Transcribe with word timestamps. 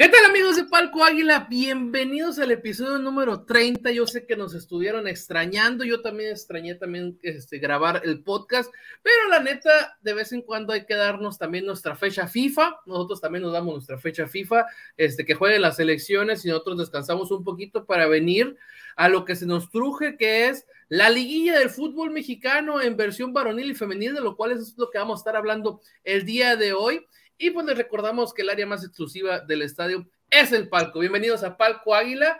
¿Qué 0.00 0.08
tal 0.08 0.24
amigos 0.24 0.56
de 0.56 0.64
Palco 0.64 1.04
Águila? 1.04 1.46
Bienvenidos 1.50 2.38
al 2.38 2.50
episodio 2.52 2.98
número 2.98 3.44
30. 3.44 3.90
Yo 3.90 4.06
sé 4.06 4.24
que 4.24 4.34
nos 4.34 4.54
estuvieron 4.54 5.06
extrañando, 5.06 5.84
yo 5.84 6.00
también 6.00 6.30
extrañé 6.30 6.74
también 6.74 7.18
este, 7.22 7.58
grabar 7.58 8.00
el 8.02 8.22
podcast, 8.22 8.72
pero 9.02 9.28
la 9.28 9.40
neta, 9.40 9.98
de 10.00 10.14
vez 10.14 10.32
en 10.32 10.40
cuando 10.40 10.72
hay 10.72 10.86
que 10.86 10.94
darnos 10.94 11.36
también 11.36 11.66
nuestra 11.66 11.96
fecha 11.96 12.28
FIFA. 12.28 12.80
Nosotros 12.86 13.20
también 13.20 13.42
nos 13.42 13.52
damos 13.52 13.74
nuestra 13.74 13.98
fecha 13.98 14.26
FIFA, 14.26 14.64
este, 14.96 15.26
que 15.26 15.34
jueguen 15.34 15.60
las 15.60 15.78
elecciones 15.78 16.46
y 16.46 16.48
nosotros 16.48 16.78
descansamos 16.78 17.30
un 17.30 17.44
poquito 17.44 17.84
para 17.84 18.06
venir 18.06 18.56
a 18.96 19.10
lo 19.10 19.26
que 19.26 19.36
se 19.36 19.44
nos 19.44 19.70
truje, 19.70 20.16
que 20.16 20.48
es 20.48 20.64
la 20.88 21.10
liguilla 21.10 21.58
del 21.58 21.68
fútbol 21.68 22.10
mexicano 22.10 22.80
en 22.80 22.96
versión 22.96 23.34
varonil 23.34 23.70
y 23.70 23.74
femenil, 23.74 24.14
de 24.14 24.22
lo 24.22 24.34
cual 24.34 24.52
es 24.52 24.78
lo 24.78 24.88
que 24.88 24.96
vamos 24.96 25.18
a 25.18 25.20
estar 25.20 25.36
hablando 25.36 25.82
el 26.04 26.24
día 26.24 26.56
de 26.56 26.72
hoy. 26.72 27.06
Y 27.42 27.52
pues 27.52 27.64
les 27.64 27.78
recordamos 27.78 28.34
que 28.34 28.42
el 28.42 28.50
área 28.50 28.66
más 28.66 28.84
exclusiva 28.84 29.40
del 29.40 29.62
estadio 29.62 30.06
es 30.28 30.52
el 30.52 30.68
palco. 30.68 30.98
Bienvenidos 30.98 31.42
a 31.42 31.56
Palco 31.56 31.94
Águila. 31.94 32.38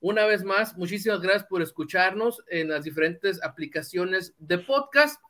Una 0.00 0.24
vez 0.24 0.42
más, 0.42 0.74
muchísimas 0.74 1.20
gracias 1.20 1.44
por 1.44 1.60
escucharnos 1.60 2.42
en 2.48 2.70
las 2.70 2.84
diferentes 2.84 3.44
aplicaciones 3.44 4.34
de 4.38 4.56
podcast. 4.56 5.20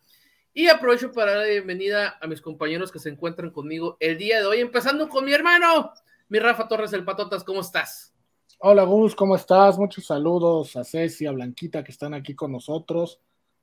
Y 0.55 0.69
aprovecho 0.69 1.11
para 1.11 1.33
dar 1.33 1.47
la 1.47 1.51
bienvenida 1.51 2.17
a 2.21 2.29
mis 2.29 2.41
compañeros 2.41 2.93
que 2.93 3.01
se 3.01 3.09
encuentran 3.09 3.51
conmigo 3.51 3.97
el 3.99 4.19
día 4.19 4.39
de 4.39 4.47
hoy, 4.47 4.61
empezando 4.61 5.09
con 5.09 5.25
mi 5.25 5.33
hermano, 5.33 5.93
mi 6.29 6.39
Rafa 6.39 6.69
Torres, 6.69 6.93
el 6.93 7.05
Patotas. 7.05 7.43
¿Cómo 7.43 7.63
estás? 7.63 8.15
Hola 8.61 8.85
Gus, 8.85 9.17
¿cómo 9.17 9.35
estás? 9.35 9.79
Muchos 9.79 10.07
saludos 10.07 10.77
a 10.77 10.85
Ceci, 10.85 11.27
a 11.27 11.33
Blanquita 11.33 11.83
que 11.83 11.91
están 11.91 12.15
aquí 12.15 12.37
con 12.37 12.53
nosotros 12.53 13.19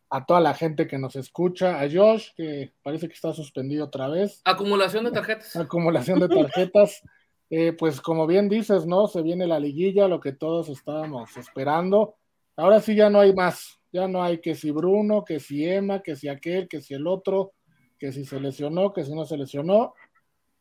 a 0.09 0.25
toda 0.25 0.39
la 0.39 0.53
gente 0.53 0.87
que 0.87 0.97
nos 0.97 1.15
escucha, 1.15 1.79
a 1.81 1.89
Josh, 1.89 2.29
que 2.35 2.73
parece 2.83 3.07
que 3.07 3.13
está 3.13 3.33
suspendido 3.33 3.85
otra 3.85 4.07
vez. 4.07 4.41
Acumulación 4.45 5.05
de 5.05 5.11
tarjetas. 5.11 5.55
Acumulación 5.55 6.19
de 6.19 6.29
tarjetas. 6.29 7.01
Eh, 7.49 7.73
pues 7.73 8.01
como 8.01 8.25
bien 8.27 8.49
dices, 8.49 8.85
¿no? 8.85 9.07
Se 9.07 9.21
viene 9.21 9.47
la 9.47 9.59
liguilla, 9.59 10.07
lo 10.07 10.19
que 10.19 10.31
todos 10.31 10.69
estábamos 10.69 11.35
esperando. 11.37 12.15
Ahora 12.55 12.79
sí 12.79 12.95
ya 12.95 13.09
no 13.09 13.19
hay 13.19 13.33
más. 13.33 13.79
Ya 13.91 14.07
no 14.07 14.23
hay 14.23 14.39
que 14.39 14.55
si 14.55 14.71
Bruno, 14.71 15.23
que 15.23 15.39
si 15.39 15.65
Emma, 15.65 16.01
que 16.01 16.15
si 16.15 16.27
aquel, 16.27 16.67
que 16.67 16.81
si 16.81 16.93
el 16.93 17.07
otro, 17.07 17.53
que 17.97 18.11
si 18.11 18.25
se 18.25 18.39
lesionó, 18.39 18.93
que 18.93 19.05
si 19.05 19.13
no 19.13 19.25
se 19.25 19.37
lesionó. 19.37 19.93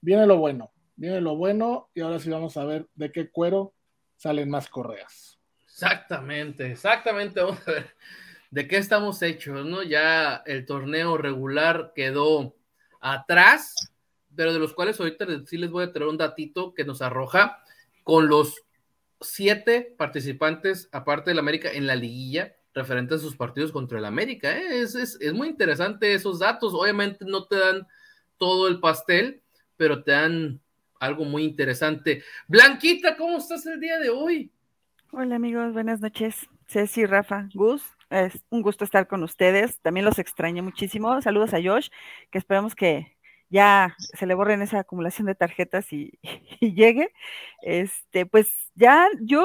Viene 0.01 0.27
lo 0.27 0.37
bueno, 0.37 0.71
viene 0.97 1.21
lo 1.21 1.35
bueno 1.37 1.89
y 1.95 2.01
ahora 2.01 2.19
sí 2.19 2.31
vamos 2.31 2.57
a 2.57 2.65
ver 2.65 2.87
de 2.95 3.11
qué 3.11 3.31
cuero 3.31 3.73
salen 4.17 4.51
más 4.51 4.69
correas. 4.69 5.39
Exactamente, 5.65 6.71
exactamente. 6.71 7.41
Vamos 7.41 7.67
a 7.67 7.73
ver 7.73 7.95
de 8.55 8.69
qué 8.69 8.77
estamos 8.77 9.21
hechos, 9.21 9.67
¿no? 9.67 9.83
Ya 9.83 10.37
el 10.47 10.65
torneo 10.65 11.17
regular 11.17 11.91
quedó 11.93 12.55
atrás, 13.01 13.75
pero 14.37 14.53
de 14.53 14.61
los 14.61 14.75
cuales 14.75 15.01
ahorita 15.01 15.27
sí 15.45 15.59
les 15.59 15.73
voy 15.73 15.83
a 15.83 15.93
traer 15.93 16.09
un 16.09 16.17
datito 16.17 16.73
que 16.73 16.85
nos 16.85 17.03
arroja 17.03 17.65
con 18.05 18.29
los 18.29 18.63
siete 19.21 19.93
participantes, 19.99 20.89
aparte 20.93 21.31
del 21.31 21.41
América, 21.41 21.73
en 21.73 21.89
la 21.89 21.97
liguilla, 21.97 22.55
referente 22.73 23.17
a 23.17 23.19
sus 23.19 23.35
partidos 23.35 23.73
contra 23.73 23.99
el 23.99 24.05
América. 24.05 24.57
¿eh? 24.57 24.83
Es, 24.83 24.95
es, 24.95 25.35
muy 25.35 25.49
interesante 25.49 26.15
esos 26.15 26.39
datos. 26.39 26.75
Obviamente 26.75 27.25
no 27.25 27.47
te 27.47 27.57
dan 27.57 27.89
todo 28.39 28.69
el 28.69 28.79
pastel, 28.79 29.43
pero 29.77 30.05
te 30.05 30.13
dan 30.13 30.61
algo 31.01 31.25
muy 31.25 31.43
interesante. 31.43 32.23
Blanquita, 32.47 33.17
¿cómo 33.17 33.39
estás 33.39 33.67
el 33.67 33.81
día 33.81 33.99
de 33.99 34.11
hoy? 34.11 34.53
Hola 35.11 35.35
amigos, 35.35 35.73
buenas 35.73 36.01
noches. 36.01 36.49
Ceci, 36.69 37.05
Rafa, 37.05 37.49
Gus, 37.53 37.83
es 38.15 38.45
un 38.51 38.63
gusto 38.63 38.85
estar 38.85 39.07
con 39.09 39.23
ustedes. 39.23 39.81
También 39.81 40.05
los 40.07 40.19
extraño 40.19 40.63
muchísimo. 40.63 41.21
Saludos 41.23 41.55
a 41.55 41.63
Josh, 41.63 41.89
que 42.31 42.39
esperamos 42.39 42.75
que 42.75 43.17
ya 43.51 43.95
se 43.99 44.27
le 44.27 44.35
borren 44.35 44.63
esa 44.63 44.81
acumulación 44.81 45.27
de 45.27 45.35
tarjetas 45.35 45.93
y, 45.93 46.19
llegue. 46.61 47.13
Este, 47.63 48.27
pues 48.27 48.71
ya 48.75 49.09
yo 49.23 49.45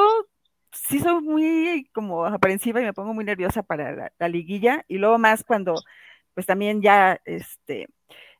sí 0.71 0.99
soy 0.99 1.21
muy 1.21 1.89
como 1.93 2.25
aprensiva 2.25 2.81
y 2.81 2.85
me 2.85 2.93
pongo 2.93 3.13
muy 3.13 3.25
nerviosa 3.25 3.63
para 3.63 4.11
la, 4.19 4.29
liguilla. 4.29 4.85
Y 4.87 4.97
luego 4.97 5.17
más 5.19 5.43
cuando 5.43 5.75
pues 6.33 6.45
también 6.45 6.81
ya 6.81 7.19
este 7.25 7.87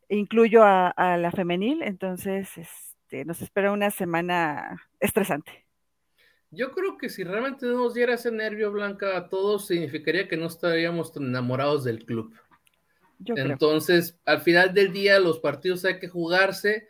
incluyo 0.09 0.63
a, 0.63 0.89
a 0.89 1.17
la 1.17 1.31
femenil, 1.31 1.83
entonces 1.83 2.49
este, 2.57 3.25
nos 3.25 3.41
espera 3.41 3.71
una 3.71 3.91
semana 3.91 4.89
estresante. 4.99 5.68
Yo 6.51 6.71
creo 6.71 6.97
que 6.97 7.09
si 7.09 7.23
realmente 7.23 7.65
nos 7.67 7.93
diera 7.93 8.15
ese 8.15 8.31
nervio 8.31 8.71
blanca 8.71 9.15
a 9.15 9.29
todos, 9.29 9.67
significaría 9.67 10.27
que 10.27 10.37
no 10.37 10.47
estaríamos 10.47 11.13
tan 11.13 11.23
enamorados 11.25 11.83
del 11.83 12.05
club. 12.05 12.33
Entonces, 13.25 14.17
al 14.25 14.41
final 14.41 14.73
del 14.73 14.91
día, 14.91 15.19
los 15.19 15.39
partidos 15.39 15.85
hay 15.85 15.99
que 15.99 16.07
jugarse 16.07 16.87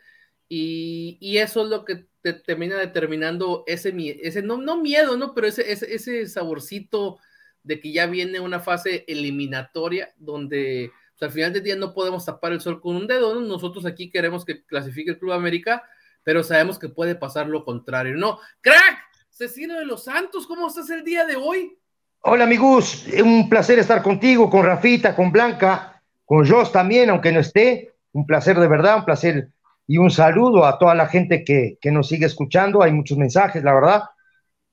y, 0.48 1.18
eso 1.38 1.64
es 1.64 1.68
lo 1.68 1.84
que 1.84 2.06
te 2.22 2.32
termina 2.32 2.76
determinando 2.76 3.64
ese, 3.66 3.94
ese 4.22 4.42
no, 4.42 4.56
no 4.58 4.80
miedo, 4.80 5.16
¿no? 5.16 5.34
Pero 5.34 5.46
ese, 5.46 5.70
ese, 5.70 5.94
ese 5.94 6.26
saborcito 6.26 7.18
de 7.62 7.80
que 7.80 7.92
ya 7.92 8.06
viene 8.06 8.40
una 8.40 8.60
fase 8.60 9.04
eliminatoria 9.06 10.14
donde 10.16 10.92
pues, 11.18 11.28
al 11.28 11.34
final 11.34 11.52
del 11.52 11.62
día 11.62 11.76
no 11.76 11.92
podemos 11.92 12.24
tapar 12.24 12.52
el 12.52 12.60
sol 12.60 12.80
con 12.80 12.96
un 12.96 13.06
dedo, 13.06 13.34
¿no? 13.34 13.40
Nosotros 13.40 13.84
aquí 13.84 14.10
queremos 14.10 14.44
que 14.44 14.64
clasifique 14.64 15.10
el 15.10 15.18
Club 15.18 15.32
América, 15.32 15.82
pero 16.22 16.42
sabemos 16.42 16.78
que 16.78 16.88
puede 16.88 17.14
pasar 17.14 17.46
lo 17.46 17.64
contrario. 17.64 18.16
No, 18.16 18.38
crack, 18.60 19.09
Cecino 19.40 19.78
de 19.78 19.86
los 19.86 20.04
Santos, 20.04 20.46
¿cómo 20.46 20.68
estás 20.68 20.90
el 20.90 21.02
día 21.02 21.24
de 21.24 21.34
hoy? 21.34 21.74
Hola 22.20 22.44
amigos, 22.44 23.06
un 23.24 23.48
placer 23.48 23.78
estar 23.78 24.02
contigo, 24.02 24.50
con 24.50 24.66
Rafita, 24.66 25.16
con 25.16 25.32
Blanca, 25.32 26.02
con 26.26 26.46
Jos 26.46 26.70
también, 26.70 27.08
aunque 27.08 27.32
no 27.32 27.40
esté. 27.40 27.94
Un 28.12 28.26
placer 28.26 28.60
de 28.60 28.68
verdad, 28.68 28.98
un 28.98 29.06
placer 29.06 29.48
y 29.86 29.96
un 29.96 30.10
saludo 30.10 30.66
a 30.66 30.78
toda 30.78 30.94
la 30.94 31.06
gente 31.06 31.42
que, 31.42 31.78
nos 31.90 32.08
sigue 32.08 32.26
escuchando. 32.26 32.82
Hay 32.82 32.92
muchos 32.92 33.16
mensajes, 33.16 33.64
la 33.64 33.72
verdad. 33.72 34.02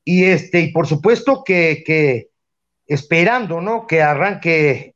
Y 0.03 0.25
este, 0.25 0.59
y 0.59 0.73
por 0.73 0.85
supuesto 0.85 1.45
que, 1.45 1.81
que 1.85 2.31
esperando, 2.85 3.61
¿no? 3.61 3.87
Que 3.87 4.01
arranque 4.01 4.95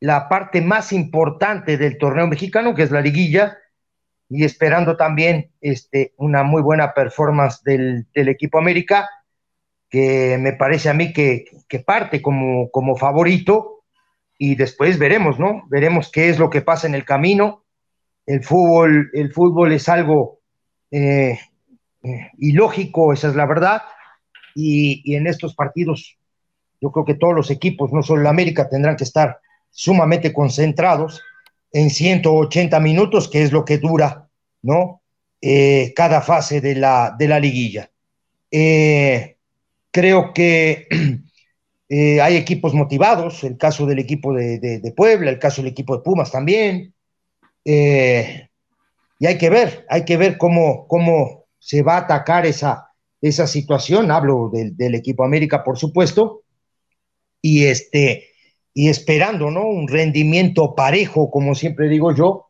la 0.00 0.28
parte 0.28 0.60
más 0.60 0.92
importante 0.92 1.78
del 1.78 1.98
torneo 1.98 2.26
mexicano, 2.26 2.74
que 2.74 2.82
es 2.82 2.90
la 2.90 3.00
liguilla, 3.00 3.58
y 4.28 4.44
esperando 4.44 4.96
también 4.96 5.50
este, 5.60 6.12
una 6.16 6.42
muy 6.42 6.62
buena 6.62 6.92
performance 6.92 7.62
del, 7.62 8.06
equipo 8.14 8.58
América, 8.58 9.08
que 9.88 10.36
me 10.38 10.52
parece 10.52 10.90
a 10.90 10.94
mí 10.94 11.12
que, 11.12 11.46
parte 11.86 12.20
como, 12.20 12.70
como 12.70 12.96
favorito 12.96 13.84
y 14.36 14.54
después 14.54 14.98
veremos, 14.98 15.38
¿no? 15.38 15.64
Veremos 15.68 16.10
qué 16.10 16.28
es 16.28 16.38
lo 16.38 16.50
que 16.50 16.60
pasa 16.60 16.86
en 16.86 16.94
el 16.94 17.04
camino. 17.04 17.64
El 18.26 18.44
fútbol, 18.44 19.10
el 19.14 19.32
fútbol 19.32 19.72
es 19.72 19.88
algo 19.88 20.40
eh, 20.90 21.38
eh, 22.02 22.30
ilógico, 22.38 23.12
esa 23.12 23.28
es 23.28 23.34
la 23.34 23.46
verdad, 23.46 23.82
y, 24.54 25.02
y 25.04 25.16
en 25.16 25.26
estos 25.26 25.54
partidos 25.54 26.18
yo 26.80 26.92
creo 26.92 27.04
que 27.04 27.14
todos 27.14 27.34
los 27.34 27.50
equipos, 27.50 27.92
no 27.92 28.02
solo 28.02 28.20
el 28.20 28.26
América, 28.26 28.68
tendrán 28.68 28.96
que 28.96 29.04
estar 29.04 29.40
sumamente 29.70 30.32
concentrados 30.32 31.22
en 31.72 31.90
180 31.90 32.80
minutos, 32.80 33.28
que 33.28 33.42
es 33.42 33.52
lo 33.52 33.64
que 33.64 33.78
dura, 33.78 34.28
¿no? 34.62 35.02
Eh, 35.40 35.92
cada 35.94 36.20
fase 36.20 36.60
de 36.60 36.74
la, 36.74 37.14
de 37.18 37.28
la 37.28 37.38
liguilla. 37.38 37.90
Eh, 38.50 39.36
creo 39.90 40.32
que 40.32 40.88
eh, 41.88 42.20
hay 42.20 42.36
equipos 42.36 42.74
motivados, 42.74 43.44
el 43.44 43.56
caso 43.56 43.86
del 43.86 43.98
equipo 43.98 44.32
de, 44.32 44.92
Puebla, 44.96 45.30
el 45.30 45.38
caso 45.38 45.62
del 45.62 45.70
equipo 45.70 45.96
de 45.96 46.02
Pumas 46.02 46.32
también. 46.32 46.94
y 47.64 49.26
hay 49.26 49.38
que 49.38 49.50
ver, 49.50 49.86
hay 49.88 50.04
que 50.04 50.16
ver 50.16 50.38
cómo, 50.38 50.86
cómo 50.88 51.46
se 51.58 51.82
va 51.82 51.94
a 51.96 52.00
atacar 52.00 52.46
esa, 52.46 52.88
esa 53.20 53.46
situación. 53.46 54.10
Hablo 54.10 54.50
del, 54.52 54.76
del 54.76 54.94
equipo 54.94 55.24
América, 55.24 55.62
por 55.62 55.78
supuesto. 55.78 56.42
Y 57.40 57.66
este, 57.66 58.28
y 58.78 58.88
esperando, 58.88 59.50
¿no? 59.50 59.66
Un 59.66 59.88
rendimiento 59.88 60.76
parejo, 60.76 61.32
como 61.32 61.56
siempre 61.56 61.88
digo 61.88 62.14
yo, 62.14 62.46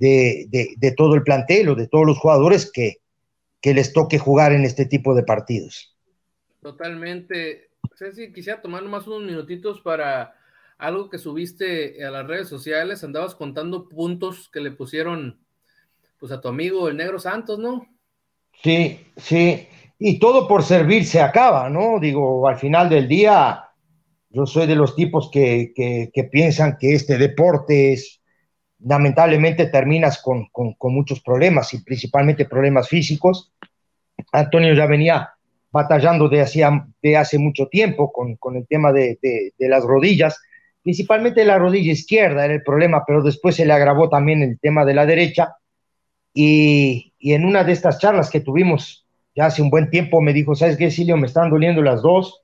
de, 0.00 0.94
todo 0.96 1.14
el 1.14 1.22
plantel 1.22 1.68
o 1.68 1.74
de 1.76 1.86
todos 1.86 2.04
los 2.04 2.18
jugadores 2.18 2.72
que, 2.72 2.96
les 3.62 3.92
toque 3.92 4.18
jugar 4.18 4.52
en 4.52 4.64
este 4.64 4.84
tipo 4.84 5.14
de 5.14 5.22
partidos. 5.22 5.96
Totalmente. 6.60 7.70
Ceci, 7.96 8.32
quisiera 8.32 8.60
tomar 8.60 8.82
más 8.82 9.06
unos 9.06 9.22
minutitos 9.22 9.80
para 9.80 10.34
algo 10.76 11.08
que 11.08 11.18
subiste 11.18 12.04
a 12.04 12.10
las 12.10 12.26
redes 12.26 12.48
sociales. 12.48 13.04
Andabas 13.04 13.36
contando 13.36 13.88
puntos 13.88 14.48
que 14.52 14.58
le 14.58 14.72
pusieron 14.72 15.38
pues 16.18 16.32
a 16.32 16.40
tu 16.40 16.48
amigo 16.48 16.88
el 16.88 16.96
Negro 16.96 17.20
Santos, 17.20 17.60
¿no? 17.60 17.86
Sí, 18.60 19.06
sí. 19.16 19.68
Y 20.00 20.18
todo 20.18 20.48
por 20.48 20.64
servir 20.64 21.04
se 21.06 21.20
acaba, 21.20 21.70
¿no? 21.70 22.00
Digo, 22.00 22.48
al 22.48 22.58
final 22.58 22.88
del 22.88 23.06
día, 23.06 23.64
yo 24.34 24.46
soy 24.46 24.66
de 24.66 24.74
los 24.74 24.96
tipos 24.96 25.30
que, 25.30 25.72
piensan 26.30 26.76
que 26.78 26.94
este 26.94 27.16
deporte 27.18 27.92
es, 27.92 28.20
lamentablemente 28.80 29.66
terminas 29.66 30.20
con, 30.20 30.48
muchos 30.80 31.20
problemas 31.20 31.72
y 31.72 31.84
principalmente 31.84 32.44
problemas 32.44 32.88
físicos. 32.88 33.52
Antonio 34.32 34.74
ya 34.74 34.86
venía 34.86 35.30
batallando 35.70 36.28
de, 36.28 36.44
de 37.00 37.16
hace 37.16 37.38
mucho 37.38 37.68
tiempo 37.68 38.12
con, 38.12 38.56
el 38.56 38.66
tema 38.66 38.92
de, 38.92 39.18
las 39.58 39.84
rodillas, 39.84 40.40
principalmente 40.82 41.44
la 41.44 41.58
rodilla 41.58 41.92
izquierda 41.92 42.44
era 42.44 42.54
el 42.54 42.62
problema, 42.62 43.04
pero 43.06 43.22
después 43.22 43.54
se 43.54 43.64
le 43.64 43.72
agravó 43.72 44.08
también 44.08 44.42
el 44.42 44.58
tema 44.58 44.84
de 44.84 44.94
la 44.94 45.06
derecha. 45.06 45.54
Y, 46.32 47.12
y 47.20 47.34
en 47.34 47.44
una 47.44 47.62
de 47.62 47.72
estas 47.72 48.00
charlas 48.00 48.30
que 48.30 48.40
tuvimos 48.40 49.06
ya 49.36 49.46
hace 49.46 49.62
un 49.62 49.70
buen 49.70 49.90
tiempo 49.90 50.20
me 50.20 50.32
dijo, 50.32 50.56
¿sabes 50.56 50.76
qué, 50.76 50.90
Silio? 50.90 51.16
Me 51.16 51.28
están 51.28 51.50
doliendo 51.50 51.82
las 51.82 52.02
dos 52.02 52.43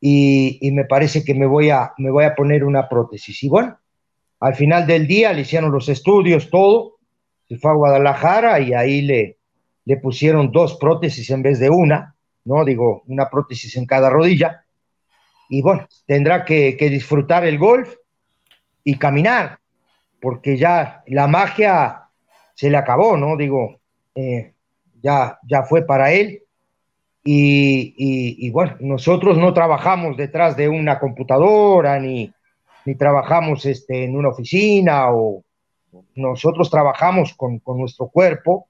y, 0.00 0.70
me 0.72 0.84
parece 0.84 1.24
que 1.24 1.34
me 1.34 1.46
voy, 1.46 1.70
a, 1.70 1.92
me 1.98 2.10
voy 2.10 2.24
a 2.24 2.34
poner 2.34 2.64
una 2.64 2.88
prótesis. 2.88 3.42
Y 3.42 3.48
bueno, 3.48 3.78
al 4.40 4.54
final 4.54 4.86
del 4.86 5.06
día 5.06 5.32
le 5.32 5.42
hicieron 5.42 5.70
los 5.70 5.88
estudios, 5.88 6.48
todo, 6.50 6.96
se 7.48 7.58
fue 7.58 7.70
a 7.70 7.74
Guadalajara 7.74 8.60
y 8.60 8.72
ahí 8.72 9.02
le, 9.02 9.38
le 9.84 9.96
pusieron 9.98 10.50
dos 10.52 10.76
prótesis 10.76 11.28
en 11.30 11.42
vez 11.42 11.58
de 11.58 11.68
una, 11.68 12.14
¿no? 12.44 12.64
Digo, 12.64 13.02
una 13.06 13.28
prótesis 13.28 13.76
en 13.76 13.86
cada 13.86 14.08
rodilla. 14.08 14.64
Y 15.48 15.62
bueno, 15.62 15.86
tendrá 16.06 16.44
que, 16.44 16.76
que 16.76 16.88
disfrutar 16.88 17.44
el 17.44 17.58
golf 17.58 17.94
y 18.84 18.96
caminar, 18.96 19.58
porque 20.20 20.56
ya 20.56 21.02
la 21.08 21.26
magia 21.26 22.04
se 22.54 22.70
le 22.70 22.76
acabó, 22.76 23.16
¿no? 23.16 23.36
Digo, 23.36 23.80
eh, 24.14 24.54
ya, 25.02 25.38
ya 25.48 25.62
fue 25.64 25.82
para 25.82 26.12
él. 26.12 26.42
Y, 27.22 27.94
y, 27.98 28.46
y, 28.46 28.50
bueno, 28.50 28.76
nosotros 28.80 29.36
no 29.36 29.52
trabajamos 29.52 30.16
detrás 30.16 30.56
de 30.56 30.68
una 30.68 30.98
computadora 30.98 31.98
ni, 31.98 32.32
ni 32.86 32.94
trabajamos 32.94 33.66
este, 33.66 34.04
en 34.04 34.16
una 34.16 34.30
oficina 34.30 35.10
o 35.10 35.44
nosotros 36.14 36.70
trabajamos 36.70 37.34
con, 37.34 37.58
con, 37.58 37.78
nuestro 37.78 38.08
cuerpo 38.08 38.68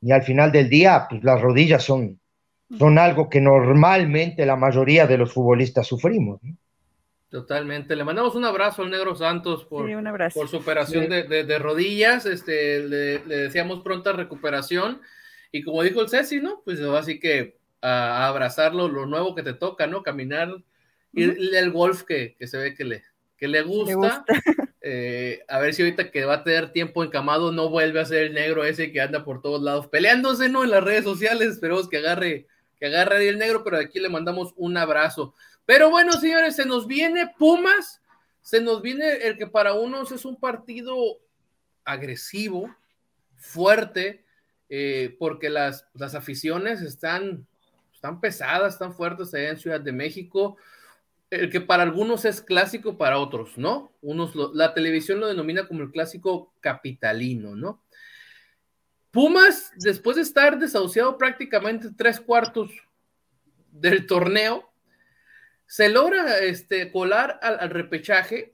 y 0.00 0.12
al 0.12 0.22
final 0.22 0.50
del 0.52 0.70
día 0.70 1.06
pues 1.10 1.22
las 1.24 1.40
rodillas 1.40 1.82
son, 1.82 2.18
son 2.78 2.98
algo 2.98 3.28
que 3.28 3.40
normalmente 3.40 4.46
la 4.46 4.56
mayoría 4.56 5.06
de 5.06 5.18
los 5.18 5.32
futbolistas 5.32 5.86
sufrimos. 5.86 6.42
¿no? 6.42 6.56
Totalmente. 7.34 7.96
Le 7.96 8.04
mandamos 8.04 8.36
un 8.36 8.44
abrazo 8.44 8.82
al 8.82 8.90
Negro 8.90 9.16
Santos 9.16 9.64
por, 9.64 9.88
sí, 9.88 9.94
por 10.32 10.48
su 10.48 10.58
operación 10.58 11.04
sí. 11.04 11.10
de, 11.10 11.24
de, 11.24 11.44
de, 11.44 11.58
rodillas. 11.58 12.26
Este, 12.26 12.78
le, 12.78 13.24
le, 13.24 13.36
deseamos 13.36 13.80
pronta 13.80 14.12
recuperación. 14.12 15.00
Y 15.50 15.64
como 15.64 15.82
dijo 15.82 16.00
el 16.00 16.08
Ceci, 16.08 16.40
¿no? 16.40 16.62
Pues 16.64 16.80
así 16.80 17.18
que 17.18 17.56
a, 17.84 18.26
abrazarlo, 18.26 18.88
lo 18.88 19.06
nuevo 19.06 19.34
que 19.34 19.42
te 19.42 19.52
toca, 19.52 19.86
¿no? 19.86 20.02
Caminar, 20.02 20.54
y 21.12 21.54
el 21.54 21.70
golf 21.70 22.02
que, 22.02 22.34
que, 22.36 22.46
se 22.46 22.58
ve 22.58 22.74
que 22.74 22.84
le, 22.84 23.04
que 23.36 23.46
le 23.46 23.62
gusta. 23.62 23.90
Le 23.90 23.94
gusta. 23.94 24.24
Eh, 24.86 25.42
a 25.48 25.60
ver 25.60 25.72
si 25.72 25.80
ahorita 25.80 26.10
que 26.10 26.26
va 26.26 26.34
a 26.34 26.44
tener 26.44 26.70
tiempo 26.70 27.02
encamado 27.02 27.52
no 27.52 27.70
vuelve 27.70 28.00
a 28.00 28.04
ser 28.04 28.24
el 28.24 28.34
negro 28.34 28.64
ese 28.64 28.92
que 28.92 29.00
anda 29.00 29.24
por 29.24 29.40
todos 29.40 29.62
lados 29.62 29.86
peleándose, 29.86 30.50
¿no? 30.50 30.62
En 30.62 30.68
las 30.68 30.84
redes 30.84 31.04
sociales. 31.04 31.48
Esperemos 31.48 31.88
que 31.88 31.96
agarre, 31.96 32.46
que 32.78 32.84
agarre 32.84 33.26
el 33.26 33.38
negro, 33.38 33.64
pero 33.64 33.78
aquí 33.78 33.98
le 33.98 34.10
mandamos 34.10 34.52
un 34.56 34.76
abrazo. 34.76 35.34
Pero 35.64 35.88
bueno, 35.88 36.12
señores, 36.20 36.54
se 36.56 36.66
nos 36.66 36.86
viene 36.86 37.32
Pumas, 37.38 38.02
se 38.42 38.60
nos 38.60 38.82
viene 38.82 39.10
el 39.26 39.38
que 39.38 39.46
para 39.46 39.72
unos 39.72 40.12
es 40.12 40.26
un 40.26 40.38
partido 40.38 40.94
agresivo, 41.82 42.68
fuerte, 43.36 44.22
eh, 44.68 45.16
porque 45.18 45.48
las, 45.48 45.86
las 45.94 46.14
aficiones 46.14 46.82
están, 46.82 47.46
están 48.04 48.20
pesadas, 48.20 48.74
están 48.74 48.94
fuertes 48.94 49.32
allá 49.32 49.48
en 49.48 49.56
Ciudad 49.56 49.80
de 49.80 49.90
México, 49.90 50.58
el 51.30 51.48
que 51.48 51.62
para 51.62 51.82
algunos 51.84 52.26
es 52.26 52.42
clásico, 52.42 52.98
para 52.98 53.18
otros, 53.18 53.56
¿no? 53.56 53.92
Unos 54.02 54.34
lo, 54.34 54.52
la 54.52 54.74
televisión 54.74 55.20
lo 55.20 55.26
denomina 55.26 55.66
como 55.66 55.80
el 55.80 55.90
clásico 55.90 56.52
capitalino, 56.60 57.56
¿no? 57.56 57.82
Pumas, 59.10 59.72
después 59.78 60.16
de 60.16 60.22
estar 60.22 60.58
desahuciado 60.58 61.16
prácticamente 61.16 61.88
tres 61.96 62.20
cuartos 62.20 62.70
del 63.72 64.06
torneo, 64.06 64.70
se 65.64 65.88
logra 65.88 66.40
este, 66.40 66.92
colar 66.92 67.40
al, 67.40 67.70
repechaje 67.70 68.52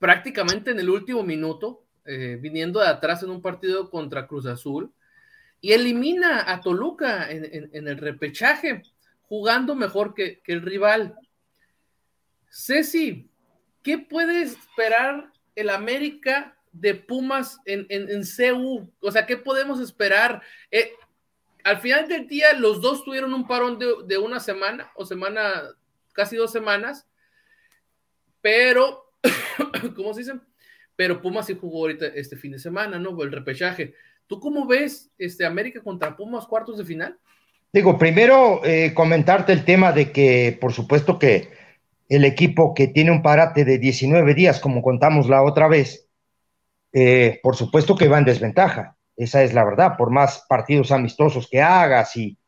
prácticamente 0.00 0.72
en 0.72 0.80
el 0.80 0.90
último 0.90 1.22
minuto, 1.22 1.84
eh, 2.04 2.38
viniendo 2.40 2.80
de 2.80 2.88
atrás 2.88 3.22
en 3.22 3.30
un 3.30 3.40
partido 3.40 3.88
contra 3.88 4.26
Cruz 4.26 4.46
Azul, 4.46 4.92
y 5.66 5.72
elimina 5.72 6.48
a 6.52 6.60
Toluca 6.60 7.28
en, 7.28 7.88
el 7.88 7.98
repechaje, 7.98 8.84
jugando 9.22 9.74
mejor 9.74 10.14
que, 10.14 10.40
el 10.46 10.62
rival. 10.62 11.16
Ceci, 12.48 13.28
¿qué 13.82 13.98
puede 13.98 14.42
esperar 14.42 15.32
el 15.56 15.70
América 15.70 16.56
de 16.70 16.94
Pumas 16.94 17.58
en 17.64 18.22
CU? 18.22 18.92
O 19.00 19.10
sea, 19.10 19.26
¿qué 19.26 19.36
podemos 19.36 19.80
esperar? 19.80 20.40
Eh, 20.70 20.92
al 21.64 21.78
final 21.78 22.06
del 22.06 22.28
día, 22.28 22.52
los 22.52 22.80
dos 22.80 23.02
tuvieron 23.02 23.34
un 23.34 23.48
parón 23.48 23.76
de, 23.80 23.92
de, 24.06 24.18
una 24.18 24.38
semana 24.38 24.92
o 24.94 25.04
semana, 25.04 25.64
casi 26.12 26.36
dos 26.36 26.52
semanas, 26.52 27.08
pero, 28.40 29.10
¿cómo 29.96 30.14
se 30.14 30.20
dice? 30.20 30.34
Pero 30.94 31.20
Pumas 31.20 31.46
sí 31.46 31.58
jugó 31.60 31.80
ahorita 31.80 32.06
este 32.06 32.36
fin 32.36 32.52
de 32.52 32.60
semana, 32.60 33.00
¿no? 33.00 33.20
El 33.20 33.32
repechaje. 33.32 33.96
¿Tú 34.26 34.40
cómo 34.40 34.66
ves 34.66 35.10
este 35.18 35.46
América 35.46 35.80
contra 35.82 36.16
Pumas 36.16 36.46
cuartos 36.46 36.78
de 36.78 36.84
final? 36.84 37.18
Digo, 37.72 37.98
primero 37.98 38.64
eh, 38.64 38.92
comentarte 38.94 39.52
el 39.52 39.64
tema 39.64 39.92
de 39.92 40.12
que, 40.12 40.56
por 40.60 40.72
supuesto 40.72 41.18
que 41.18 41.50
el 42.08 42.24
equipo 42.24 42.74
que 42.74 42.88
tiene 42.88 43.10
un 43.10 43.22
parate 43.22 43.64
de 43.64 43.78
19 43.78 44.34
días, 44.34 44.60
como 44.60 44.82
contamos 44.82 45.28
la 45.28 45.42
otra 45.42 45.68
vez, 45.68 46.08
eh, 46.92 47.40
por 47.42 47.56
supuesto 47.56 47.96
que 47.96 48.08
va 48.08 48.18
en 48.18 48.24
desventaja 48.24 48.96
esa 49.16 49.42
es 49.42 49.54
la 49.54 49.64
verdad, 49.64 49.96
por 49.96 50.10
más 50.10 50.44
partidos 50.48 50.92
amistosos 50.92 51.48
que 51.50 51.62
hagas 51.62 52.16
y 52.16 52.38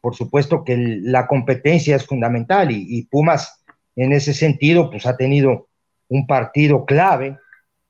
por 0.00 0.14
supuesto 0.14 0.64
que 0.64 0.76
la 0.76 1.26
competencia 1.26 1.96
es 1.96 2.04
fundamental 2.04 2.70
y, 2.70 2.84
y, 2.88 3.06
Pumas 3.06 3.64
en 3.96 4.12
ese 4.12 4.34
sentido 4.34 4.90
pues 4.90 5.06
ha 5.06 5.16
tenido 5.16 5.68
un 6.08 6.26
partido 6.26 6.84
clave, 6.84 7.38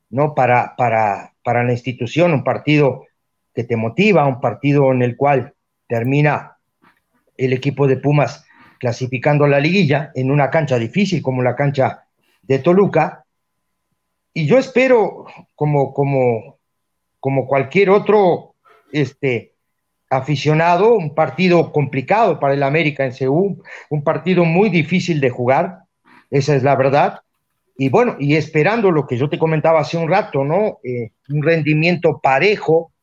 ¿no? 0.09 0.35
Para, 0.35 0.75
para, 0.75 1.33
para 1.43 1.63
la 1.63 1.71
institución, 1.71 2.33
un 2.33 2.43
partido 2.43 3.05
que 3.53 3.63
te 3.63 3.75
motiva, 3.75 4.27
un 4.27 4.41
partido 4.41 4.91
en 4.91 5.01
el 5.01 5.15
cual 5.15 5.53
termina 5.87 6.57
el 7.37 7.53
equipo 7.53 7.87
de 7.87 7.97
Pumas 7.97 8.45
clasificando 8.79 9.47
la 9.47 9.59
liguilla 9.59 10.11
en 10.15 10.31
una 10.31 10.49
cancha 10.49 10.77
difícil 10.77 11.21
como 11.21 11.41
la 11.41 11.55
cancha 11.55 12.05
de 12.41 12.59
Toluca. 12.59 13.25
Y 14.33 14.45
yo 14.45 14.57
espero, 14.57 15.25
como, 15.55 15.93
como 15.93 16.55
como 17.25 17.47
cualquier 17.47 17.89
otro 17.89 18.53
este, 18.91 19.55
aficionado, 20.11 20.93
un 20.93 21.15
partido 21.15 21.71
complicado 21.71 22.39
para 22.39 22.53
el 22.53 22.61
América 22.61 23.03
en 23.03 23.13
Seúl, 23.13 23.63
un 23.89 24.03
partido 24.03 24.45
muy 24.45 24.69
difícil 24.69 25.19
de 25.19 25.31
jugar, 25.31 25.85
esa 26.29 26.55
es 26.55 26.61
la 26.61 26.75
verdad. 26.75 27.21
Y 27.77 27.89
bueno, 27.89 28.15
y 28.19 28.35
esperando 28.35 28.89
lo 28.89 29.05
que 29.05 29.17
yo 29.17 29.29
te 29.29 29.37
comentaba 29.37 29.81
hace 29.81 29.97
un 29.97 30.09
rato, 30.09 30.43
¿no? 30.43 30.79
Eh, 30.83 31.11
un 31.29 31.43
rendimiento 31.43 32.19
parejo 32.21 32.93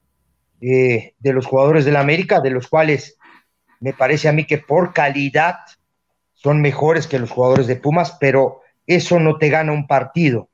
eh, 0.61 1.15
de 1.19 1.33
los 1.33 1.47
jugadores 1.47 1.85
del 1.85 1.97
América, 1.97 2.41
de 2.41 2.51
los 2.51 2.69
cuales 2.69 3.19
me 3.81 3.93
parece 3.93 4.29
a 4.29 4.33
mí 4.33 4.47
que 4.47 4.59
por 4.59 4.95
calidad 4.95 5.57
son 6.33 6.61
mejores 6.61 7.07
que 7.07 7.19
los 7.19 7.31
jugadores 7.31 7.67
de 7.67 7.77
Pumas, 7.77 8.17
pero 8.19 8.61
eso 8.87 9.21
no 9.21 9.39
te 9.39 9.49
gana 9.49 9.73
un 9.73 9.87
partido, 9.87 10.49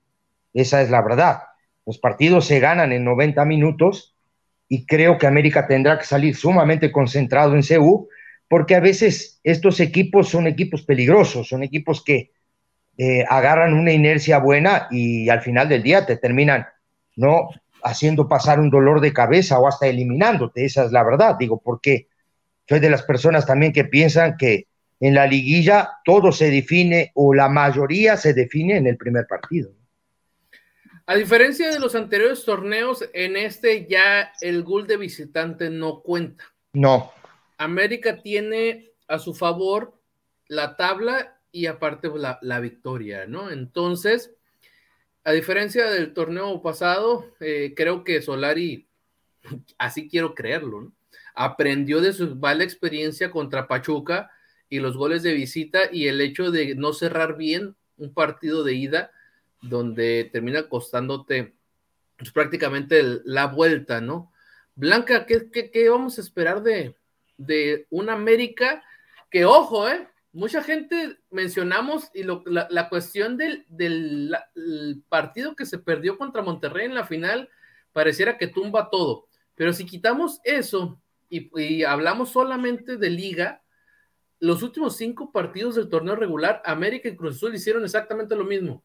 esa 0.52 0.82
es 0.82 0.90
la 0.90 1.02
verdad. 1.02 1.42
Los 1.87 1.98
partidos 1.98 2.46
se 2.46 2.58
ganan 2.58 2.92
en 2.92 3.04
90 3.04 3.44
minutos 3.44 4.16
y 4.68 4.84
creo 4.84 5.16
que 5.16 5.26
América 5.26 5.66
tendrá 5.66 5.98
que 5.98 6.04
salir 6.04 6.37
sumamente 6.37 6.90
concentrado 6.90 7.54
en 7.54 7.62
CU, 7.62 8.08
porque 8.48 8.75
a 8.75 8.80
veces 8.80 9.40
estos 9.44 9.80
equipos 9.80 10.28
son 10.28 10.46
equipos 10.46 10.82
peligrosos, 10.82 11.48
son 11.48 11.62
equipos 11.62 12.02
que 12.02 12.32
eh, 13.00 13.25
agarran 13.28 13.75
una 13.75 13.93
inercia 13.93 14.38
buena 14.38 14.88
y 14.90 15.28
al 15.28 15.40
final 15.40 15.69
del 15.69 15.85
día 15.85 16.05
te 16.05 16.17
terminan 16.17 16.67
no 17.14 17.49
haciendo 17.85 18.28
pasar 18.28 18.59
un 18.59 18.71
dolor 18.71 19.00
de 19.00 19.12
cabeza 19.12 19.61
o 19.61 19.69
hasta 19.69 19.87
eliminándote, 19.87 20.64
esa 20.64 20.85
es 20.85 20.90
la 20.90 21.05
verdad, 21.05 21.37
digo, 21.38 21.61
porque 21.64 22.09
soy 22.69 22.81
de 22.81 22.90
las 22.90 23.05
personas 23.05 23.47
también 23.47 23.73
que 23.73 23.85
piensan 23.85 24.37
que 24.37 24.67
en 24.99 25.14
la 25.14 25.28
liguilla 25.28 25.90
todo 26.05 26.33
se 26.33 26.50
define 26.50 27.12
o 27.14 27.33
la 27.33 27.49
mayoría 27.49 28.17
se 28.17 28.35
define 28.35 28.76
en 28.76 28.88
el 28.88 28.97
primer 28.97 29.26
partido. 29.28 29.71
A 31.07 31.14
diferencia 31.14 31.71
de 31.71 31.78
los 31.78 31.95
anteriores 31.95 32.45
torneos, 32.45 33.09
en 33.14 33.37
este 33.37 33.87
ya 33.87 34.33
el 34.40 34.64
gol 34.64 34.87
de 34.87 34.97
visitante 34.97 35.71
no 35.71 36.00
cuenta. 36.02 36.45
No. 36.73 37.12
América 37.57 38.21
tiene 38.21 38.90
a 39.07 39.19
su 39.19 39.35
favor 39.35 39.95
la 40.49 40.76
tabla 40.76 41.38
y 41.52 41.67
aparte 41.67 42.11
la, 42.14 42.38
la 42.43 42.61
victoria, 42.61 43.26
¿no? 43.26 43.50
Entonces, 43.50 44.35
a 45.25 45.33
diferencia 45.33 45.90
del 45.90 46.12
torneo 46.12 46.62
pasado, 46.62 47.35
eh, 47.40 47.75
creo 47.76 48.05
que 48.05 48.23
Solari, 48.23 48.88
así 49.78 50.09
quiero 50.09 50.35
creerlo, 50.35 50.81
¿no? 50.83 50.93
aprendió 51.38 52.00
de 52.00 52.12
su 52.12 52.35
mala 52.35 52.64
experiencia 52.64 53.31
contra 53.31 53.69
Pachuca 53.69 54.28
y 54.69 54.81
los 54.81 54.97
goles 54.97 55.23
de 55.23 55.35
visita 55.35 55.83
y 55.93 56.09
el 56.09 56.21
hecho 56.21 56.50
de 56.50 56.75
no 56.75 56.93
cerrar 56.93 57.37
bien 57.37 57.76
un 57.97 58.12
partido 58.12 58.64
de 58.64 58.75
ida 58.75 59.12
donde 59.62 60.28
termina 60.33 60.69
costándote 60.69 61.55
pues, 62.17 62.33
prácticamente 62.33 63.21
la 63.25 63.47
vuelta, 63.47 64.00
¿no? 64.00 64.33
Blanca, 64.75 65.26
¿qué, 65.26 65.49
qué, 65.52 65.71
qué 65.71 65.88
vamos 65.88 66.19
a 66.19 66.23
esperar 66.23 66.62
de, 66.64 66.97
de 67.37 67.87
un 67.90 68.11
América 68.11 68.83
que, 69.31 69.45
ojo, 69.45 69.88
¿eh? 69.88 70.09
Mucha 70.32 70.62
gente 70.62 71.18
mencionamos 71.30 72.11
y 72.14 72.23
lo, 72.23 72.42
la, 72.47 72.68
la, 72.70 72.88
cuestión 72.88 73.37
del, 73.37 73.64
del 73.68 74.30
la, 74.30 74.49
partido 75.08 75.56
que 75.56 75.66
se 75.66 75.78
perdió 75.78 76.18
contra 76.18 76.42
Monterrey 76.42 76.87
en 76.87 76.94
la 76.94 77.06
final 77.06 77.49
pareciera 77.92 78.37
que 78.37 78.47
tumba 78.47 78.90
todo. 78.90 79.28
Pero 79.54 79.73
si 79.73 79.87
quitamos 79.87 80.40
eso, 80.44 81.00
y, 81.28 81.82
hablamos 81.82 82.30
solamente 82.30 82.97
de 82.97 83.11
liga, 83.11 83.62
los 84.40 84.62
últimos 84.62 84.97
cinco 84.97 85.32
partidos 85.32 85.75
del 85.75 85.88
torneo 85.88 86.14
regular, 86.14 86.62
América 86.64 87.08
y 87.08 87.16
Cruz 87.16 87.37
Azul 87.37 87.54
hicieron 87.54 87.85
exactamente 87.85 88.37
lo 88.37 88.44
mismo. 88.44 88.85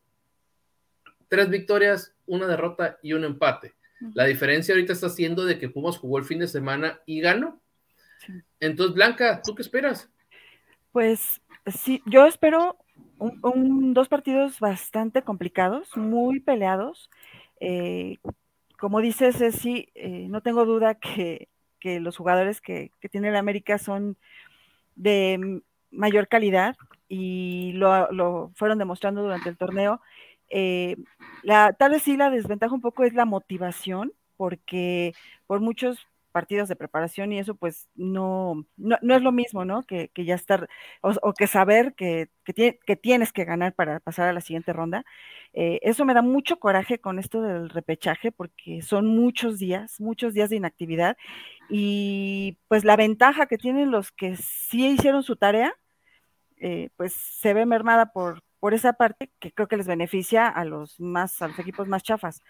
Tres 1.27 1.49
victorias, 1.49 2.15
una 2.25 2.47
derrota 2.47 2.97
y 3.01 3.13
un 3.13 3.23
empate. 3.23 3.75
La 4.13 4.25
diferencia 4.25 4.73
ahorita 4.73 4.93
está 4.93 5.09
siendo 5.09 5.45
de 5.45 5.57
que 5.57 5.69
Pumas 5.69 5.97
jugó 5.97 6.17
el 6.17 6.25
fin 6.25 6.39
de 6.39 6.47
semana 6.47 6.99
y 7.05 7.21
ganó. 7.21 7.61
Entonces, 8.59 8.95
Blanca, 8.95 9.41
¿tú 9.43 9.55
qué 9.55 9.61
esperas? 9.61 10.09
Pues 10.93 11.41
sí, 11.65 12.03
yo 12.05 12.27
espero 12.27 12.77
un, 13.17 13.93
dos 13.95 14.09
partidos 14.09 14.59
bastante 14.59 15.23
complicados, 15.23 15.97
muy 15.97 16.39
peleados. 16.39 17.09
Eh, 17.59 18.17
como 18.79 19.01
dices, 19.01 19.37
sí, 19.55 19.89
eh, 19.95 20.27
no 20.29 20.41
tengo 20.41 20.65
duda 20.65 20.95
que, 20.95 21.49
los 21.81 22.15
jugadores 22.15 22.61
que, 22.61 22.91
tiene 23.11 23.29
el 23.29 23.35
América 23.35 23.79
son 23.79 24.17
de 24.95 25.61
mayor 25.91 26.27
calidad 26.27 26.75
y 27.09 27.73
lo, 27.73 28.51
fueron 28.55 28.77
demostrando 28.77 29.23
durante 29.23 29.49
el 29.49 29.57
torneo. 29.57 29.99
Eh, 30.49 30.97
la, 31.41 31.73
tal 31.73 31.91
vez 31.93 32.03
sí 32.03 32.17
la 32.17 32.29
desventaja 32.29 32.75
un 32.75 32.81
poco 32.81 33.03
es 33.03 33.13
la 33.15 33.25
motivación, 33.25 34.13
porque 34.37 35.13
por 35.47 35.59
muchos 35.59 36.05
partidos 36.33 36.67
de 36.67 36.75
preparación 36.75 37.31
y 37.31 37.39
eso 37.39 37.55
pues 37.55 37.87
no, 37.95 38.65
no, 38.75 39.15
es 39.15 39.21
lo 39.21 39.31
mismo, 39.31 39.63
¿no? 39.63 39.83
Que, 39.83 40.09
ya 40.17 40.35
estar, 40.35 40.67
o, 41.01 41.33
que 41.33 41.47
saber 41.47 41.93
que, 41.95 42.29
que, 42.43 42.95
tienes 42.97 43.31
que 43.31 43.45
ganar 43.45 43.73
para 43.73 44.01
pasar 44.01 44.27
a 44.27 44.33
la 44.33 44.41
siguiente 44.41 44.73
ronda. 44.73 45.05
Eh, 45.53 45.79
eso 45.83 46.03
me 46.03 46.13
da 46.13 46.21
mucho 46.21 46.59
coraje 46.59 46.99
con 46.99 47.19
esto 47.19 47.41
del 47.41 47.69
repechaje 47.69 48.31
porque 48.31 48.81
son 48.81 49.07
muchos 49.07 49.59
días, 49.59 50.01
muchos 50.01 50.33
días 50.33 50.49
de 50.49 50.57
inactividad 50.57 51.15
y 51.69 52.57
pues 52.67 52.83
la 52.83 52.97
ventaja 52.97 53.45
que 53.45 53.57
tienen 53.57 53.91
los 53.91 54.11
que 54.11 54.35
sí 54.35 54.87
hicieron 54.87 55.23
su 55.23 55.37
tarea, 55.37 55.73
eh, 56.57 56.89
pues 56.97 57.13
se 57.13 57.53
ve 57.53 57.65
mermada 57.65 58.07
por, 58.07 58.43
por 58.59 58.73
esa 58.73 58.93
parte 58.93 59.31
que 59.39 59.51
creo 59.51 59.67
que 59.67 59.77
les 59.77 59.87
beneficia 59.87 60.47
a 60.47 60.65
los 60.65 60.99
más, 60.99 61.41
a 61.41 61.47
los 61.49 61.59
equipos 61.59 61.87
más 61.87 62.03
chafas. 62.03 62.41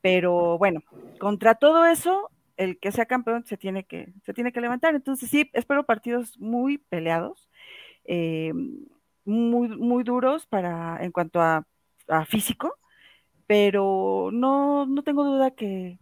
Pero 0.00 0.58
bueno, 0.58 0.80
contra 1.18 1.56
todo 1.56 1.84
eso, 1.86 2.30
el 2.58 2.78
que 2.78 2.92
sea 2.92 3.06
campeón 3.06 3.46
se 3.46 3.56
tiene 3.56 3.84
que, 3.84 4.12
se 4.26 4.34
tiene 4.34 4.52
que 4.52 4.60
levantar. 4.60 4.94
Entonces 4.94 5.30
sí, 5.30 5.48
espero 5.54 5.86
partidos 5.86 6.38
muy 6.38 6.76
peleados, 6.76 7.48
eh, 8.04 8.52
muy, 9.24 9.68
muy 9.68 10.04
duros 10.04 10.44
para, 10.46 11.02
en 11.02 11.12
cuanto 11.12 11.40
a, 11.40 11.64
físico, 12.26 12.74
pero 13.46 14.30
no, 14.32 14.86
no 14.86 15.02
tengo 15.02 15.24
duda 15.24 15.50
que, 15.50 15.98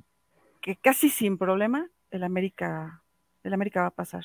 que, 0.61 0.77
casi 0.77 1.11
sin 1.11 1.37
problema 1.37 1.91
el 2.13 2.23
América, 2.23 3.03
el 3.43 3.53
América 3.53 3.81
va 3.81 3.89
a 3.89 3.95
pasar. 3.95 4.25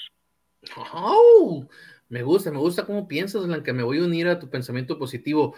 Me 2.07 2.21
gusta, 2.21 2.51
me 2.51 2.59
gusta 2.59 2.85
cómo 2.85 3.07
piensas, 3.07 3.47
Blanca, 3.47 3.73
me 3.73 3.81
voy 3.81 3.97
a 3.97 4.03
unir 4.03 4.27
a 4.27 4.37
tu 4.37 4.47
pensamiento 4.47 4.99
positivo. 4.99 5.55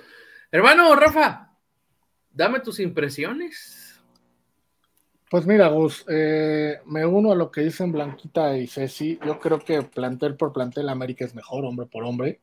Hermano 0.50 0.96
Rafa, 0.96 1.51
dame 2.32 2.62
tus 2.62 2.80
impresiones. 2.80 3.83
Pues 5.34 5.48
mira, 5.48 5.68
Gus, 5.70 6.06
eh, 6.10 6.78
me 6.86 7.04
uno 7.08 7.32
a 7.32 7.36
lo 7.36 7.50
que 7.50 7.62
dicen 7.62 7.92
Blanquita 7.92 8.56
y 8.56 8.68
Ceci. 8.68 9.18
Yo 9.25 9.40
creo 9.40 9.58
que 9.58 9.82
plantel 9.82 10.36
por 10.36 10.54
plantel 10.54 10.90
América 10.90 11.25
es 11.25 11.34
mejor, 11.34 11.66
hombre 11.66 11.88
por 11.88 12.04
hombre. 12.04 12.40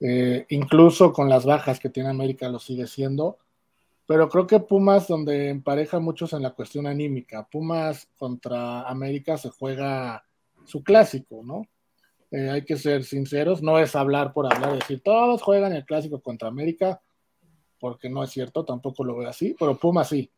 Eh, 0.00 0.46
incluso 0.48 1.12
con 1.12 1.28
las 1.28 1.44
bajas 1.44 1.78
que 1.78 1.90
tiene 1.90 2.08
América 2.08 2.48
lo 2.48 2.58
sigue 2.58 2.86
siendo. 2.86 3.36
Pero 4.06 4.30
creo 4.30 4.46
que 4.46 4.60
Pumas, 4.60 5.08
donde 5.08 5.50
empareja 5.50 5.98
muchos 6.00 6.32
en 6.32 6.40
la 6.40 6.54
cuestión 6.54 6.86
anímica, 6.86 7.46
Pumas 7.50 8.08
contra 8.16 8.88
América 8.88 9.36
se 9.36 9.50
juega 9.50 10.24
su 10.64 10.82
clásico, 10.82 11.42
¿no? 11.44 11.66
Eh, 12.30 12.48
hay 12.48 12.64
que 12.64 12.78
ser 12.78 13.04
sinceros, 13.04 13.62
no 13.62 13.78
es 13.78 13.94
hablar 13.94 14.32
por 14.32 14.50
hablar, 14.50 14.72
decir 14.72 15.02
todos 15.02 15.42
juegan 15.42 15.74
el 15.74 15.84
clásico 15.84 16.22
contra 16.22 16.48
América, 16.48 17.02
porque 17.78 18.08
no 18.08 18.24
es 18.24 18.30
cierto, 18.30 18.64
tampoco 18.64 19.04
lo 19.04 19.18
veo 19.18 19.28
así, 19.28 19.54
pero 19.58 19.76
Pumas 19.76 20.08
sí. 20.08 20.30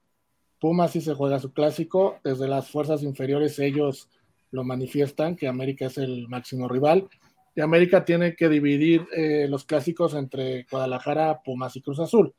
Pumas 0.60 0.90
sí 0.92 1.00
se 1.00 1.14
juega 1.14 1.38
su 1.38 1.52
clásico, 1.52 2.18
desde 2.24 2.48
las 2.48 2.70
fuerzas 2.70 3.02
inferiores 3.02 3.58
ellos 3.58 4.08
lo 4.50 4.64
manifiestan, 4.64 5.36
que 5.36 5.46
América 5.46 5.86
es 5.86 5.98
el 5.98 6.28
máximo 6.28 6.68
rival, 6.68 7.08
y 7.54 7.60
América 7.60 8.04
tiene 8.04 8.34
que 8.34 8.48
dividir 8.48 9.06
eh, 9.16 9.46
los 9.48 9.64
clásicos 9.64 10.14
entre 10.14 10.66
Guadalajara, 10.70 11.42
Pumas 11.42 11.76
y 11.76 11.82
Cruz 11.82 12.00
Azul. 12.00 12.34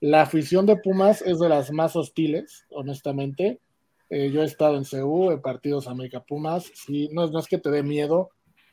La 0.00 0.22
afición 0.22 0.66
de 0.66 0.76
Pumas 0.76 1.22
es 1.22 1.38
de 1.38 1.48
las 1.48 1.72
más 1.72 1.96
hostiles, 1.96 2.66
honestamente. 2.70 3.60
Eh, 4.10 4.30
yo 4.30 4.42
he 4.42 4.44
estado 4.44 4.76
en 4.76 4.84
CU, 4.84 5.30
en 5.30 5.40
partidos 5.40 5.88
América 5.88 6.20
Pumas, 6.20 6.70
no, 7.12 7.26
no 7.28 7.38
es 7.38 7.46
que 7.46 7.58
te 7.58 7.70
dé 7.70 7.82
miedo, 7.82 8.30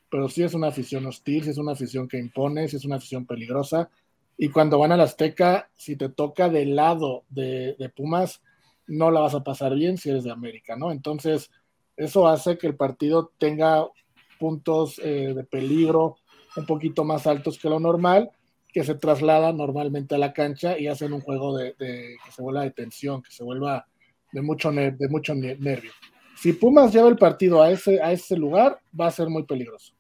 pero 0.10 0.30
sí 0.30 0.44
es 0.44 0.54
una 0.54 0.68
afición 0.68 1.06
hostil, 1.06 1.44
sí 1.44 1.52
es 1.52 1.58
una 1.58 1.72
afición 1.72 2.08
que 2.08 2.20
impone, 2.20 2.68
sí 2.68 2.76
es 2.76 2.86
una 2.86 2.98
afición 2.98 3.26
peligrosa. 3.26 3.90
Y 4.38 4.50
cuando 4.50 4.80
van 4.80 4.92
al 4.92 5.02
Azteca, 5.02 5.70
si 5.76 5.96
te 5.96 6.10
toca 6.10 6.50
del 6.50 6.76
lado 6.76 7.24
de 7.30 7.92
Pumas, 7.96 8.42
no 8.88 9.12
la 9.12 9.22
vas 9.22 9.36
a 9.36 9.44
pasar 9.44 9.76
bien 9.76 9.98
si 9.98 10.10
eres 10.10 10.24
de 10.24 10.32
América, 10.32 10.76
¿no? 10.76 10.92
Entonces, 10.92 11.50
eso 11.96 12.28
hace 12.28 12.58
que 12.58 12.68
el 12.68 12.76
partido 12.76 13.32
tenga 13.38 13.88
puntos 14.40 15.00
eh, 15.04 15.34
de 15.36 15.44
peligro 15.44 16.18
un 16.56 16.66
poquito 16.66 17.04
más 17.04 17.28
altos 17.28 17.58
que 17.58 17.70
lo 17.70 17.80
normal, 17.80 18.32
que 18.72 18.84
se 18.84 18.96
trasladan 18.96 19.58
normalmente 19.58 20.16
a 20.16 20.18
la 20.18 20.34
cancha 20.34 20.78
y 20.78 20.88
hacen 20.88 21.14
un 21.14 21.22
juego 21.22 21.58
de, 21.58 21.76
que 21.76 22.32
se 22.32 22.42
vuelva 22.42 22.64
de 22.64 22.72
tensión, 22.72 23.22
que 23.22 23.32
se 23.32 23.44
vuelva 23.44 23.88
de 24.32 24.42
mucho, 24.42 24.72
de 24.72 25.08
mucho 25.10 25.36
nervio. 25.36 25.92
Si 26.36 26.54
Pumas 26.54 26.92
lleva 26.92 27.08
el 27.08 27.18
partido 27.18 27.62
a 27.62 27.72
ese, 27.72 28.02
a 28.02 28.12
ese 28.12 28.36
lugar, 28.36 28.80
va 29.00 29.08
a 29.08 29.12
ser 29.12 29.30
muy 29.30 29.44
peligroso. 29.44 29.94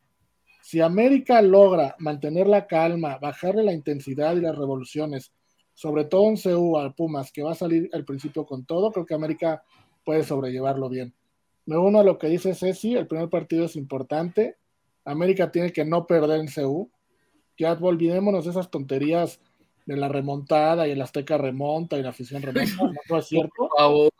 Si 0.61 0.81
América 0.81 1.41
logra 1.41 1.95
mantener 1.99 2.47
la 2.47 2.65
calma, 2.65 3.17
bajarle 3.19 3.63
la 3.63 3.73
intensidad 3.73 4.35
y 4.35 4.41
las 4.41 4.57
revoluciones 4.57 5.31
sobre 5.73 6.05
todo 6.05 6.29
en 6.29 6.37
CU 6.37 6.77
al 6.77 6.93
Pumas, 6.93 7.31
que 7.31 7.43
va 7.43 7.51
a 7.51 7.55
salir 7.55 7.89
al 7.93 8.05
principio 8.05 8.45
con 8.45 8.65
todo, 8.65 8.91
creo 8.91 9.05
que 9.05 9.13
América 9.13 9.63
puede 10.03 10.23
sobrellevarlo 10.23 10.89
bien. 10.89 11.13
Me 11.65 11.77
uno 11.77 11.99
a 11.99 12.03
lo 12.03 12.17
que 12.17 12.27
dice 12.27 12.55
Ceci, 12.55 12.95
el 12.95 13.07
primer 13.07 13.29
partido 13.29 13.65
es 13.65 13.75
importante. 13.75 14.57
América 15.05 15.51
tiene 15.51 15.71
que 15.71 15.85
no 15.85 16.05
perder 16.05 16.41
en 16.41 16.47
CU. 16.47 16.91
Ya 17.57 17.73
olvidémonos 17.73 18.45
de 18.45 18.51
esas 18.51 18.69
tonterías 18.69 19.39
de 19.85 19.97
la 19.97 20.09
remontada 20.09 20.87
y 20.87 20.91
el 20.91 21.01
Azteca 21.01 21.37
remonta 21.37 21.97
y 21.97 22.03
la 22.03 22.09
afición 22.09 22.41
remonta. 22.41 23.01
No, 23.09 23.17
es 23.17 23.27
cierto. 23.27 23.51
Por 23.57 23.69
favor. 23.77 24.11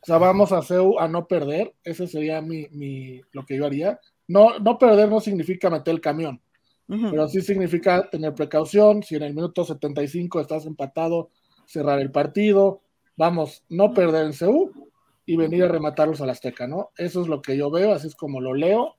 O 0.00 0.06
sea, 0.06 0.18
vamos 0.18 0.52
a 0.52 0.62
CU 0.62 0.98
a 0.98 1.08
no 1.08 1.26
perder. 1.26 1.74
Ese 1.84 2.06
sería 2.06 2.40
mi, 2.40 2.66
mi, 2.70 3.20
lo 3.32 3.44
que 3.44 3.56
yo 3.56 3.66
haría. 3.66 4.00
No, 4.28 4.58
no 4.58 4.78
perder 4.78 5.08
no 5.08 5.20
significa 5.20 5.70
meter 5.70 5.94
el 5.94 6.00
camión. 6.00 6.40
Pero 6.88 7.28
sí 7.28 7.40
significa 7.40 8.08
tener 8.08 8.34
precaución. 8.34 9.02
Si 9.02 9.16
en 9.16 9.24
el 9.24 9.34
minuto 9.34 9.64
75 9.64 10.40
estás 10.40 10.66
empatado, 10.66 11.30
cerrar 11.66 12.00
el 12.00 12.10
partido. 12.10 12.82
Vamos, 13.16 13.64
no 13.68 13.92
perder 13.92 14.26
en 14.26 14.32
CU 14.32 14.90
y 15.24 15.36
venir 15.36 15.64
a 15.64 15.68
rematarlos 15.68 16.20
a 16.20 16.26
la 16.26 16.32
Azteca, 16.32 16.66
¿no? 16.66 16.90
Eso 16.96 17.22
es 17.22 17.28
lo 17.28 17.42
que 17.42 17.56
yo 17.56 17.70
veo, 17.70 17.92
así 17.92 18.06
es 18.06 18.14
como 18.14 18.40
lo 18.40 18.54
leo. 18.54 18.94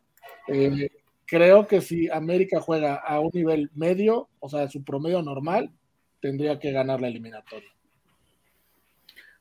Eh, 0.47 0.89
creo 1.25 1.67
que 1.67 1.81
si 1.81 2.09
América 2.09 2.59
juega 2.59 2.95
a 2.95 3.19
un 3.19 3.31
nivel 3.33 3.71
medio, 3.73 4.27
o 4.39 4.49
sea, 4.49 4.67
su 4.69 4.83
promedio 4.83 5.21
normal, 5.21 5.71
tendría 6.19 6.59
que 6.59 6.71
ganar 6.71 6.99
la 6.99 7.07
eliminatoria. 7.07 7.69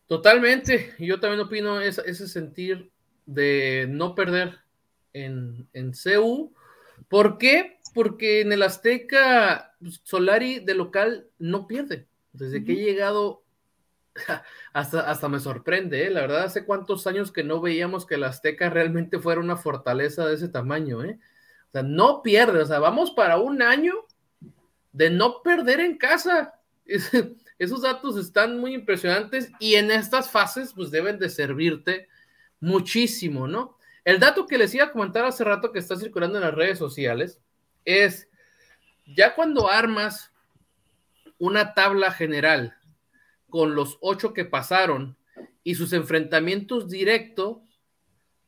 Totalmente, 0.07 0.95
yo 1.01 1.19
también 1.19 1.41
opino 1.41 1.81
ese, 1.81 2.03
ese 2.07 2.29
sentir 2.29 2.93
de 3.25 3.87
no 3.89 4.15
perder 4.15 4.59
en, 5.13 5.69
en 5.73 5.93
CU. 5.93 6.53
¿Por 7.09 7.39
qué? 7.39 7.76
Porque 7.97 8.43
en 8.43 8.53
el 8.53 8.63
Azteca 8.63 9.75
pues, 9.81 10.03
Solari 10.05 10.61
de 10.61 10.75
local 10.75 11.31
no 11.39 11.67
pierde. 11.67 12.07
Desde 12.35 12.63
que 12.63 12.73
he 12.73 12.85
llegado, 12.85 13.43
hasta, 14.75 15.01
hasta 15.11 15.31
me 15.31 15.41
sorprende, 15.41 16.07
¿eh? 16.07 16.11
la 16.11 16.21
verdad, 16.21 16.45
hace 16.45 16.67
cuántos 16.67 17.07
años 17.07 17.33
que 17.33 17.43
no 17.43 17.63
veíamos 17.63 18.05
que 18.05 18.17
el 18.17 18.25
Azteca 18.25 18.69
realmente 18.69 19.19
fuera 19.19 19.41
una 19.41 19.57
fortaleza 19.57 20.27
de 20.27 20.35
ese 20.35 20.51
tamaño, 20.51 21.03
¿eh? 21.05 21.19
O 21.69 21.73
sea, 21.73 21.83
no 21.83 22.21
pierde, 22.23 22.61
o 22.61 22.67
sea, 22.67 22.81
vamos 22.81 23.13
para 23.13 23.39
un 23.39 23.63
año 23.63 23.95
de 24.93 25.09
no 25.09 25.41
perder 25.43 25.81
en 25.81 25.97
casa. 25.97 26.61
esos 27.59 27.81
datos 27.81 28.19
están 28.19 28.61
muy 28.61 28.75
impresionantes 28.75 29.51
y 29.59 29.77
en 29.77 29.91
estas 29.91 30.31
fases 30.31 30.75
pues 30.75 30.91
deben 30.91 31.19
de 31.19 31.31
servirte 31.31 32.09
muchísimo, 32.61 33.49
¿no? 33.49 33.79
El 34.05 34.21
dato 34.21 34.47
que 34.47 34.59
les 34.59 34.75
iba 34.75 34.85
a 34.85 34.93
comentar 34.93 35.25
hace 35.25 35.45
rato 35.45 35.73
que 35.73 35.79
está 35.79 35.97
circulando 35.97 36.37
en 36.37 36.45
las 36.45 36.55
redes 36.55 36.79
sociales 36.79 37.41
es 37.87 38.29
ya 39.07 39.35
cuando 39.35 39.71
armas 39.71 40.33
una 41.39 41.73
tabla 41.73 42.11
general 42.11 42.77
con 43.49 43.75
los 43.75 43.97
ocho 44.03 44.35
que 44.35 44.45
pasaron 44.45 45.17
y 45.63 45.77
sus 45.77 45.93
enfrentamientos 45.93 46.89
directos, 46.89 47.59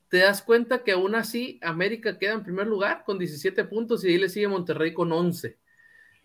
te 0.09 0.18
das 0.18 0.42
cuenta 0.42 0.85
que 0.85 0.92
aún 0.92 1.14
así 1.14 1.59
América 1.62 2.18
queda 2.18 2.35
en 2.35 2.42
primer 2.42 2.66
lugar 2.66 3.04
con 3.04 3.18
17 3.18 3.64
puntos 3.64 4.04
y 4.04 4.09
ahí 4.09 4.18
le 4.18 4.28
sigue 4.28 4.49
Monterrey 4.49 4.92
con 4.92 5.12
11. 5.12 5.59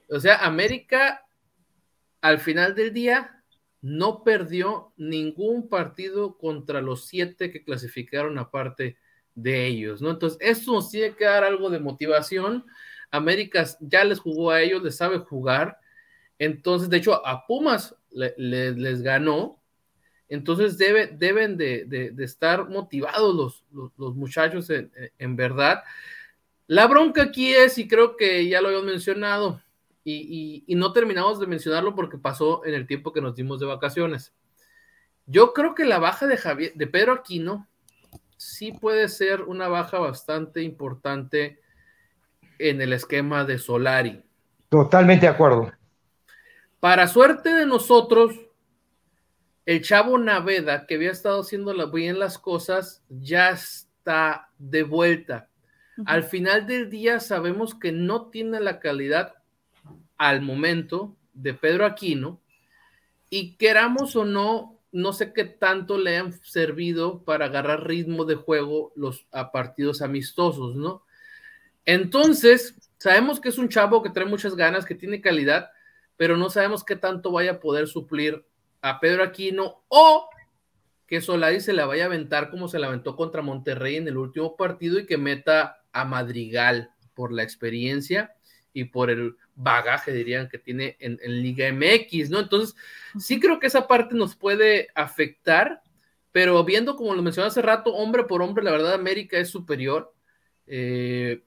O 0.09 0.19
sea, 0.19 0.45
América 0.45 1.25
al 2.21 2.39
final 2.39 2.75
del 2.75 2.93
día 2.93 3.43
no 3.81 4.23
perdió 4.23 4.93
ningún 4.95 5.67
partido 5.67 6.37
contra 6.37 6.81
los 6.81 7.07
siete 7.07 7.51
que 7.51 7.65
clasificaron 7.65 8.37
aparte 8.39 8.97
de 9.35 9.67
ellos, 9.67 10.01
¿no? 10.01 10.11
Entonces, 10.11 10.37
esto 10.41 10.71
nos 10.71 10.89
tiene 10.89 11.15
que 11.15 11.25
dar 11.25 11.43
algo 11.43 11.69
de 11.69 11.79
motivación. 11.79 12.65
América 13.13 13.63
ya 13.79 14.03
les 14.03 14.19
jugó 14.19 14.51
a 14.51 14.61
ellos, 14.61 14.83
les 14.83 14.97
sabe 14.97 15.19
jugar. 15.19 15.79
Entonces, 16.39 16.89
de 16.89 16.97
hecho, 16.97 17.25
a 17.25 17.45
Pumas 17.45 17.95
les 18.11 19.01
ganó. 19.01 19.61
Entonces, 20.29 20.79
debe, 20.79 21.07
deben 21.07 21.55
de, 21.57 22.13
estar 22.19 22.67
motivados 22.69 23.63
los, 23.71 24.15
muchachos 24.15 24.69
en, 24.69 25.35
verdad. 25.35 25.83
La 26.65 26.87
bronca 26.87 27.21
aquí 27.23 27.53
es, 27.53 27.77
y 27.77 27.87
creo 27.87 28.17
que 28.17 28.47
ya 28.47 28.61
lo 28.61 28.69
habíamos 28.69 28.87
mencionado, 28.87 29.61
y, 30.03 30.63
y, 30.67 30.75
no 30.75 30.91
terminamos 30.91 31.39
de 31.39 31.47
mencionarlo 31.47 31.95
porque 31.95 32.17
pasó 32.17 32.65
en 32.65 32.73
el 32.73 32.87
tiempo 32.87 33.13
que 33.13 33.21
nos 33.21 33.35
dimos 33.35 33.59
de 33.59 33.67
vacaciones. 33.67 34.33
Yo 35.27 35.53
creo 35.53 35.75
que 35.75 35.85
la 35.85 35.99
baja 35.99 36.25
de, 36.27 36.35
Javier, 36.35 36.73
de 36.73 36.87
Pedro 36.87 37.13
Aquino 37.13 37.69
sí 38.37 38.73
puede 38.73 39.07
ser 39.07 39.43
una 39.43 39.69
baja 39.69 39.99
bastante 39.99 40.63
importante 40.63 41.62
en 42.69 42.81
el 42.81 42.93
esquema 42.93 43.43
de 43.43 43.59
Solari. 43.59 44.23
Totalmente 44.69 45.25
de 45.25 45.31
acuerdo. 45.33 45.71
Para 46.79 47.07
suerte 47.07 47.53
de 47.53 47.65
nosotros, 47.65 48.33
el 49.65 49.81
chavo 49.81 50.17
Naveda, 50.17 50.85
que 50.85 50.95
había 50.95 51.11
estado 51.11 51.41
haciendo 51.41 51.91
bien 51.91 52.19
las 52.19 52.37
cosas, 52.37 53.03
ya 53.09 53.49
está 53.49 54.49
de 54.57 54.83
vuelta. 54.83 55.49
Al 56.05 56.23
final 56.23 56.65
del 56.65 56.89
día 56.89 57.19
sabemos 57.19 57.75
que 57.75 57.91
no 57.91 58.29
tiene 58.29 58.59
la 58.61 58.79
calidad 58.79 59.35
al 60.17 60.41
momento 60.41 61.15
de 61.33 61.53
Pedro 61.53 61.85
Aquino 61.85 62.39
y 63.29 63.55
queramos 63.57 64.15
o 64.15 64.23
no, 64.23 64.79
no 64.91 65.11
sé 65.11 65.33
qué 65.33 65.43
tanto 65.43 65.97
le 65.97 66.17
han 66.17 66.33
servido 66.43 67.23
para 67.23 67.45
agarrar 67.45 67.85
ritmo 67.85 68.23
de 68.25 68.35
juego 68.35 68.93
los 68.95 69.27
a 69.31 69.51
partidos 69.51 70.01
amistosos, 70.01 70.75
¿no? 70.75 71.03
Entonces, 71.85 72.75
sabemos 72.97 73.39
que 73.39 73.49
es 73.49 73.57
un 73.57 73.69
chavo 73.69 74.01
que 74.01 74.09
trae 74.09 74.25
muchas 74.25 74.55
ganas, 74.55 74.85
que 74.85 74.95
tiene 74.95 75.21
calidad, 75.21 75.69
pero 76.17 76.37
no 76.37 76.49
sabemos 76.49 76.83
qué 76.83 76.95
tanto 76.95 77.31
vaya 77.31 77.51
a 77.51 77.59
poder 77.59 77.87
suplir 77.87 78.45
a 78.81 78.99
Pedro 78.99 79.23
Aquino 79.23 79.83
o 79.87 80.29
que 81.07 81.21
Solari 81.21 81.59
se 81.59 81.73
la 81.73 81.85
vaya 81.85 82.03
a 82.03 82.07
aventar 82.07 82.49
como 82.49 82.67
se 82.67 82.79
la 82.79 82.87
aventó 82.87 83.15
contra 83.15 83.41
Monterrey 83.41 83.97
en 83.97 84.07
el 84.07 84.17
último 84.17 84.55
partido 84.55 84.99
y 84.99 85.05
que 85.05 85.17
meta 85.17 85.83
a 85.91 86.05
Madrigal 86.05 86.91
por 87.13 87.31
la 87.31 87.43
experiencia 87.43 88.33
y 88.73 88.85
por 88.85 89.09
el 89.09 89.35
bagaje, 89.55 90.11
dirían, 90.11 90.49
que 90.49 90.57
tiene 90.57 90.97
en, 90.99 91.17
Liga 91.41 91.71
MX, 91.71 92.29
¿no? 92.29 92.39
Entonces, 92.39 92.75
sí 93.19 93.39
creo 93.39 93.59
que 93.59 93.67
esa 93.67 93.87
parte 93.87 94.15
nos 94.15 94.35
puede 94.35 94.87
afectar, 94.95 95.83
pero 96.31 96.63
viendo, 96.63 96.95
como 96.95 97.13
lo 97.13 97.21
mencioné 97.21 97.49
hace 97.49 97.61
rato, 97.61 97.93
hombre 97.93 98.23
por 98.23 98.41
hombre, 98.41 98.63
la 98.63 98.71
verdad, 98.71 98.93
América 98.93 99.37
es 99.37 99.49
superior, 99.49 100.13
eh, 100.65 101.43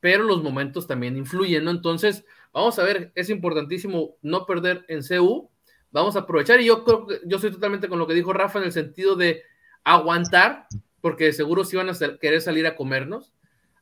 pero 0.00 0.24
los 0.24 0.42
momentos 0.42 0.86
también 0.86 1.16
influyen, 1.16 1.64
¿no? 1.64 1.70
Entonces, 1.70 2.24
vamos 2.52 2.78
a 2.78 2.84
ver, 2.84 3.12
es 3.14 3.30
importantísimo 3.30 4.16
no 4.22 4.46
perder 4.46 4.84
en 4.88 5.02
CU, 5.02 5.50
vamos 5.90 6.16
a 6.16 6.20
aprovechar, 6.20 6.60
y 6.60 6.66
yo 6.66 6.84
creo 6.84 7.06
que 7.06 7.20
yo 7.24 7.36
estoy 7.36 7.52
totalmente 7.52 7.88
con 7.88 7.98
lo 7.98 8.06
que 8.06 8.14
dijo 8.14 8.32
Rafa 8.32 8.58
en 8.58 8.64
el 8.66 8.72
sentido 8.72 9.16
de 9.16 9.42
aguantar, 9.84 10.66
porque 11.00 11.32
seguro 11.32 11.64
sí 11.64 11.76
van 11.76 11.90
a 11.90 11.94
querer 12.20 12.40
salir 12.40 12.66
a 12.66 12.76
comernos, 12.76 13.32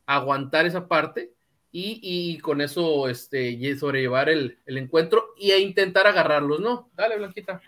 aguantar 0.06 0.66
esa 0.66 0.88
parte, 0.88 1.32
y, 1.70 2.38
con 2.38 2.60
eso 2.60 3.08
este, 3.08 3.76
sobrellevar 3.76 4.28
el, 4.28 4.58
encuentro 4.66 5.34
y 5.36 5.52
intentar 5.52 6.06
agarrarlos, 6.06 6.60
¿no? 6.60 6.90
Dale, 6.94 7.18
Blanquita. 7.18 7.60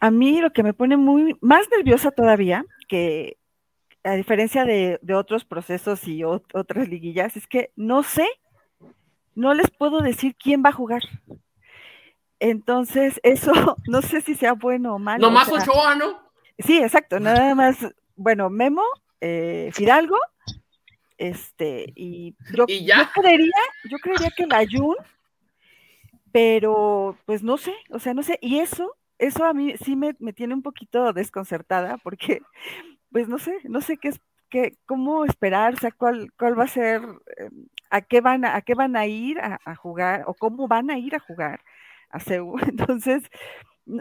A 0.00 0.10
mí 0.10 0.40
lo 0.40 0.52
que 0.52 0.62
me 0.62 0.74
pone 0.74 0.96
muy 0.96 1.36
más 1.40 1.66
nerviosa 1.70 2.10
todavía, 2.10 2.66
que 2.88 3.38
a 4.06 4.12
diferencia 4.12 4.64
de, 4.64 4.98
otros 5.14 5.44
procesos 5.44 6.06
y 6.06 6.24
otras 6.24 6.88
liguillas, 6.88 7.36
es 7.36 7.46
que 7.46 7.72
no 7.76 8.02
sé, 8.02 8.26
no 9.34 9.54
les 9.54 9.70
puedo 9.70 10.00
decir 10.00 10.36
quién 10.36 10.62
va 10.64 10.70
a 10.70 10.72
jugar. 10.72 11.02
Entonces, 12.38 13.20
eso 13.22 13.52
no 13.86 14.02
sé 14.02 14.20
si 14.20 14.34
sea 14.34 14.52
bueno 14.52 14.94
o 14.94 14.98
malo. 14.98 15.26
No 15.26 15.30
más 15.30 15.50
Ochoa, 15.50 15.94
¿no? 15.94 16.20
Sí, 16.58 16.78
exacto, 16.78 17.20
nada 17.20 17.54
más, 17.54 17.76
bueno, 18.14 18.48
Memo, 18.48 18.82
eh, 19.20 19.70
Fidalgo 19.74 20.16
este, 21.18 21.92
y 21.94 22.34
yo, 22.54 22.66
creería, 22.66 23.52
yo 23.90 23.98
creería 23.98 24.30
que 24.36 24.46
la 24.46 24.66
Jun, 24.70 24.96
pero 26.30 27.16
pues 27.24 27.42
no 27.42 27.56
sé, 27.56 27.74
o 27.90 27.98
sea, 27.98 28.12
no 28.12 28.22
sé, 28.22 28.38
y 28.42 28.58
eso, 28.58 28.94
eso 29.18 29.44
a 29.44 29.54
mí 29.54 29.74
sí 29.82 29.96
me, 29.96 30.14
tiene 30.34 30.54
un 30.54 30.62
poquito 30.62 31.12
desconcertada, 31.12 31.96
porque 31.98 32.42
pues 33.16 33.28
no 33.28 33.38
sé, 33.38 33.56
no 33.64 33.80
sé 33.80 33.96
qué 33.96 34.08
es, 34.08 34.20
qué, 34.50 34.76
cómo 34.84 35.24
esperar, 35.24 35.72
o 35.72 35.78
sea, 35.78 35.90
cuál, 35.90 36.30
cuál 36.38 36.58
va 36.58 36.64
a 36.64 36.68
ser, 36.68 37.00
em, 37.38 37.66
a 37.88 38.02
qué 38.02 38.20
van 38.20 38.44
a, 38.44 38.56
a 38.56 38.60
qué 38.60 38.74
van 38.74 38.94
a 38.94 39.06
ir 39.06 39.38
a, 39.40 39.58
a 39.64 39.74
jugar, 39.74 40.24
o 40.26 40.34
cómo 40.34 40.68
van 40.68 40.90
a 40.90 40.98
ir 40.98 41.14
a 41.14 41.18
jugar 41.18 41.62
a 42.10 42.20
CEU. 42.20 42.56
Entonces, 42.68 43.22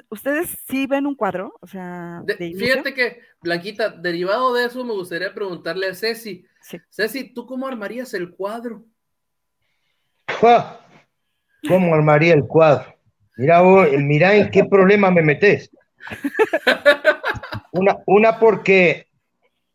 ¿Ustedes 0.10 0.50
sí 0.68 0.86
ven 0.86 1.08
un 1.08 1.16
cuadro? 1.16 1.54
O 1.62 1.68
sea, 1.68 2.24
fíjate 2.38 2.94
que, 2.94 3.22
Blanquita, 3.40 3.90
derivado 3.90 4.54
de 4.54 4.66
eso, 4.66 4.84
me 4.84 4.92
gustaría 4.92 5.34
preguntarle 5.34 5.88
a 5.88 5.94
Ceci. 5.94 6.46
Ceci, 6.90 7.34
¿tú 7.34 7.46
cómo 7.46 7.70
armarías 7.70 8.14
el 8.16 8.32
cuadro? 8.32 8.84
¿Cómo 11.70 11.96
armaría 11.96 12.34
el 12.34 12.46
cuadro? 12.46 12.94
Mira, 13.38 13.62
mira 13.98 14.36
en 14.36 14.52
qué 14.52 14.66
problema 14.70 15.10
me 15.10 15.22
metes. 15.22 15.72
Una, 17.78 17.98
una 18.06 18.40
porque, 18.40 19.08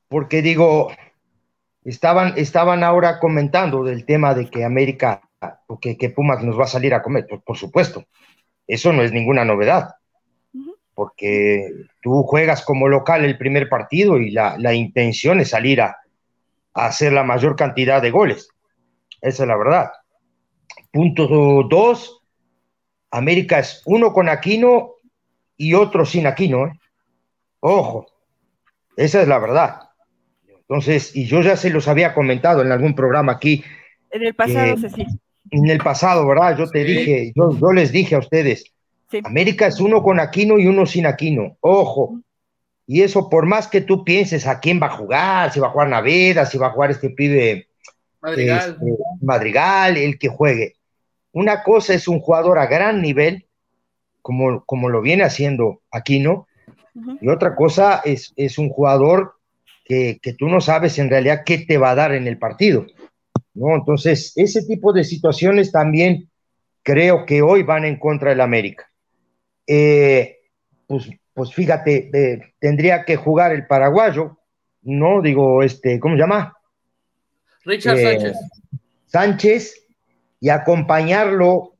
porque 0.08 0.42
digo, 0.42 0.90
estaban, 1.84 2.34
estaban 2.36 2.82
ahora 2.82 3.18
comentando 3.18 3.84
del 3.84 4.04
tema 4.04 4.34
de 4.34 4.48
que 4.48 4.64
América, 4.64 5.22
que, 5.80 5.96
que 5.96 6.10
Pumas 6.10 6.42
nos 6.42 6.58
va 6.58 6.64
a 6.64 6.68
salir 6.68 6.94
a 6.94 7.02
comer, 7.02 7.26
pues, 7.28 7.42
por 7.42 7.56
supuesto. 7.56 8.04
Eso 8.66 8.92
no 8.92 9.02
es 9.02 9.12
ninguna 9.12 9.44
novedad 9.44 9.94
porque 11.00 11.86
tú 12.02 12.24
juegas 12.24 12.62
como 12.62 12.86
local 12.86 13.24
el 13.24 13.38
primer 13.38 13.70
partido 13.70 14.18
y 14.18 14.32
la, 14.32 14.74
intención 14.74 15.40
es 15.40 15.48
salir 15.48 15.80
a, 15.80 15.96
hacer 16.74 17.14
la 17.14 17.24
mayor 17.24 17.56
cantidad 17.56 18.02
de 18.02 18.10
goles. 18.10 18.50
Esa 19.22 19.44
es 19.44 19.48
la 19.48 19.56
verdad. 19.56 19.92
Punto 20.92 21.26
dos, 21.70 22.20
América 23.10 23.60
es 23.60 23.80
uno 23.86 24.12
con 24.12 24.28
Aquino 24.28 24.90
y 25.56 25.72
otro 25.72 26.04
sin 26.04 26.26
Aquino. 26.26 26.66
¿eh? 26.66 26.72
Ojo, 27.60 28.06
esa 28.96 29.22
es 29.22 29.28
la 29.28 29.38
verdad. 29.38 29.80
Entonces, 30.46 31.14
y 31.16 31.26
yo 31.26 31.42
ya 31.42 31.56
se 31.56 31.70
los 31.70 31.88
había 31.88 32.14
comentado 32.14 32.62
en 32.62 32.72
algún 32.72 32.94
programa 32.94 33.32
aquí. 33.32 33.64
En 34.10 34.22
el 34.22 34.34
pasado, 34.34 34.76
sí. 34.76 35.06
En 35.50 35.68
el 35.68 35.78
pasado, 35.78 36.26
¿verdad? 36.26 36.56
Yo 36.56 36.68
te 36.68 36.84
dije, 36.84 37.32
yo, 37.34 37.56
yo 37.58 37.72
les 37.72 37.90
dije 37.92 38.14
a 38.14 38.20
ustedes, 38.20 38.72
América 39.24 39.66
es 39.66 39.80
uno 39.80 40.02
con 40.02 40.20
Aquino 40.20 40.58
y 40.58 40.66
uno 40.66 40.86
sin 40.86 41.06
Aquino. 41.06 41.56
Ojo. 41.60 42.20
Y 42.86 43.02
eso, 43.02 43.28
por 43.28 43.46
más 43.46 43.68
que 43.68 43.80
tú 43.80 44.04
pienses 44.04 44.46
a 44.46 44.60
quién 44.60 44.80
va 44.82 44.86
a 44.86 44.96
jugar, 44.96 45.52
si 45.52 45.60
va 45.60 45.68
a 45.68 45.70
jugar 45.70 45.88
Naveda, 45.88 46.46
si 46.46 46.58
va 46.58 46.68
a 46.68 46.72
jugar 46.72 46.90
este 46.90 47.10
pibe 47.10 47.68
Madrigal. 48.20 48.70
Este, 48.70 48.96
Madrigal, 49.20 49.96
el 49.96 50.18
que 50.18 50.28
juegue. 50.28 50.76
Una 51.32 51.62
cosa 51.62 51.94
es 51.94 52.08
un 52.08 52.20
jugador 52.20 52.58
a 52.58 52.66
gran 52.66 53.00
nivel, 53.00 53.46
como, 54.22 54.64
como 54.64 54.88
lo 54.88 55.00
viene 55.00 55.24
haciendo 55.24 55.80
Aquino, 55.90 56.46
y 57.20 57.28
otra 57.28 57.54
cosa 57.54 58.00
es, 58.04 58.32
es 58.36 58.58
un 58.58 58.68
jugador 58.68 59.34
que, 59.84 60.18
que, 60.22 60.34
tú 60.34 60.48
no 60.48 60.60
sabes 60.60 60.98
en 60.98 61.10
realidad 61.10 61.42
qué 61.44 61.58
te 61.58 61.78
va 61.78 61.90
a 61.90 61.94
dar 61.94 62.12
en 62.12 62.26
el 62.26 62.38
partido. 62.38 62.86
¿no? 63.54 63.74
Entonces, 63.74 64.32
ese 64.36 64.62
tipo 64.64 64.92
de 64.92 65.04
situaciones 65.04 65.72
también 65.72 66.30
creo 66.82 67.26
que 67.26 67.42
hoy 67.42 67.62
van 67.62 67.84
en 67.84 67.98
contra 67.98 68.30
del 68.30 68.40
América. 68.40 68.90
Eh, 69.66 70.38
pues, 70.86 71.08
pues 71.32 71.54
fíjate, 71.54 72.10
eh, 72.12 72.54
tendría 72.58 73.04
que 73.04 73.16
jugar 73.16 73.52
el 73.52 73.66
paraguayo, 73.66 74.38
¿no? 74.82 75.22
Digo, 75.22 75.62
este, 75.62 76.00
¿cómo 76.00 76.16
se 76.16 76.20
llama? 76.20 76.56
Richard 77.64 77.98
eh, 77.98 78.02
Sánchez. 78.02 78.36
Sánchez 79.06 79.86
y 80.40 80.48
acompañarlo, 80.48 81.74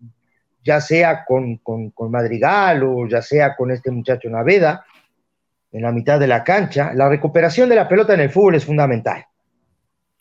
ya 0.63 0.81
sea 0.81 1.25
con, 1.25 1.57
con, 1.57 1.93
Madrigal 2.11 2.83
o 2.83 3.09
ya 3.09 3.23
sea 3.23 3.57
con 3.57 3.71
este 3.71 3.91
muchacho 3.91 4.29
Naveda, 4.29 4.85
en 5.73 5.83
la 5.83 5.93
mitad 5.93 6.19
de 6.19 6.27
la 6.27 6.45
cancha. 6.45 6.93
La 6.95 7.09
recuperación 7.09 7.69
de 7.69 7.77
la 7.77 7.89
pelota 7.89 8.15
en 8.15 8.21
el 8.21 8.31
fútbol 8.31 8.55
es 8.55 8.65
fundamental. 8.65 9.25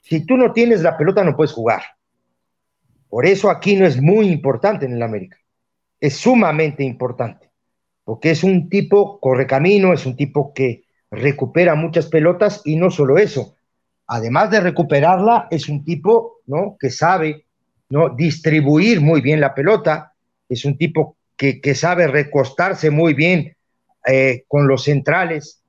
Si 0.01 0.25
tú 0.25 0.37
no 0.37 0.53
tienes 0.53 0.81
la 0.81 0.97
pelota, 0.97 1.23
no 1.23 1.35
puedes 1.35 1.53
jugar. 1.53 1.81
Por 3.09 3.25
eso 3.25 3.49
aquí 3.49 3.75
no 3.75 3.85
es 3.85 4.01
muy 4.01 4.29
importante 4.29 4.85
en 4.85 4.93
el 4.93 5.03
América. 5.03 5.37
Es 5.99 6.17
sumamente 6.17 6.83
importante 6.83 7.49
porque 8.09 8.31
es 8.31 8.43
un 8.43 8.69
tipo 8.69 9.19
correcamino, 9.19 9.93
es 9.93 10.07
un 10.07 10.15
tipo 10.15 10.51
que 10.51 10.85
recupera 11.11 11.75
muchas 11.75 12.07
pelotas 12.07 12.63
y 12.65 12.75
no 12.75 12.89
solo 12.89 13.19
eso, 13.19 13.55
además 14.07 14.49
de 14.49 14.61
recuperarla, 14.61 15.47
es 15.51 15.69
un 15.69 15.85
tipo 15.85 16.39
¿no? 16.47 16.75
que 16.79 16.89
sabe 16.89 17.45
¿no? 17.89 18.09
distribuir 18.09 18.99
muy 18.99 19.21
bien 19.21 19.39
la 19.39 19.53
pelota, 19.53 20.15
es 20.49 20.65
un 20.65 20.75
tipo 20.75 21.17
que, 21.37 21.61
sabe 21.75 22.07
recostarse 22.07 22.89
muy 22.89 23.13
bien 23.13 23.55
eh, 24.05 24.43
con 24.47 24.67
los 24.67 24.83
centrales, 24.83 25.59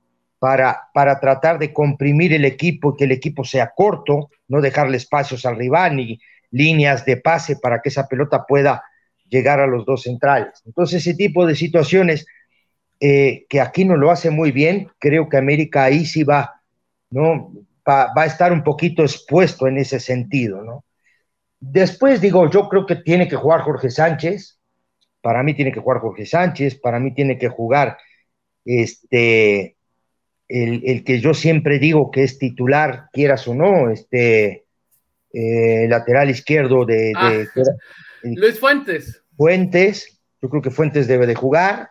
para, 0.40 0.88
para 0.94 1.20
tratar 1.20 1.58
de 1.58 1.72
comprimir 1.72 2.32
el 2.32 2.46
equipo 2.46 2.96
que 2.96 3.04
el 3.04 3.12
equipo 3.12 3.44
sea 3.44 3.72
corto, 3.76 4.30
no 4.48 4.60
dejarle 4.60 4.96
espacios 4.96 5.44
al 5.44 5.56
rival 5.56 5.96
ni 5.96 6.18
líneas 6.50 7.04
de 7.04 7.18
pase 7.18 7.56
para 7.56 7.80
que 7.80 7.90
esa 7.90 8.08
pelota 8.08 8.46
pueda 8.46 8.82
llegar 9.28 9.60
a 9.60 9.66
los 9.66 9.84
dos 9.84 10.02
centrales. 10.02 10.62
Entonces, 10.64 11.06
ese 11.06 11.14
tipo 11.14 11.46
de 11.46 11.54
situaciones 11.54 12.26
eh, 12.98 13.46
que 13.48 13.60
aquí 13.60 13.84
no 13.84 13.96
lo 13.96 14.10
hace 14.10 14.30
muy 14.30 14.50
bien, 14.50 14.90
creo 14.98 15.28
que 15.28 15.36
América 15.36 15.84
ahí 15.84 16.06
sí 16.06 16.24
va, 16.24 16.62
¿no? 17.10 17.52
Va, 17.88 18.12
va, 18.16 18.22
a 18.22 18.26
estar 18.26 18.52
un 18.52 18.64
poquito 18.64 19.02
expuesto 19.02 19.66
en 19.66 19.76
ese 19.76 20.00
sentido, 20.00 20.62
¿no? 20.62 20.84
Después 21.60 22.20
digo, 22.22 22.48
yo 22.50 22.68
creo 22.68 22.86
que 22.86 22.96
tiene 22.96 23.28
que 23.28 23.36
jugar 23.36 23.60
Jorge 23.60 23.90
Sánchez, 23.90 24.58
para 25.20 25.42
mí 25.42 25.54
tiene 25.54 25.72
que 25.72 25.80
jugar 25.80 26.00
Jorge 26.00 26.24
Sánchez, 26.24 26.80
para 26.80 26.98
mí 26.98 27.12
tiene 27.14 27.38
que 27.38 27.48
jugar 27.48 27.98
este, 28.64 29.77
el, 30.49 30.83
el 30.85 31.05
que 31.05 31.20
yo 31.20 31.35
siempre 31.35 31.79
digo 31.79 32.11
que 32.11 32.23
es 32.25 32.38
titular, 32.38 33.07
quieras 33.12 33.46
o 33.49 33.55
no, 33.55 33.90
este, 33.90 34.64
eh, 35.33 35.87
lateral 35.88 36.31
izquierdo 36.31 36.85
de, 36.85 37.12
Ah, 37.16 37.31
de- 38.23 38.35
Luis 38.37 38.59
Fuentes. 38.59 39.23
Fuentes, 39.37 40.20
yo 40.42 40.49
creo 40.51 40.62
que 40.62 40.70
Fuentes 40.70 41.07
debe 41.07 41.27
de 41.27 41.35
jugar. 41.35 41.88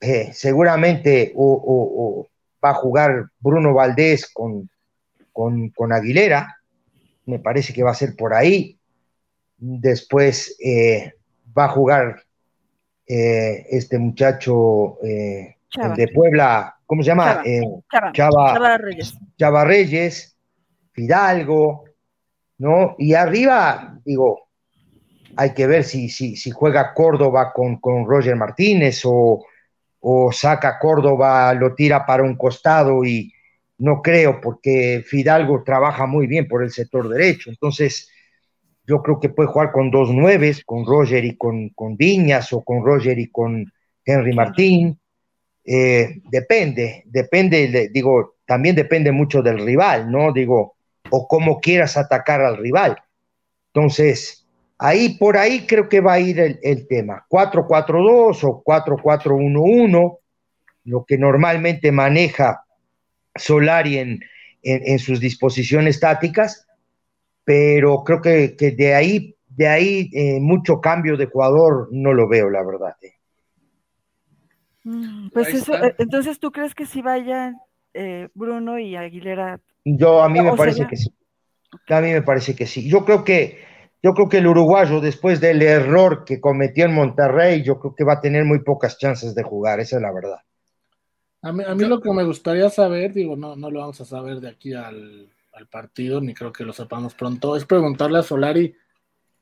Eh, 0.00 0.30
seguramente 0.32 1.32
o, 1.34 1.54
o- 1.54 2.20
o 2.20 2.28
va 2.64 2.70
a 2.70 2.74
jugar 2.74 3.26
Bruno 3.40 3.72
Valdés 3.74 4.30
con, 4.32 4.68
con, 5.32 5.70
con 5.70 5.92
Aguilera, 5.92 6.56
me 7.26 7.38
parece 7.38 7.72
que 7.72 7.82
va 7.82 7.90
a 7.92 7.94
ser 7.94 8.14
por 8.14 8.34
ahí. 8.34 8.78
Después 9.58 10.56
eh, 10.62 11.12
va 11.56 11.64
a 11.64 11.68
jugar 11.70 12.22
eh, 13.06 13.66
este 13.70 13.98
muchacho 13.98 14.98
eh, 15.02 15.55
Chava. 15.68 15.94
de 15.94 16.08
Puebla, 16.08 16.76
¿cómo 16.86 17.02
se 17.02 17.08
llama? 17.08 17.42
Chava. 17.42 17.42
Eh, 17.44 17.60
Chava 18.12 18.78
Reyes. 18.78 19.14
Chava 19.38 19.64
Reyes, 19.64 20.36
Fidalgo, 20.92 21.84
¿no? 22.58 22.94
Y 22.98 23.14
arriba, 23.14 23.98
digo, 24.04 24.48
hay 25.36 25.52
que 25.52 25.66
ver 25.66 25.84
si, 25.84 26.08
si, 26.08 26.36
si 26.36 26.50
juega 26.50 26.94
Córdoba 26.94 27.52
con, 27.52 27.78
con 27.78 28.06
Roger 28.06 28.36
Martínez 28.36 29.02
o, 29.04 29.44
o 30.00 30.32
saca 30.32 30.78
Córdoba, 30.78 31.52
lo 31.54 31.74
tira 31.74 32.06
para 32.06 32.22
un 32.22 32.36
costado 32.36 33.04
y 33.04 33.32
no 33.78 34.00
creo, 34.00 34.40
porque 34.40 35.04
Fidalgo 35.06 35.62
trabaja 35.62 36.06
muy 36.06 36.26
bien 36.26 36.48
por 36.48 36.62
el 36.62 36.70
sector 36.70 37.08
derecho. 37.08 37.50
Entonces, 37.50 38.10
yo 38.86 39.02
creo 39.02 39.20
que 39.20 39.28
puede 39.28 39.48
jugar 39.48 39.72
con 39.72 39.90
dos 39.90 40.10
nueves, 40.10 40.64
con 40.64 40.86
Roger 40.86 41.24
y 41.24 41.36
con, 41.36 41.70
con 41.70 41.96
Viñas 41.96 42.52
o 42.52 42.62
con 42.62 42.84
Roger 42.84 43.18
y 43.18 43.30
con 43.30 43.70
Henry 44.04 44.34
Martín. 44.34 44.98
Eh, 45.66 46.20
depende, 46.30 47.02
depende, 47.06 47.66
de- 47.68 47.88
digo, 47.88 48.36
también 48.46 48.76
depende 48.76 49.10
mucho 49.10 49.42
del 49.42 49.58
rival, 49.58 50.10
¿no? 50.10 50.32
Digo, 50.32 50.76
o 51.10 51.26
cómo 51.26 51.60
quieras 51.60 51.96
atacar 51.96 52.40
al 52.40 52.56
rival. 52.56 52.96
Entonces, 53.74 54.46
ahí 54.78 55.18
por 55.18 55.36
ahí 55.36 55.66
creo 55.66 55.88
que 55.88 56.00
va 56.00 56.14
a 56.14 56.20
ir 56.20 56.58
el, 56.62 56.86
tema. 56.86 57.26
4-4-2 57.28 58.44
o 58.44 58.62
4-4-1-1, 58.62 60.18
lo 60.84 61.04
que 61.04 61.18
normalmente 61.18 61.90
maneja 61.90 62.64
Solari 63.34 63.98
en, 63.98 64.20
en, 64.62 64.98
sus 64.98 65.20
disposiciones 65.20 65.98
tácticas, 65.98 66.66
pero 67.44 68.04
creo 68.04 68.22
que, 68.22 68.56
que 68.56 68.70
de 68.70 68.94
ahí, 68.94 69.36
de 69.48 69.68
ahí 69.68 70.10
eh, 70.12 70.38
mucho 70.40 70.80
cambio 70.80 71.16
de 71.16 71.26
jugador 71.26 71.88
no 71.90 72.12
lo 72.12 72.28
veo, 72.28 72.50
la 72.50 72.62
verdad. 72.62 72.96
eh. 73.02 73.15
Mm, 74.86 75.30
Pues 75.30 75.52
eso, 75.52 75.74
eh, 75.74 75.94
entonces 75.98 76.38
tú 76.38 76.52
crees 76.52 76.74
que 76.74 76.86
sí 76.86 77.02
vayan 77.02 77.56
eh, 77.92 78.28
Bruno 78.34 78.78
y 78.78 78.94
Aguilera. 78.94 79.58
Yo 79.84 80.22
a 80.22 80.28
mí 80.28 80.40
me 80.40 80.52
parece 80.52 80.76
sería- 80.76 80.88
que 80.88 80.96
sí. 80.96 81.10
A 81.88 82.00
mí 82.00 82.12
me 82.12 82.22
parece 82.22 82.54
que 82.54 82.66
sí. 82.66 82.88
Yo 82.88 83.04
creo 83.04 83.24
que 83.24 83.58
yo 84.02 84.14
creo 84.14 84.28
que 84.28 84.38
el 84.38 84.46
uruguayo 84.46 85.00
después 85.00 85.40
del 85.40 85.60
error 85.62 86.24
que 86.24 86.40
cometió 86.40 86.84
en 86.84 86.94
Monterrey, 86.94 87.64
yo 87.64 87.80
creo 87.80 87.94
que 87.96 88.04
va 88.04 88.14
a 88.14 88.20
tener 88.20 88.44
muy 88.44 88.60
pocas 88.60 88.96
chances 88.98 89.34
de 89.34 89.42
jugar, 89.42 89.80
esa 89.80 89.96
es 89.96 90.02
la 90.02 90.12
verdad. 90.12 90.38
A 91.42 91.52
mí, 91.52 91.64
a 91.66 91.74
mí 91.74 91.84
lo 91.84 92.00
que 92.00 92.12
me 92.12 92.22
gustaría 92.22 92.70
saber, 92.70 93.12
digo, 93.12 93.34
no, 93.36 93.56
no 93.56 93.70
lo 93.70 93.80
vamos 93.80 94.00
a 94.00 94.04
saber 94.04 94.38
de 94.40 94.50
aquí 94.50 94.72
al, 94.74 95.28
al 95.52 95.66
partido, 95.66 96.20
ni 96.20 96.34
creo 96.34 96.52
que 96.52 96.64
lo 96.64 96.72
sepamos 96.72 97.14
pronto, 97.14 97.56
es 97.56 97.64
preguntarle 97.64 98.18
a 98.20 98.22
Solari 98.22 98.74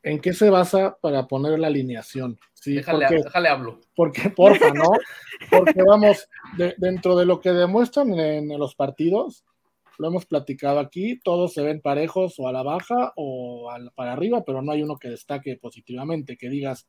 en 0.04 0.20
qué 0.20 0.32
se 0.32 0.50
basa 0.50 0.96
para 1.00 1.26
poner 1.26 1.58
la 1.58 1.66
alineación. 1.68 2.38
Sí, 2.52 2.74
Déjale, 2.76 3.06
porque, 3.08 3.22
déjale 3.24 3.48
hablo. 3.48 3.80
porque, 3.96 4.30
porfa, 4.36 4.72
¿no? 4.72 4.90
Porque 5.50 5.82
vamos, 5.82 6.28
de- 6.56 6.74
dentro 6.78 7.16
de 7.16 7.26
lo 7.26 7.40
que 7.40 7.50
demuestran 7.50 8.12
en, 8.18 8.50
en 8.52 8.58
los 8.58 8.74
partidos, 8.74 9.44
lo 9.98 10.08
hemos 10.08 10.26
platicado 10.26 10.78
aquí, 10.80 11.18
todos 11.20 11.52
se 11.54 11.62
ven 11.62 11.80
parejos 11.80 12.34
o 12.38 12.48
a 12.48 12.52
la 12.52 12.62
baja 12.62 13.12
o 13.16 13.70
al- 13.70 13.90
para 13.94 14.12
arriba, 14.12 14.44
pero 14.44 14.60
no 14.62 14.72
hay 14.72 14.82
uno 14.82 14.96
que 14.98 15.08
destaque 15.08 15.56
positivamente, 15.56 16.36
que 16.36 16.48
digas, 16.48 16.86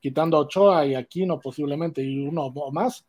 quitando 0.00 0.36
a 0.36 0.40
Ochoa 0.40 0.86
y 0.86 0.94
Aquino 0.94 1.40
posiblemente 1.40 2.02
y 2.02 2.26
uno 2.26 2.46
o 2.46 2.72
más, 2.72 3.04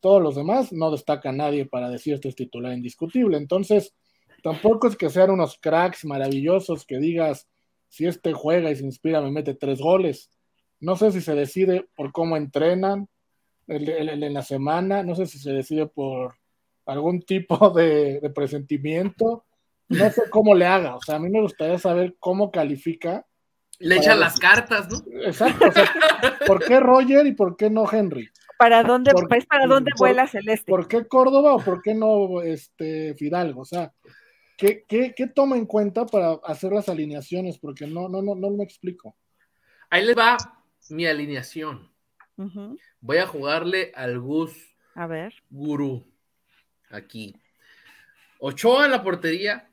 todos 0.00 0.20
los 0.22 0.34
demás 0.34 0.72
no 0.72 0.90
destaca 0.90 1.30
nadie 1.32 1.64
para 1.66 1.88
decir 1.88 2.14
este 2.14 2.28
es 2.28 2.34
titular 2.34 2.72
indiscutible. 2.72 3.36
Entonces, 3.36 3.94
tampoco 4.42 4.88
es 4.88 4.96
que 4.96 5.08
sean 5.10 5.30
unos 5.30 5.56
cracks 5.60 6.04
maravillosos 6.04 6.84
que 6.84 6.98
digas, 6.98 7.48
si 7.92 8.06
este 8.06 8.32
juega 8.32 8.70
y 8.70 8.76
se 8.76 8.84
inspira 8.86 9.20
me 9.20 9.30
mete 9.30 9.52
tres 9.54 9.78
goles. 9.78 10.30
No 10.80 10.96
sé 10.96 11.12
si 11.12 11.20
se 11.20 11.34
decide 11.34 11.84
por 11.94 12.10
cómo 12.10 12.38
entrenan 12.38 13.06
en 13.68 14.32
la 14.34 14.42
semana, 14.42 15.02
no 15.02 15.14
sé 15.14 15.26
si 15.26 15.38
se 15.38 15.52
decide 15.52 15.86
por 15.86 16.34
algún 16.86 17.20
tipo 17.20 17.68
de, 17.76 18.18
de 18.20 18.30
presentimiento, 18.30 19.44
no 19.90 20.10
sé 20.10 20.22
cómo 20.30 20.54
le 20.54 20.64
haga, 20.64 20.96
o 20.96 21.02
sea, 21.02 21.16
a 21.16 21.18
mí 21.18 21.28
me 21.28 21.42
gustaría 21.42 21.78
saber 21.78 22.16
cómo 22.18 22.50
califica. 22.50 23.26
Le 23.78 23.96
echan 23.96 24.20
las 24.20 24.38
cartas, 24.38 24.88
¿no? 24.90 24.98
Exacto, 25.26 25.66
o 25.68 25.72
sea, 25.72 25.92
¿por 26.46 26.64
qué 26.64 26.80
Roger 26.80 27.26
y 27.26 27.32
por 27.32 27.56
qué 27.56 27.68
no 27.68 27.84
Henry? 27.90 28.26
¿Para 28.58 28.82
dónde, 28.84 29.10
Por- 29.12 29.28
pues, 29.28 29.44
para 29.44 29.66
dónde 29.66 29.90
por- 29.90 29.98
vuela 29.98 30.26
Celeste? 30.26 30.70
¿Por 30.70 30.88
qué 30.88 31.06
Córdoba 31.06 31.54
o 31.56 31.58
por 31.60 31.82
qué 31.82 31.94
no 31.94 32.40
este, 32.40 33.14
Fidalgo? 33.16 33.60
O 33.62 33.64
sea, 33.66 33.92
¿qué, 34.62 34.84
qué, 34.86 35.12
qué 35.16 35.26
toma 35.26 35.56
en 35.56 35.66
cuenta 35.66 36.06
para 36.06 36.34
hacer 36.44 36.72
las 36.72 36.88
alineaciones? 36.88 37.58
Porque 37.58 37.84
no, 37.86 38.08
no, 38.08 38.22
no, 38.22 38.36
no 38.36 38.50
me 38.50 38.62
explico. 38.62 39.16
Ahí 39.90 40.06
les 40.06 40.16
va 40.16 40.36
mi 40.88 41.04
alineación. 41.04 41.90
Voy 43.00 43.18
a 43.18 43.26
jugarle 43.26 43.92
al 43.94 44.20
Gus 44.20 44.52
A 44.94 45.06
ver. 45.06 45.34
Gurú. 45.50 46.06
Aquí. 46.90 47.34
Ochoa 48.38 48.84
en 48.84 48.92
la 48.92 49.02
portería. 49.02 49.68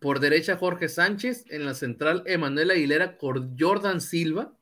Por 0.00 0.20
derecha 0.20 0.56
Jorge 0.56 0.88
Sánchez. 0.88 1.44
En 1.50 1.66
la 1.66 1.74
central 1.74 2.22
Emanuel 2.26 2.70
Aguilera 2.70 3.18
con 3.18 3.56
Jordan 3.58 4.00
Silva. 4.00 4.54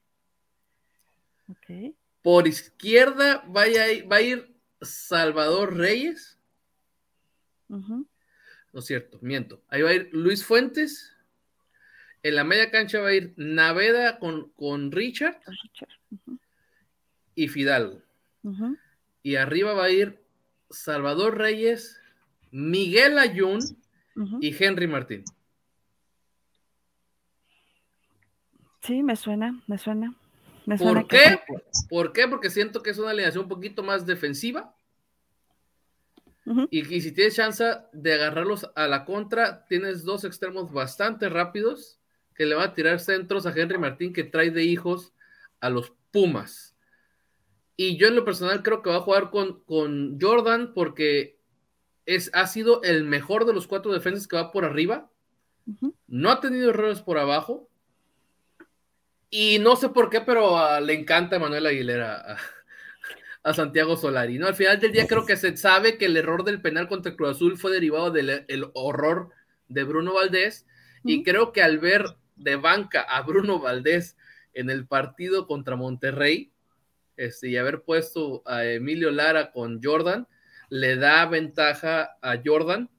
Por 2.22 2.48
izquierda 2.48 3.44
vaya 3.46 3.84
va 4.10 4.16
a 4.16 4.22
ir 4.22 4.54
Salvador 4.80 5.76
Reyes. 5.76 6.38
ujú, 7.68 8.06
No 8.78 8.80
es 8.80 8.86
cierto, 8.86 9.18
miento. 9.22 9.60
Ahí 9.70 9.82
va 9.82 9.90
a 9.90 9.94
ir 9.94 10.08
Luis 10.12 10.44
Fuentes. 10.44 11.12
En 12.22 12.36
la 12.36 12.44
media 12.44 12.70
cancha 12.70 13.00
va 13.00 13.08
a 13.08 13.12
ir 13.12 13.34
Naveda 13.36 14.20
con, 14.20 14.50
con 14.50 14.92
Richard 14.92 15.40
Richard, 15.64 15.88
y 17.34 17.48
Fidalgo. 17.48 18.00
ujú. 18.44 18.76
Y 19.24 19.34
arriba 19.34 19.72
va 19.72 19.86
a 19.86 19.90
ir 19.90 20.22
Salvador 20.70 21.38
Reyes, 21.38 22.00
Miguel 22.52 23.18
Ayun 23.18 23.58
y 24.40 24.54
Henry 24.56 24.86
Martín. 24.86 25.24
Sí, 28.82 29.02
me 29.02 29.16
suena, 29.16 29.60
me 29.66 29.76
suena. 29.76 30.14
Me 30.66 30.78
suena 30.78 31.00
¿Por 31.00 31.08
qué? 31.08 31.40
¿Por 31.90 32.12
qué? 32.12 32.28
Porque 32.28 32.48
siento 32.48 32.80
que 32.80 32.90
es 32.90 32.98
una 32.98 33.10
alineación 33.10 33.42
un 33.42 33.48
poquito 33.48 33.82
más 33.82 34.06
defensiva. 34.06 34.72
Y, 36.70 36.94
y 36.94 37.00
si 37.00 37.12
tienes 37.12 37.36
chance 37.36 37.64
de 37.92 38.14
agarrarlos 38.14 38.70
a 38.74 38.86
la 38.86 39.04
contra, 39.04 39.66
tienes 39.66 40.04
dos 40.04 40.24
extremos 40.24 40.72
bastante 40.72 41.28
rápidos 41.28 41.98
que 42.34 42.46
le 42.46 42.54
van 42.54 42.70
a 42.70 42.74
tirar 42.74 43.00
centros 43.00 43.46
a 43.46 43.52
Henry 43.54 43.78
Martín 43.78 44.12
que 44.12 44.24
trae 44.24 44.50
de 44.50 44.64
hijos 44.64 45.12
a 45.60 45.70
los 45.70 45.92
Pumas. 46.10 46.74
Y 47.76 47.96
yo 47.96 48.08
en 48.08 48.16
lo 48.16 48.24
personal 48.24 48.62
creo 48.62 48.82
que 48.82 48.90
va 48.90 48.96
a 48.96 49.02
jugar 49.02 49.30
con, 49.30 49.62
con 49.64 50.18
Jordan 50.20 50.72
porque 50.74 51.38
es, 52.06 52.30
ha 52.32 52.46
sido 52.46 52.82
el 52.82 53.04
mejor 53.04 53.44
de 53.44 53.52
los 53.52 53.66
cuatro 53.66 53.92
defensas 53.92 54.26
que 54.26 54.36
va 54.36 54.50
por 54.50 54.64
arriba. 54.64 55.10
No 56.06 56.30
ha 56.30 56.40
tenido 56.40 56.70
errores 56.70 57.02
por 57.02 57.18
abajo. 57.18 57.68
Y 59.30 59.58
no 59.58 59.76
sé 59.76 59.90
por 59.90 60.08
qué, 60.08 60.22
pero 60.22 60.56
ah, 60.56 60.80
le 60.80 60.94
encanta 60.94 61.36
a 61.36 61.38
Manuel 61.38 61.66
Aguilera 61.66 62.38
a, 63.42 63.54
Santiago 63.54 63.96
Solari. 63.96 64.38
¿no? 64.38 64.46
Al 64.46 64.54
final 64.54 64.80
del 64.80 64.92
día 64.92 65.06
creo 65.06 65.26
que 65.26 65.36
se 65.36 65.56
sabe 65.56 65.98
que 65.98 66.06
el 66.06 66.16
error 66.16 66.44
del 66.44 66.60
penal 66.60 66.88
contra 66.88 67.16
Cruz 67.16 67.36
Azul 67.36 67.56
fue 67.56 67.72
derivado 67.72 68.10
del 68.10 68.44
el 68.48 68.70
horror 68.74 69.30
de 69.68 69.84
Bruno 69.84 70.14
Valdés. 70.14 70.66
Y 71.04 71.22
creo 71.22 71.52
que 71.52 71.62
al 71.62 71.78
ver 71.78 72.04
de 72.36 72.56
banca 72.56 73.02
a 73.02 73.22
Bruno 73.22 73.60
Valdés 73.60 74.16
en 74.54 74.70
el 74.70 74.86
partido 74.86 75.46
contra 75.46 75.76
Monterrey, 75.76 76.52
este, 77.16 77.48
y 77.48 77.56
haber 77.56 77.82
puesto 77.82 78.42
a 78.46 78.64
Emilio 78.64 79.10
Lara 79.10 79.50
con 79.52 79.80
Jordan, 79.82 80.26
le 80.70 80.96
da 80.96 81.26
ventaja 81.26 82.16
a 82.22 82.40
Jordan 82.44 82.90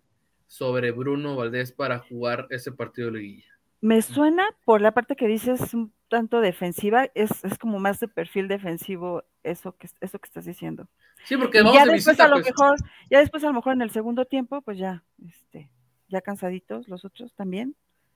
sobre 0.47 0.91
Bruno 0.91 1.35
Valdés 1.35 1.71
para 1.71 1.99
jugar 1.99 2.47
ese 2.49 2.71
partido 2.71 3.11
de 3.11 3.19
liguilla. 3.19 3.59
Me 3.81 4.01
suena 4.01 4.45
por 4.65 4.81
la 4.81 4.91
parte 4.91 5.15
que 5.15 5.27
dices 5.27 5.73
un 5.73 5.93
tanto 6.09 6.41
defensiva, 6.41 7.05
es, 7.15 7.29
es 7.43 7.57
como 7.57 7.79
más 7.79 7.99
de 7.99 8.07
perfil 8.07 8.47
defensivo 8.47 9.23
eso 9.43 9.75
que, 9.77 9.87
eso 10.01 10.19
que 10.19 10.27
estás 10.27 10.45
diciendo. 10.45 10.87
Sí, 11.23 11.37
porque 11.37 11.59
vamos 11.61 11.75
ya 11.75 11.85
después 11.85 12.17
visita, 12.17 12.25
a 12.25 12.27
lo 12.27 12.35
pues. 12.35 12.47
mejor, 12.47 12.75
ya 13.09 13.19
después 13.19 13.43
a 13.43 13.47
lo 13.47 13.53
mejor 13.53 13.73
en 13.73 13.81
el 13.81 13.91
segundo 13.91 14.25
tiempo, 14.25 14.61
pues 14.61 14.77
ya, 14.77 15.03
este, 15.27 15.69
ya 16.07 16.21
cansaditos 16.21 16.87
los 16.87 17.05
otros 17.05 17.33
también. 17.35 17.75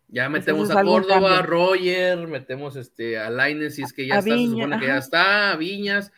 Ya 0.10 0.30
metemos 0.30 0.70
a 0.70 0.84
Córdoba. 0.84 1.42
Roger, 1.42 2.28
metemos 2.28 2.76
este, 2.76 3.18
a 3.18 3.30
Laines 3.30 3.76
si 3.76 3.84
es 3.84 3.94
que 3.94 4.06
ya 4.06 4.16
A 4.16 4.20
está, 4.20 4.30
se 4.32 4.36
Viña, 4.36 4.64
supone 4.66 4.80
que 4.80 4.88
ya 4.88 4.98
está, 4.98 5.52
a 5.52 5.56
Viñas. 5.56 6.12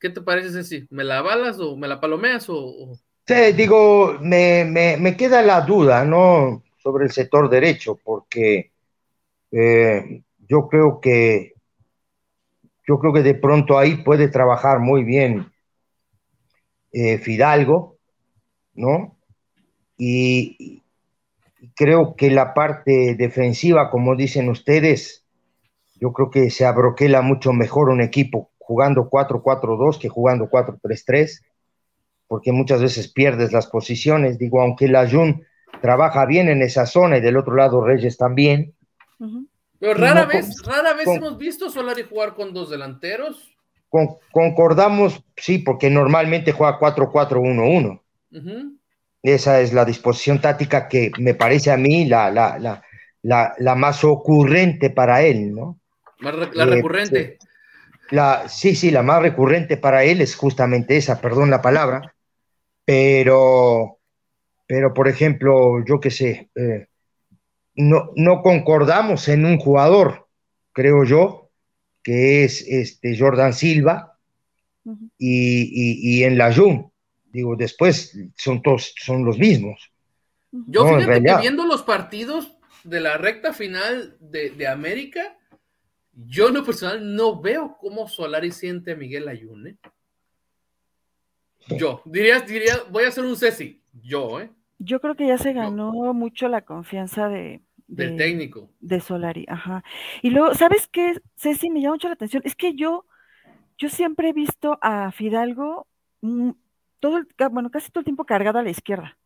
¿Qué 0.00 0.10
te 0.10 0.20
parece, 0.20 0.50
Ceci? 0.50 0.86
¿Me 0.90 1.04
la 1.04 1.22
balas 1.22 1.58
o 1.58 1.76
me 1.76 1.88
la 1.88 2.00
palomeas 2.00 2.48
o, 2.48 2.56
o- 2.58 2.98
Sí, 3.26 3.52
digo, 3.56 4.18
me, 4.20 4.64
me- 4.64 4.96
me 4.98 5.16
queda 5.16 5.42
la 5.42 5.60
duda, 5.62 6.04
¿no? 6.04 6.62
Sobre 6.78 7.04
el 7.06 7.10
sector 7.10 7.48
derecho, 7.48 7.98
porque 8.04 8.72
eh, 9.50 10.22
yo 10.48 10.68
creo 10.68 11.00
que 11.00 11.54
yo 12.86 12.98
creo 13.00 13.12
que 13.12 13.22
de 13.22 13.34
pronto 13.34 13.78
ahí 13.78 13.96
puede 13.96 14.28
trabajar 14.28 14.78
muy 14.78 15.02
bien 15.02 15.52
eh, 16.92 17.18
Fidalgo, 17.18 17.98
¿no? 18.74 19.18
Y, 19.98 20.82
creo 21.74 22.14
que 22.16 22.30
la 22.30 22.54
parte 22.54 23.16
defensiva, 23.16 23.90
como 23.90 24.14
dicen 24.14 24.48
ustedes, 24.48 25.24
yo 25.96 26.12
creo 26.12 26.30
que 26.30 26.50
se 26.50 26.64
abroquela 26.64 27.22
mucho 27.22 27.52
mejor 27.52 27.88
un 27.88 28.00
equipo 28.00 28.50
jugando 28.58 29.08
4-4-2 29.10 29.98
que 29.98 30.08
jugando 30.08 30.48
4-3-3 30.48 31.42
porque 32.28 32.52
muchas 32.52 32.82
veces 32.82 33.12
pierdes 33.12 33.52
las 33.52 33.66
posiciones. 33.68 34.38
Digo, 34.38 34.60
aunque 34.60 34.88
la 34.88 35.08
Jun 35.08 35.44
trabaja 35.80 36.26
bien 36.26 36.48
en 36.48 36.62
esa 36.62 36.86
zona 36.86 37.18
y 37.18 37.20
del 37.20 37.36
otro 37.36 37.54
lado 37.54 37.84
Reyes 37.84 38.16
también, 38.16 38.74
Ujú. 39.18 39.46
Pero 39.78 39.94
rara 39.94 40.22
no, 40.22 40.28
vez, 40.28 40.60
con- 40.62 40.72
rara 40.72 40.94
vez 40.94 41.04
con- 41.04 41.16
hemos 41.16 41.38
visto 41.38 41.66
a 41.66 41.70
Solari 41.70 42.02
jugar 42.02 42.34
con 42.34 42.52
dos 42.52 42.70
delanteros. 42.70 43.52
con- 43.88 44.16
concordamos, 44.32 45.22
sí, 45.36 45.58
porque 45.58 45.88
normalmente 45.90 46.52
juega 46.52 46.78
4-4-1-1. 46.78 48.02
Ujú. 48.32 48.78
Esa 49.22 49.60
es 49.60 49.72
la 49.72 49.84
disposición 49.84 50.40
táctica 50.40 50.88
que 50.88 51.10
me 51.18 51.34
parece 51.34 51.70
a 51.70 51.76
mí 51.76 52.04
la, 52.04 52.30
la, 52.30 52.58
la, 52.58 52.82
la, 53.22 53.54
la 53.58 53.74
más 53.74 54.04
ocurrente 54.04 54.90
para 54.90 55.22
él, 55.22 55.54
¿no? 55.54 55.80
La 56.20 56.30
Eh, 56.30 56.66
recurrente. 56.66 57.38
La, 58.10 58.48
sí, 58.48 58.74
sí, 58.76 58.90
la 58.90 59.02
más 59.02 59.20
recurrente 59.22 59.76
para 59.76 60.04
él 60.04 60.20
es 60.20 60.36
justamente 60.36 60.96
esa, 60.96 61.20
perdón 61.20 61.50
la 61.50 61.60
palabra, 61.60 62.14
pero, 62.84 63.98
pero 64.66 64.94
por 64.94 65.08
ejemplo, 65.08 65.84
yo 65.84 65.98
qué 66.00 66.10
sé, 66.10 66.50
eh, 66.54 66.86
no, 67.76 68.10
no 68.16 68.42
concordamos 68.42 69.28
en 69.28 69.44
un 69.44 69.58
jugador, 69.58 70.28
creo 70.72 71.04
yo, 71.04 71.50
que 72.02 72.44
es 72.44 72.62
este 72.66 73.18
Jordan 73.18 73.52
Silva 73.52 74.18
y, 75.18 75.62
y, 75.62 76.20
y 76.20 76.24
en 76.24 76.38
la 76.38 76.54
Jun. 76.54 76.90
Digo, 77.24 77.56
después 77.56 78.16
son 78.36 78.62
todos, 78.62 78.94
son 78.96 79.24
los 79.24 79.38
mismos. 79.38 79.92
Yo 80.50 80.84
no, 80.90 80.98
fíjate 80.98 81.22
que 81.22 81.36
viendo 81.40 81.66
los 81.66 81.82
partidos 81.82 82.56
de 82.84 83.00
la 83.00 83.18
recta 83.18 83.52
final 83.52 84.16
de, 84.20 84.50
de 84.50 84.66
América, 84.68 85.36
yo 86.12 86.48
en 86.48 86.54
lo 86.54 86.64
personal 86.64 87.14
no 87.14 87.40
veo 87.40 87.76
cómo 87.78 88.08
Solari 88.08 88.52
siente 88.52 88.92
a 88.92 88.96
Miguel 88.96 89.28
Ayun. 89.28 89.66
¿eh? 89.66 89.76
Yo, 91.76 92.00
diría, 92.04 92.40
diría, 92.40 92.76
voy 92.90 93.04
a 93.04 93.08
hacer 93.08 93.24
un 93.24 93.36
Ceci, 93.36 93.82
yo, 93.92 94.40
¿eh? 94.40 94.50
Yo 94.78 95.00
creo 95.00 95.16
que 95.16 95.26
ya 95.26 95.38
se 95.38 95.52
ganó 95.52 95.90
mucho 96.12 96.48
la 96.48 96.60
confianza 96.60 97.28
de, 97.28 97.62
Del 97.88 98.16
de- 98.16 98.24
técnico. 98.24 98.68
de 98.80 99.00
Solari, 99.00 99.44
ajá. 99.48 99.84
Y 100.22 100.30
luego, 100.30 100.54
¿sabes 100.54 100.88
qué, 100.90 101.20
Ceci? 101.36 101.70
Me 101.70 101.80
llama 101.80 101.94
mucho 101.94 102.08
la 102.08 102.14
atención. 102.14 102.42
Es 102.44 102.56
que 102.56 102.74
yo, 102.74 103.04
yo 103.78 103.88
siempre 103.88 104.30
he 104.30 104.32
visto 104.32 104.78
a 104.82 105.12
Fidalgo 105.12 105.86
mm, 106.20 106.50
todo 106.98 107.18
el, 107.18 107.28
bueno, 107.50 107.70
casi 107.70 107.90
todo 107.90 108.00
el 108.00 108.04
tiempo 108.06 108.24
cargado 108.24 108.58
a 108.58 108.62
la 108.62 108.70
izquierda. 108.70 109.16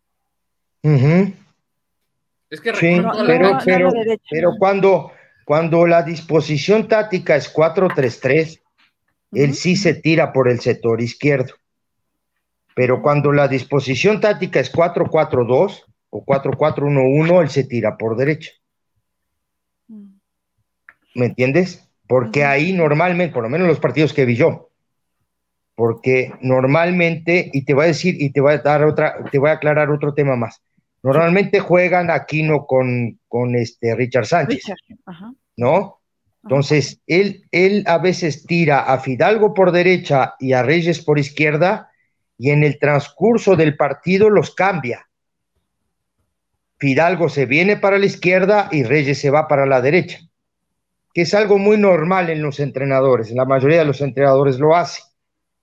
Ujú. 0.83 1.33
Es 2.51 2.61
que 2.61 2.75
Sí, 2.75 2.96
recuerdo 2.96 3.12
no, 3.18 3.25
la- 3.25 3.27
pero, 3.27 3.53
no, 3.53 3.59
pero, 3.64 3.90
la 3.90 3.99
derecha. 4.01 4.27
pero 4.31 4.51
cuando, 4.59 5.12
cuando 5.44 5.87
la 5.87 6.03
disposición 6.03 6.88
táctica 6.88 7.37
es 7.37 7.49
4-3-3, 7.53 8.61
él 9.33 9.55
sí 9.55 9.77
se 9.77 9.94
tira 9.94 10.33
por 10.33 10.49
el 10.51 10.61
sector 10.61 11.01
izquierdo. 11.01 11.55
Pero 12.75 13.01
cuando 13.03 13.33
la 13.33 13.49
disposición 13.49 14.20
táctica 14.20 14.61
es 14.61 14.70
4-4-2 14.70 15.85
o 16.11 16.25
4-4-1-1, 16.25 17.42
él 17.42 17.49
se 17.49 17.64
tira 17.64 17.96
por 17.96 18.16
derecha. 18.16 18.51
Mm. 19.88 20.18
¿Me 21.14 21.27
entiendes? 21.27 21.88
Porque 22.07 22.44
ahí 22.44 22.73
normalmente, 22.73 23.33
por 23.33 23.42
lo 23.42 23.49
menos 23.49 23.68
los 23.68 23.81
partidos 23.81 24.12
que 24.12 24.25
vi 24.25 24.37
yo, 24.37 24.70
porque 25.75 26.33
normalmente, 26.42 27.51
y 27.53 27.64
te 27.64 27.73
voy 27.73 27.85
a 27.85 27.88
decir, 27.88 28.20
y 28.20 28.31
te 28.31 28.40
voy 28.40 28.55
a 28.55 28.59
dar 28.59 28.85
otra, 28.85 29.25
te 29.31 29.38
voy 29.38 29.51
a 29.51 29.55
aclarar 29.55 29.90
otro 29.90 30.12
tema 30.12 30.37
más. 30.37 30.61
Normalmente 31.03 31.61
juegan 31.61 32.11
Aquino 32.11 32.66
con, 32.66 33.18
con 33.29 33.55
este 33.55 33.94
Richard 33.94 34.27
Sánchez, 34.27 34.64
Richard, 34.64 34.99
ajá. 35.07 35.33
¿no? 35.57 36.01
Entonces, 36.42 37.01
él, 37.07 37.44
él 37.51 37.85
a 37.87 37.99
veces 37.99 38.44
tira 38.46 38.81
a 38.81 38.99
Fidalgo 38.99 39.55
por 39.55 39.73
derecha 39.73 40.35
y 40.38 40.53
a 40.53 40.62
Reyes 40.62 41.05
por 41.05 41.18
izquierda, 41.18 41.90
y 42.38 42.51
en 42.51 42.64
el 42.64 42.79
transcurso 42.79 43.57
del 43.57 43.77
partido 43.77 44.31
los 44.31 44.55
cambia. 44.55 45.10
Fidalgo 46.81 47.29
se 47.29 47.45
viene 47.45 47.77
para 47.77 47.99
la 47.99 48.07
izquierda 48.07 48.69
y 48.73 48.85
Reyes 48.85 49.21
se 49.21 49.29
va 49.29 49.47
para 49.47 49.66
la 49.66 49.83
derecha, 49.83 50.19
que 51.12 51.23
es 51.23 51.35
algo 51.35 51.59
muy 51.59 51.77
normal 51.77 52.31
en 52.31 52.40
los 52.40 52.59
entrenadores. 52.59 53.31
La 53.33 53.45
mayoría 53.45 53.81
de 53.81 53.85
los 53.85 54.01
entrenadores 54.01 54.59
lo 54.59 54.75
hacen, 54.75 55.05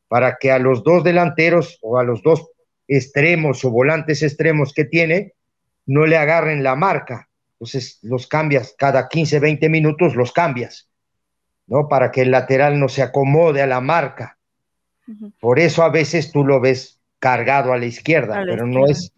para 0.08 0.38
que 0.40 0.52
a 0.52 0.60
los 0.60 0.84
dos 0.84 1.04
delanteros 1.04 1.80
o 1.82 1.98
a 1.98 2.04
los 2.04 2.22
dos 2.22 2.48
extremos 2.88 3.66
o 3.66 3.72
volantes 3.72 4.22
extremos 4.22 4.74
que 4.74 4.86
tiene, 4.86 5.34
no 5.88 6.06
le 6.06 6.18
agarren 6.18 6.62
la 6.62 6.76
marca. 6.76 7.28
Entonces 7.54 7.98
los 8.04 8.28
cambias 8.28 8.76
cada 8.78 9.10
15, 9.10 9.40
20 9.40 9.70
minutos, 9.70 10.16
los 10.16 10.32
cambias, 10.32 10.88
¿no? 11.66 11.88
Para 11.88 12.12
que 12.12 12.22
el 12.22 12.32
lateral 12.32 12.80
no 12.80 12.90
se 12.90 13.02
acomode 13.02 13.64
a 13.64 13.68
la 13.68 13.82
marca. 13.82 14.38
Por 15.40 15.58
eso 15.58 15.82
a 15.82 15.90
veces 15.90 16.32
tú 16.32 16.46
lo 16.46 16.60
ves 16.60 17.00
cargado 17.18 17.74
a 17.74 17.80
la 17.80 17.86
izquierda, 17.86 18.36
A 18.36 18.46
la 18.46 18.52
pero 18.54 18.68
no 18.68 18.86
es. 18.86 19.12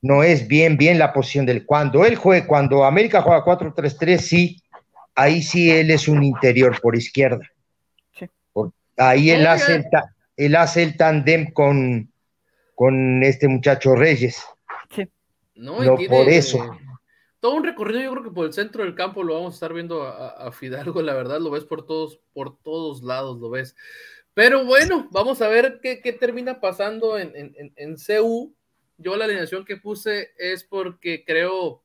No 0.00 0.22
es 0.22 0.46
bien, 0.46 0.76
bien 0.76 0.98
la 0.98 1.12
posición 1.12 1.44
del. 1.46 1.66
Cuando 1.66 2.04
él 2.04 2.16
juega, 2.16 2.46
cuando 2.46 2.84
América 2.84 3.22
juega 3.22 3.44
4-3-3, 3.44 4.18
sí, 4.18 4.62
ahí 5.14 5.42
sí 5.42 5.70
él 5.70 5.90
es 5.90 6.06
un 6.08 6.22
interior 6.22 6.80
por 6.80 6.94
izquierda. 6.96 7.44
Sí. 8.12 8.26
Ahí 8.96 9.30
él 9.30 9.40
Oiga. 9.40 9.52
hace, 9.52 9.74
el 9.76 9.90
ta- 9.90 10.14
él 10.36 10.56
hace 10.56 10.82
el 10.82 10.96
tandem 10.96 11.52
con, 11.52 12.12
con 12.74 13.22
este 13.22 13.48
muchacho 13.48 13.94
Reyes. 13.96 14.42
Sí. 14.94 15.08
No, 15.54 15.82
y 15.82 15.86
No, 15.86 15.96
tiene, 15.96 16.16
por 16.16 16.28
eso. 16.28 16.58
eh, 16.64 16.78
todo 17.40 17.54
un 17.54 17.64
recorrido, 17.64 18.00
yo 18.00 18.10
creo 18.12 18.22
que 18.24 18.30
por 18.30 18.46
el 18.46 18.52
centro 18.52 18.84
del 18.84 18.94
campo 18.94 19.22
lo 19.22 19.34
vamos 19.34 19.54
a 19.54 19.56
estar 19.56 19.72
viendo 19.72 20.02
a, 20.02 20.10
a- 20.28 20.48
a 20.48 20.52
Fidalgo, 20.52 21.02
la 21.02 21.14
verdad, 21.14 21.40
lo 21.40 21.50
ves 21.50 21.64
por 21.64 21.86
todos, 21.86 22.20
por 22.32 22.56
todos 22.62 23.02
lados, 23.02 23.38
lo 23.40 23.50
ves. 23.50 23.74
Pero 24.34 24.64
bueno, 24.64 25.08
vamos 25.10 25.42
a 25.42 25.48
ver 25.48 25.80
qué, 25.82 26.00
qué 26.00 26.12
termina 26.12 26.60
pasando 26.60 27.18
en, 27.18 27.34
en, 27.34 27.54
en, 27.56 27.72
en 27.76 27.96
CU. 27.96 28.54
Yo 28.98 29.16
la 29.16 29.24
alineación 29.24 29.64
que 29.64 29.76
puse 29.76 30.32
es 30.38 30.64
porque 30.64 31.24
creo 31.24 31.82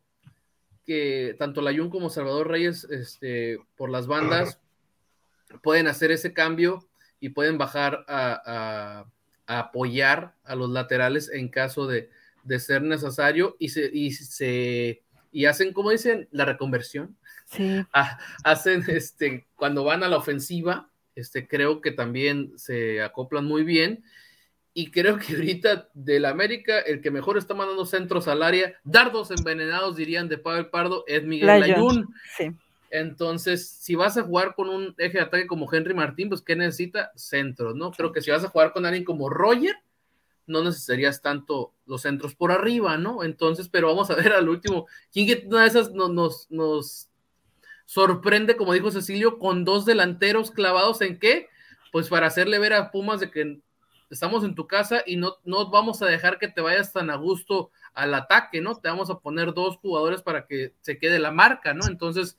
que 0.85 1.35
tanto 1.39 1.61
Layun 1.61 1.89
como 1.89 2.09
Salvador 2.09 2.47
Reyes, 2.49 2.83
este, 2.85 3.59
por 3.77 3.89
las 3.89 4.07
bandas, 4.07 4.59
pueden 5.61 5.87
hacer 5.87 6.11
ese 6.11 6.33
cambio 6.33 6.87
y 7.19 7.29
pueden 7.29 7.57
bajar 7.57 8.03
a, 8.07 8.41
a- 8.45 9.05
a 9.45 9.59
apoyar 9.59 10.35
a 10.43 10.55
los 10.55 10.69
laterales 10.69 11.29
en 11.29 11.49
caso 11.49 11.85
de, 11.85 12.09
de 12.43 12.59
ser 12.59 12.81
necesario 12.81 13.55
y 13.59 13.69
se, 13.69 13.89
y 13.93 14.11
se 14.13 15.03
y 15.31 15.45
hacen, 15.45 15.73
como 15.73 15.89
dicen, 15.91 16.27
la 16.31 16.45
reconversión. 16.45 17.15
Sí. 17.45 17.85
Ah, 17.93 18.17
hacen 18.43 18.83
este 18.87 19.45
cuando 19.55 19.83
van 19.83 20.03
a 20.03 20.07
la 20.09 20.17
ofensiva, 20.17 20.89
este 21.15 21.47
creo 21.47 21.81
que 21.81 21.91
también 21.91 22.57
se 22.57 23.01
acoplan 23.01 23.45
muy 23.45 23.63
bien. 23.63 24.03
Y 24.75 24.89
creo 24.89 25.19
que 25.19 25.35
ahorita 25.35 25.89
del 25.93 26.25
América, 26.25 26.79
el 26.79 27.01
que 27.01 27.11
mejor 27.11 27.37
está 27.37 27.53
mandando 27.53 27.85
centros 27.85 28.27
al 28.27 28.41
área, 28.41 28.73
dardos 28.83 29.29
envenenados, 29.31 29.95
dirían 29.95 30.27
de 30.27 30.39
Pavel 30.39 30.67
Pardo, 30.67 31.03
es 31.07 31.23
Miguel 31.23 31.59
Layún. 31.59 32.13
Sí. 32.37 32.51
Entonces, 32.89 33.67
si 33.69 33.95
vas 33.95 34.17
a 34.17 34.23
jugar 34.23 34.55
con 34.55 34.69
un 34.69 34.93
eje 34.97 35.17
de 35.17 35.23
ataque 35.23 35.47
como 35.47 35.71
Henry 35.71 35.93
Martín, 35.93 36.29
pues 36.29 36.41
¿qué 36.41 36.55
necesita? 36.55 37.11
Centros, 37.15 37.75
¿no? 37.75 37.91
Creo 37.91 38.11
que 38.11 38.21
si 38.21 38.31
vas 38.31 38.43
a 38.43 38.49
jugar 38.49 38.71
con 38.71 38.85
alguien 38.85 39.03
como 39.03 39.29
Roger, 39.29 39.75
no 40.45 40.63
necesitarías 40.63 41.21
tanto 41.21 41.71
los 41.85 42.01
centros 42.01 42.35
por 42.35 42.51
arriba, 42.51 42.97
¿no? 42.97 43.23
Entonces, 43.23 43.69
pero 43.69 43.87
vamos 43.87 44.09
a 44.11 44.15
ver 44.15 44.33
al 44.33 44.49
último. 44.49 44.87
¿Quién 45.11 45.27
que 45.27 45.43
una 45.47 45.61
de 45.61 45.67
esas 45.67 45.91
no- 45.91 46.09
nos, 46.09 46.49
nos 46.51 47.09
sorprende, 47.85 48.55
como 48.55 48.73
dijo 48.73 48.91
Cecilio, 48.91 49.39
con 49.39 49.65
dos 49.65 49.85
delanteros 49.85 50.51
clavados 50.51 51.01
en 51.01 51.19
qué? 51.19 51.47
Pues 51.91 52.09
para 52.09 52.27
hacerle 52.27 52.59
ver 52.59 52.73
a 52.73 52.91
Pumas 52.91 53.19
de 53.19 53.29
que 53.29 53.59
estamos 54.13 54.43
en 54.43 54.55
tu 54.55 54.67
casa 54.67 55.03
y 55.05 55.17
no, 55.17 55.37
no 55.43 55.69
vamos 55.69 56.01
a 56.01 56.05
dejar 56.05 56.39
que 56.39 56.47
te 56.47 56.61
vayas 56.61 56.93
tan 56.93 57.09
a 57.09 57.15
gusto 57.15 57.71
al 57.93 58.13
ataque, 58.13 58.61
¿no? 58.61 58.75
Te 58.75 58.87
vamos 58.87 59.09
a 59.09 59.19
poner 59.19 59.53
dos 59.53 59.77
jugadores 59.77 60.21
para 60.21 60.45
que 60.45 60.73
se 60.81 60.97
quede 60.97 61.19
la 61.19 61.31
marca, 61.31 61.73
¿no? 61.73 61.87
Entonces, 61.87 62.37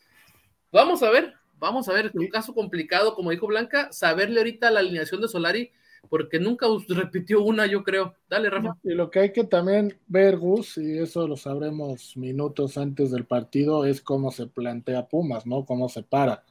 vamos 0.73 1.03
a 1.03 1.11
ver, 1.11 1.35
vamos 1.59 1.89
a 1.89 1.93
ver, 1.93 2.11
un 2.15 2.29
caso 2.29 2.55
complicado, 2.55 3.15
como 3.15 3.31
dijo 3.31 3.47
Blanca, 3.47 3.93
saberle 3.93 4.41
ahorita 4.41 4.71
la 4.71 4.81
alineación 4.81 5.21
de 5.21 5.29
Solari, 5.29 5.71
porque 6.09 6.39
nunca 6.39 6.67
repitió 6.89 7.43
una, 7.43 7.67
yo 7.67 7.83
creo. 7.83 8.15
Dale, 8.29 8.51
Rafa. 8.51 8.77
Y 8.83 8.95
lo 8.95 9.11
que 9.11 9.21
hay 9.21 9.33
que 9.33 9.45
también 9.45 9.99
ver, 10.07 10.37
Gus, 10.37 10.77
y 10.79 10.99
eso 10.99 11.27
lo 11.27 11.37
sabremos 11.37 12.17
minutos 12.17 12.77
antes 12.77 13.11
del 13.11 13.25
partido, 13.25 13.85
es 13.85 14.01
cómo 14.01 14.31
se 14.31 14.47
plantea 14.47 15.09
Pumas, 15.09 15.47
¿no? 15.47 15.65
Cómo 15.65 15.89
se 15.89 16.03
para. 16.03 16.45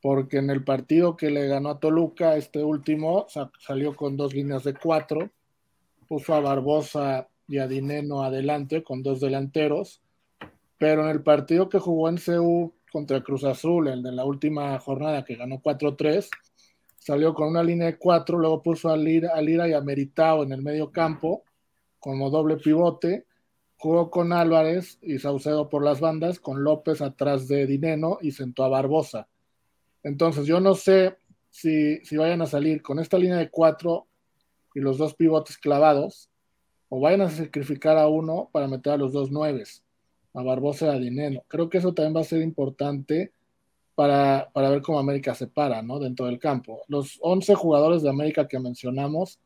Porque 0.00 0.38
en 0.38 0.50
el 0.50 0.62
partido 0.64 1.16
que 1.16 1.30
le 1.30 1.48
ganó 1.48 1.70
a 1.70 1.80
Toluca, 1.80 2.36
este 2.36 2.62
último 2.62 3.26
salió 3.58 3.96
con 3.96 4.16
dos 4.16 4.34
líneas 4.34 4.64
de 4.64 4.74
cuatro, 4.74 5.30
puso 6.06 6.34
a 6.34 6.40
Barbosa 6.40 7.28
y 7.48 7.58
a 7.58 7.66
Dineno 7.66 8.22
adelante 8.22 8.82
con 8.82 9.02
dos 9.02 9.20
delanteros, 9.20 10.02
pero 10.78 11.02
en 11.02 11.10
el 11.10 11.22
partido 11.22 11.68
que 11.68 11.78
jugó 11.78 12.08
en 12.08 12.18
CU 12.18 12.74
contra 12.92 13.22
Cruz 13.22 13.44
Azul, 13.44 13.88
el 13.88 14.02
de 14.02 14.12
la 14.12 14.24
última 14.24 14.78
jornada 14.78 15.24
que 15.24 15.34
ganó 15.34 15.60
4-3, 15.60 16.28
salió 16.98 17.34
con 17.34 17.48
una 17.48 17.62
línea 17.62 17.86
de 17.86 17.98
cuatro, 17.98 18.38
luego 18.38 18.62
puso 18.62 18.90
a 18.90 18.96
Lira, 18.96 19.32
y 19.68 19.72
a 19.72 19.80
Meritao 19.80 20.42
en 20.42 20.52
el 20.52 20.62
medio 20.62 20.90
campo 20.90 21.42
como 21.98 22.30
doble 22.30 22.56
pivote, 22.56 23.26
jugó 23.76 24.10
con 24.10 24.32
Álvarez 24.32 24.98
y 25.02 25.18
Saucedo 25.18 25.68
por 25.68 25.84
las 25.84 26.00
bandas, 26.00 26.38
con 26.38 26.62
López 26.62 27.00
atrás 27.00 27.48
de 27.48 27.66
Dineno 27.66 28.18
y 28.20 28.32
sentó 28.32 28.64
a 28.64 28.68
Barbosa. 28.68 29.28
Entonces 30.08 30.46
yo 30.46 30.58
no 30.58 30.74
sé 30.74 31.18
si, 31.50 31.98
si 32.02 32.16
vayan 32.16 32.40
a 32.40 32.46
salir 32.46 32.80
con 32.80 32.98
esta 32.98 33.18
línea 33.18 33.36
de 33.36 33.50
cuatro 33.50 34.06
y 34.74 34.80
los 34.80 34.96
dos 34.96 35.14
pivotes 35.14 35.58
clavados, 35.58 36.30
o 36.88 36.98
vayan 36.98 37.20
a 37.20 37.28
sacrificar 37.28 37.98
a 37.98 38.08
uno 38.08 38.48
para 38.50 38.68
meter 38.68 38.94
a 38.94 38.96
los 38.96 39.12
dos 39.12 39.30
nueves, 39.30 39.84
a 40.32 40.42
Barbosa 40.42 40.86
y 40.86 40.88
a 40.88 40.98
Dineno. 40.98 41.44
Creo 41.46 41.68
que 41.68 41.76
eso 41.76 41.92
también 41.92 42.16
va 42.16 42.20
a 42.22 42.24
ser 42.24 42.40
importante 42.40 43.32
para, 43.94 44.48
ver 44.54 44.80
cómo 44.80 44.98
América 44.98 45.34
se 45.34 45.46
para, 45.46 45.82
¿no? 45.82 45.98
Dentro 45.98 46.24
del 46.24 46.38
campo. 46.38 46.84
Los 46.88 47.18
11 47.20 47.54
jugadores 47.54 48.00
de 48.00 48.08
América 48.08 48.48
que 48.48 48.58
mencionamos 48.58 49.38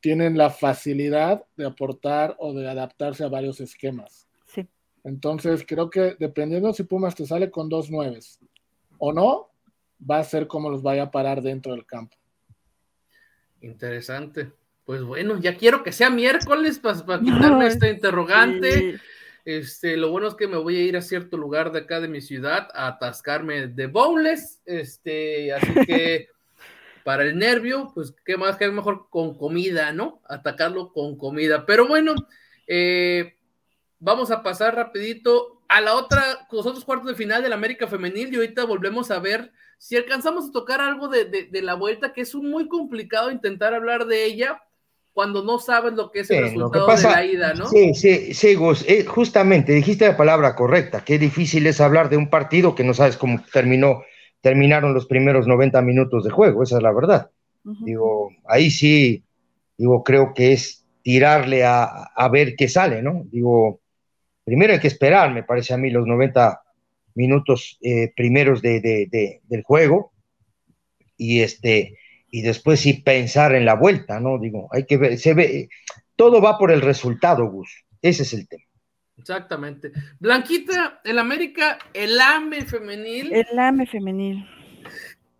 tienen 0.00 0.38
la 0.38 0.50
facilidad 0.50 1.44
de 1.56 1.66
aportar 1.66 2.36
o 2.38 2.52
de 2.52 2.68
adaptarse 2.68 3.24
a 3.24 3.28
varios 3.28 3.60
esquemas. 3.60 4.28
Sí. 4.46 4.64
Entonces, 5.02 5.64
creo 5.66 5.90
que 5.90 6.14
dependiendo 6.20 6.72
si 6.72 6.84
Pumas 6.84 7.16
te 7.16 7.26
sale 7.26 7.50
con 7.50 7.68
dos 7.68 7.90
nueves 7.90 8.38
o 8.98 9.12
no, 9.12 9.48
va 9.98 10.18
a 10.18 10.24
ser 10.24 10.46
como 10.46 10.70
los 10.70 10.82
vaya 10.82 11.04
a 11.04 11.10
parar 11.10 11.42
dentro 11.42 11.72
del 11.72 11.86
campo. 11.86 12.16
Interesante. 13.60 14.52
Pues 14.84 15.02
bueno, 15.02 15.38
ya 15.38 15.56
quiero 15.56 15.82
que 15.82 15.92
sea 15.92 16.08
miércoles 16.08 16.78
para, 16.78 17.20
quitarme 17.20 17.66
este 17.66 17.90
interrogante. 17.90 18.98
Este, 19.44 19.96
lo 19.96 20.10
bueno 20.10 20.28
es 20.28 20.34
que 20.34 20.46
me 20.46 20.56
voy 20.56 20.76
a 20.76 20.84
ir 20.84 20.96
a 20.96 21.02
cierto 21.02 21.36
lugar 21.36 21.72
de 21.72 21.80
acá 21.80 22.00
de 22.00 22.08
mi 22.08 22.20
ciudad 22.20 22.68
a 22.72 22.88
atascarme 22.88 23.66
de 23.66 23.86
bowls. 23.86 24.60
Este, 24.64 25.52
así 25.52 25.74
que 25.86 26.28
para 27.04 27.24
el 27.24 27.38
nervio, 27.38 27.90
pues 27.94 28.14
qué 28.24 28.36
más 28.36 28.56
que 28.56 28.68
mejor 28.68 29.08
con 29.10 29.36
comida, 29.36 29.92
¿no? 29.92 30.22
Atacarlo 30.28 30.92
con 30.92 31.18
comida. 31.18 31.66
Pero 31.66 31.86
bueno, 31.86 32.14
eh, 32.66 33.36
vamos 33.98 34.30
a 34.30 34.42
pasar 34.42 34.74
rapidito 34.74 35.62
a 35.68 35.80
la 35.80 35.94
otra, 35.94 36.46
los 36.50 36.66
otros 36.66 36.84
cuartos 36.84 37.08
de 37.08 37.14
final 37.14 37.42
del 37.42 37.52
América 37.52 37.86
Femenil 37.86 38.32
y 38.32 38.36
ahorita 38.36 38.64
volvemos 38.64 39.10
a 39.10 39.18
ver 39.18 39.52
si 39.78 39.96
alcanzamos 39.96 40.48
a 40.48 40.52
tocar 40.52 40.80
algo 40.80 41.08
de, 41.08 41.24
de 41.24 41.62
la 41.62 41.74
vuelta, 41.74 42.12
que 42.12 42.20
es 42.20 42.34
muy 42.34 42.68
complicado 42.68 43.30
intentar 43.30 43.72
hablar 43.74 44.06
de 44.06 44.24
ella 44.24 44.60
cuando 45.18 45.42
no 45.42 45.58
sabes 45.58 45.94
lo 45.94 46.12
que 46.12 46.20
es 46.20 46.30
el 46.30 46.44
resultado 46.44 46.86
de 46.86 47.02
la 47.02 47.24
ida, 47.24 47.52
¿no? 47.52 47.66
Sí, 47.66 47.92
sí, 47.92 48.32
sí, 48.34 48.54
Gus, 48.54 48.84
eh, 48.88 49.04
justamente 49.04 49.72
dijiste 49.72 50.06
la 50.06 50.16
palabra 50.16 50.54
correcta, 50.54 51.02
qué 51.04 51.18
difícil 51.18 51.66
es 51.66 51.80
hablar 51.80 52.08
de 52.08 52.16
un 52.16 52.30
partido 52.30 52.76
que 52.76 52.84
no 52.84 52.94
sabes 52.94 53.16
cómo 53.16 53.42
terminó, 53.52 54.04
terminaron 54.40 54.94
los 54.94 55.06
primeros 55.06 55.48
90 55.48 55.82
minutos 55.82 56.22
de 56.22 56.30
juego, 56.30 56.62
esa 56.62 56.76
es 56.76 56.84
la 56.84 56.92
verdad. 56.92 57.30
Digo, 57.64 58.30
ahí 58.46 58.70
sí, 58.70 59.24
digo, 59.76 60.04
creo 60.04 60.34
que 60.34 60.52
es 60.52 60.86
tirarle 61.02 61.64
a, 61.64 62.28
ver 62.30 62.54
qué 62.54 62.68
sale, 62.68 63.02
¿no? 63.02 63.24
Digo, 63.24 63.80
primero 64.44 64.72
hay 64.72 64.78
que 64.78 64.86
esperar, 64.86 65.34
me 65.34 65.42
parece 65.42 65.74
a 65.74 65.78
mí, 65.78 65.90
los 65.90 66.06
90 66.06 66.62
minutos 67.18 67.78
eh, 67.82 68.12
primeros 68.16 68.62
de, 68.62 69.40
del 69.42 69.62
juego, 69.64 70.12
y 71.16 71.40
este, 71.40 71.98
y 72.30 72.42
después 72.42 72.78
sí 72.80 72.94
pensar 72.94 73.56
en 73.56 73.64
la 73.64 73.74
vuelta, 73.74 74.20
¿no? 74.20 74.38
Digo, 74.38 74.68
hay 74.70 74.86
que 74.86 74.96
ver, 74.96 75.18
se 75.18 75.34
ve, 75.34 75.68
todo 76.14 76.40
va 76.40 76.56
por 76.56 76.70
el 76.70 76.80
resultado, 76.80 77.50
Gus. 77.50 77.84
Ese 78.00 78.22
es 78.22 78.32
el 78.32 78.46
tema. 78.46 78.62
Exactamente. 79.18 79.90
Blanquita, 80.20 81.00
el 81.02 81.18
América, 81.18 81.78
el 81.92 82.20
AME 82.20 82.62
femenil. 82.62 83.32
El 83.32 83.58
AME 83.58 83.86
femenil. 83.86 84.46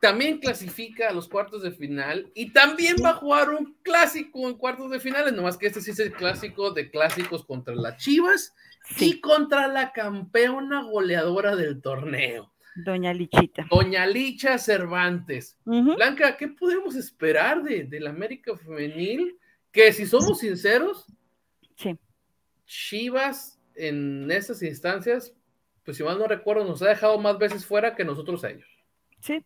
También 0.00 0.38
clasifica 0.38 1.08
a 1.08 1.12
los 1.12 1.28
cuartos 1.28 1.62
de 1.62 1.70
final 1.70 2.30
y 2.34 2.52
también 2.52 2.96
va 3.04 3.10
a 3.10 3.14
jugar 3.14 3.50
un 3.50 3.76
clásico 3.82 4.48
en 4.48 4.56
cuartos 4.56 4.90
de 4.90 4.98
finales, 4.98 5.32
nomás 5.32 5.56
que 5.56 5.68
este 5.68 5.80
sí 5.80 5.92
es 5.92 5.98
el 6.00 6.12
clásico 6.12 6.72
de 6.72 6.90
clásicos 6.90 7.44
contra 7.44 7.74
las 7.74 7.96
Chivas 7.98 8.52
y 8.98 9.20
contra 9.20 9.68
la 9.68 9.92
campeona 9.92 10.82
goleadora 10.82 11.56
del 11.56 11.80
torneo. 11.80 12.52
Doña 12.74 13.12
Lichita. 13.12 13.66
Doña 13.70 14.06
Licha 14.06 14.56
Cervantes. 14.58 15.58
Blanca, 15.64 16.36
¿qué 16.36 16.48
podemos 16.48 16.94
esperar 16.94 17.62
de, 17.62 17.84
del 17.84 18.06
América 18.06 18.56
Femenil? 18.56 19.36
Que 19.72 19.92
si 19.92 20.06
somos 20.06 20.38
sinceros, 20.38 21.06
sí. 21.76 21.96
Chivas 22.64 23.60
en 23.74 24.30
esas 24.30 24.62
instancias, 24.62 25.34
pues 25.84 25.96
si 25.96 26.02
mal 26.02 26.18
no 26.18 26.26
recuerdo, 26.26 26.64
nos 26.64 26.82
ha 26.82 26.88
dejado 26.88 27.18
más 27.18 27.38
veces 27.38 27.66
fuera 27.66 27.94
que 27.94 28.04
nosotros 28.04 28.44
a 28.44 28.50
ellos. 28.50 28.68
Sí. 29.20 29.44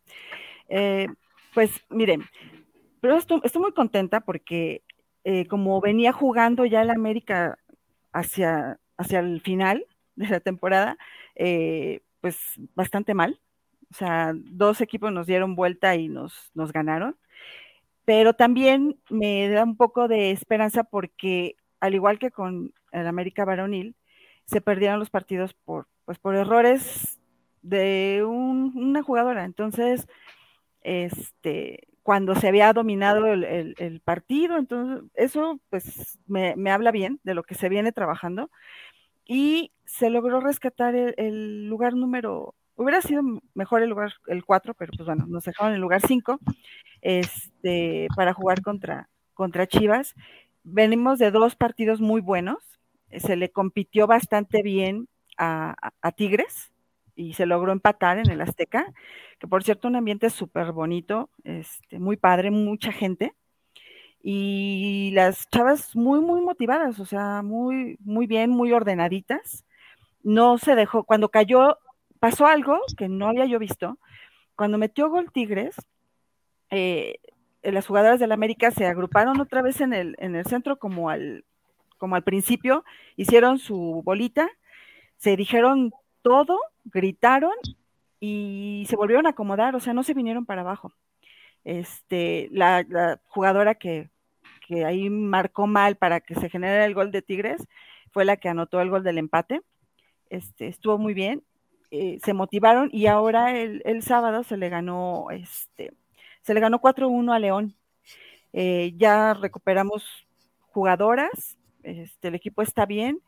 Eh, 0.68 1.07
pues 1.55 1.70
miren, 1.90 2.24
pero 3.00 3.16
estoy, 3.16 3.40
muy 3.57 3.72
contenta 3.72 4.20
porque 4.20 4.83
eh, 5.24 5.46
como 5.46 5.81
venía 5.81 6.12
jugando 6.12 6.64
ya 6.64 6.83
el 6.83 6.90
América 6.90 7.59
hacia, 8.12 8.78
hacia 9.03 9.21
el 9.21 9.41
final 9.41 9.87
de 10.17 10.29
la 10.29 10.41
temporada, 10.41 10.99
eh, 11.35 12.01
pues 12.21 12.38
bastante 12.75 13.15
mal. 13.15 13.41
O 13.91 13.95
sea, 13.95 14.33
dos 14.35 14.81
equipos 14.81 15.12
nos 15.12 15.27
dieron 15.27 15.55
vuelta 15.55 15.95
y 15.97 16.09
nos, 16.09 16.51
nos 16.55 16.73
ganaron. 16.73 17.17
Pero 18.05 18.35
también 18.35 18.99
me 19.11 19.49
da 19.49 19.65
un 19.65 19.77
poco 19.77 20.09
de 20.09 20.31
esperanza 20.31 20.85
porque, 20.85 21.57
al 21.81 21.95
igual 21.95 22.19
que 22.19 22.31
con 22.31 22.73
el 22.91 23.07
América 23.07 23.45
Varonil, 23.45 23.95
se 24.47 24.61
perdieron 24.61 24.99
los 24.99 25.11
partidos 25.11 25.55
por, 25.55 25.87
pues, 26.05 26.19
por 26.19 26.35
errores 26.35 27.21
de 27.62 28.25
una 28.25 29.03
jugadora. 29.03 29.45
Entonces, 29.45 30.09
este, 30.83 31.88
cuando 32.03 32.35
se 32.35 32.49
había 32.49 32.73
dominado 32.73 33.27
el, 33.27 34.01
partido, 34.05 34.57
entonces 34.59 35.09
eso 35.15 35.61
pues 35.71 36.19
me, 36.27 36.57
me, 36.57 36.71
habla 36.73 36.91
bien 36.91 37.21
de 37.23 37.35
lo 37.35 37.45
que 37.45 37.55
se 37.55 37.69
viene 37.69 37.93
trabajando 37.93 38.51
y 39.26 39.72
se 39.85 40.11
logró 40.11 40.40
rescatar 40.40 40.94
el, 40.94 41.66
lugar 41.66 41.94
número, 41.94 42.54
hubiera 42.76 43.00
sido 43.02 43.22
mejor 43.54 43.82
el 43.82 43.90
lugar, 43.90 44.14
el 44.26 44.44
4, 44.44 44.74
pero 44.74 44.92
pues 44.96 45.06
bueno, 45.06 45.26
nos 45.26 45.44
dejaron 45.44 45.74
el 45.74 45.80
lugar 45.80 46.00
5 46.00 46.38
este, 47.02 48.08
para 48.16 48.32
jugar 48.32 48.62
contra, 48.62 49.08
contra 49.35 49.66
Chivas. 49.66 50.14
Venimos 50.64 51.18
de 51.18 51.30
dos 51.30 51.56
partidos 51.56 52.00
muy 52.00 52.20
buenos, 52.20 52.80
se 53.11 53.37
le 53.37 53.50
compitió 53.50 54.06
bastante 54.06 54.62
bien 54.62 55.08
a, 55.37 55.74
Tigres 56.16 56.72
y 57.14 57.35
se 57.35 57.46
logró 57.46 57.73
empatar 57.73 58.18
en 58.18 58.31
el 58.31 58.40
Azteca, 58.40 58.92
que 59.38 59.48
por 59.48 59.62
cierto 59.62 59.88
un 59.88 59.96
ambiente 59.96 60.31
súper 60.31 60.73
bonito, 60.73 61.31
este, 61.44 61.98
muy 61.98 62.16
padre, 62.16 62.50
mucha 62.50 62.92
gente 62.92 63.35
y 64.23 65.10
las 65.14 65.48
chavas 65.50 65.96
muy, 65.96 66.20
muy 66.20 66.40
motivadas, 66.40 67.00
o 67.00 67.04
sea, 67.04 67.42
muy, 67.42 67.96
muy 68.00 68.27
bien, 68.27 68.50
muy 68.50 68.73
ordenaditas. 68.73 69.64
No 70.23 70.58
se 70.58 70.77
dejó, 70.77 71.04
cuando 71.04 71.29
cayó, 71.29 71.79
pasó 72.20 72.46
algo 72.46 72.79
que 72.96 73.08
no 73.08 73.29
había 73.29 73.46
yo 73.46 73.58
visto. 73.58 73.98
Cuando 74.54 74.79
metió 74.79 75.10
gol 75.10 75.33
Tigres, 75.33 75.75
eh, 76.70 77.16
las 77.62 77.87
jugadoras 77.87 78.20
del 78.20 78.33
América 78.33 78.70
se 78.70 78.87
agruparon 78.87 79.40
otra 79.40 79.60
vez 79.60 79.81
en 79.81 79.92
el, 79.92 80.14
en 80.18 80.37
el 80.37 80.46
centro 80.46 80.79
como 80.79 81.10
al, 81.10 81.44
como 81.98 82.14
al 82.14 82.23
principio, 82.23 82.85
hicieron 83.16 83.58
su 83.58 84.02
bolita, 84.04 84.48
se 85.16 85.37
dijeron 85.37 85.92
todo, 86.23 86.60
gritaron 86.85 87.54
y 88.20 88.87
se 88.88 88.96
volvieron 88.96 89.27
a 89.27 89.31
acomodar, 89.31 89.75
o 89.75 89.81
sea, 89.81 89.94
no 89.94 90.04
se 90.04 90.14
vinieron 90.14 90.46
para 90.46 90.60
abajo. 90.60 90.92
Este, 91.64 92.48
la, 92.52 92.85
la 92.88 93.20
jugadora 93.27 93.75
que 93.75 94.12
que 94.73 94.87
ahí 94.87 95.10
marcó 95.10 95.66
mal 95.66 95.96
para 95.96 96.20
que 96.20 96.35
se 96.35 96.48
generara 96.48 96.87
el 96.87 96.94
gol 96.94 97.12
de 97.12 97.20
Tigres, 97.20 97.62
fue 98.10 98.25
la 98.25 98.38
que 98.38 98.48
anotó 98.48 98.81
el 98.81 98.88
gol 98.88 99.04
del 99.04 99.18
empate. 99.18 99.60
Este, 100.31 100.66
estuvo 100.68 100.96
muy 100.96 101.12
bien, 101.12 101.44
eh, 101.90 102.18
se 102.25 102.33
motivaron 102.33 102.88
y 102.90 103.06
ahora 103.06 103.54
el, 103.58 104.02
sábado 104.02 104.44
se 104.44 104.56
le 104.56 104.70
ganó, 104.70 105.27
este, 105.31 105.92
se 106.40 106.54
le 106.54 106.60
ganó 106.60 106.81
4-1 106.81 107.35
a 107.35 107.38
León. 107.38 107.77
Eh, 108.54 108.94
ya 108.96 109.35
recuperamos 109.35 110.27
jugadoras, 110.68 111.58
este, 111.83 112.29
el 112.29 112.35
equipo 112.35 112.62
está 112.62 112.87
bien 112.87 113.20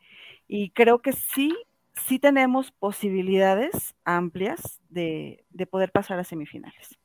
y 0.47 0.71
creo 0.71 0.99
que 1.03 1.13
sí, 1.13 1.55
sí 1.93 2.17
tenemos 2.17 2.71
posibilidades 2.71 3.95
amplias 4.03 4.81
de, 4.89 5.45
de 5.51 5.67
poder 5.67 5.91
pasar 5.91 6.17
a 6.17 6.23
semifinales. 6.23 6.97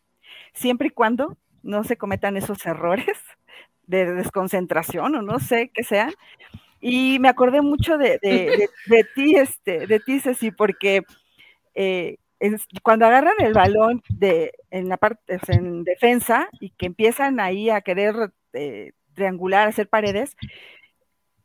Siempre 0.55 0.88
y 0.88 0.91
cuando 0.93 1.36
no 1.62 1.84
se 1.84 1.99
cometan 1.99 2.38
esos 2.38 2.64
errores 2.64 3.18
de 3.91 4.14
desconcentración 4.14 5.16
o 5.16 5.22
no 5.22 5.41
sé 5.41 5.70
qué 5.74 5.82
sean. 5.82 6.12
Y 6.80 7.18
me 7.18 7.28
acordé 7.28 7.61
mucho 7.61 7.99
de, 7.99 8.18
de, 8.22 9.05
ti, 9.14 9.36
este, 9.36 9.86
de 9.86 10.01
ti, 10.01 10.20
Ceci, 10.20 10.51
porque 10.51 11.03
eh, 11.74 12.16
cuando 12.82 13.05
agarran 13.05 13.34
el 13.41 13.53
balón 13.53 14.03
de, 14.09 14.53
en 14.70 14.88
la 14.88 14.97
parte, 14.97 15.38
en 15.49 15.84
defensa 15.84 16.49
y 16.59 16.70
que 16.70 16.86
empiezan 16.86 17.38
ahí 17.38 17.68
a 17.68 17.82
querer 17.82 18.32
eh, 18.55 18.93
triangular, 19.14 19.68
hacer 19.68 19.88
paredes, 19.88 20.36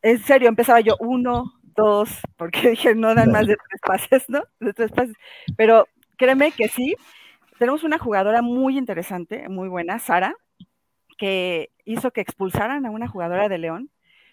en 0.02 0.20
serio, 0.20 0.48
empezaba 0.48 0.80
yo 0.80 0.96
uno, 1.00 1.54
dos, 1.64 2.22
porque 2.38 2.70
dije, 2.70 2.96
no 2.96 3.14
dan 3.14 3.32
más 3.32 3.48
de 3.48 3.58
tres 3.58 3.82
pases, 3.86 4.30
¿no? 4.30 4.44
De 4.62 4.72
tres 4.72 4.92
pases. 4.92 5.16
Pero 5.58 5.88
créeme 6.18 6.52
que 6.54 6.70
sí, 6.70 6.96
tenemos 7.60 7.84
una 7.84 7.98
jugadora 7.98 8.42
muy 8.42 8.78
interesante, 8.78 9.50
muy 9.50 9.68
buena, 9.68 10.00
Sara, 10.00 10.34
que 11.18 11.72
hizo 11.86 12.12
que 12.12 12.22
expulsaran 12.22 12.86
a 12.86 12.92
una 12.92 13.08
jugadora 13.08 13.48
de 13.48 13.58
León 13.58 13.90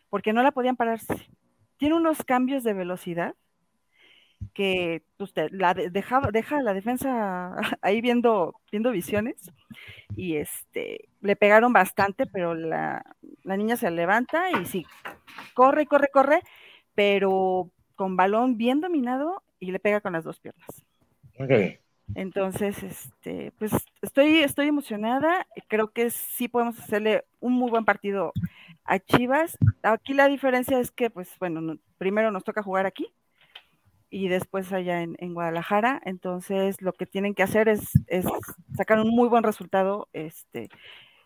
porque 0.09 0.33
no 0.33 0.43
la 0.43 0.53
podían 0.53 0.77
pararse. 0.77 1.29
Tiene 1.77 1.95
unos 1.95 2.25
cambios 2.25 2.65
de 2.65 2.73
velocidad 2.73 3.35
que 4.55 5.03
usted 5.19 5.49
pues, 5.49 5.61
la 5.61 5.75
deja, 5.75 6.21
deja 6.33 6.63
la 6.63 6.75
defensa 6.75 7.55
ahí 7.83 8.01
viendo, 8.01 8.55
viendo 8.71 8.91
visiones 8.91 9.51
y 10.17 10.37
este 10.37 11.09
le 11.21 11.37
pegaron 11.37 11.73
bastante, 11.73 12.27
pero 12.27 12.55
la, 12.55 13.05
la 13.45 13.57
niña 13.57 13.77
se 13.77 13.91
levanta 13.91 14.51
y 14.51 14.65
sí, 14.67 14.87
corre, 15.55 15.87
corre, 15.87 16.09
corre, 16.13 16.41
pero 16.95 17.71
con 17.95 18.17
balón 18.17 18.57
bien 18.57 18.81
dominado 18.81 19.43
y 19.61 19.71
le 19.71 19.79
pega 19.79 20.01
con 20.01 20.13
las 20.13 20.25
dos 20.25 20.41
piernas. 20.41 20.85
Okay. 21.39 21.79
Entonces, 22.15 22.83
este, 22.83 23.53
pues 23.59 23.73
estoy, 24.03 24.39
estoy 24.39 24.69
emocionada. 24.69 25.47
Creo 25.69 25.93
que 25.93 26.11
sí 26.11 26.49
podemos 26.49 26.79
hacerle 26.79 27.25
un 27.41 27.55
muy 27.55 27.71
buen 27.71 27.85
partido 27.85 28.33
a 28.85 28.99
Chivas. 28.99 29.57
Aquí 29.83 30.15
la 30.15 30.29
diferencia 30.29 30.79
es 30.79 30.91
que, 30.91 31.11
pues, 31.11 31.31
bueno, 31.39 31.79
primero 31.99 32.31
nos 32.31 32.45
toca 32.45 32.63
jugar 32.63 32.87
aquí 32.87 33.13
y 34.11 34.29
después 34.29 34.73
allá 34.73 35.03
en, 35.03 35.35
Guadalajara. 35.35 36.01
Entonces, 36.05 36.83
lo 36.83 36.93
que 36.93 37.07
tienen 37.07 37.35
que 37.35 37.43
hacer 37.43 37.69
es, 37.69 37.91
sacar 38.77 39.01
un 39.01 39.09
muy 39.11 39.29
buen 39.29 39.43
resultado. 39.43 40.09
Este, 40.13 40.69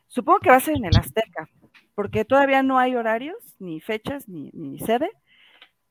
supongo 0.06 0.40
que 0.40 0.50
va 0.50 0.56
a 0.56 0.60
ser 0.60 0.76
en 0.76 0.84
el 0.84 0.96
Azteca, 0.96 1.48
porque 1.94 2.24
todavía 2.24 2.62
no 2.62 2.78
hay 2.78 2.94
horarios, 2.94 3.56
ni 3.58 3.80
fechas, 3.80 4.28
ni, 4.28 4.50
ni 4.52 4.78
sede. 4.78 5.10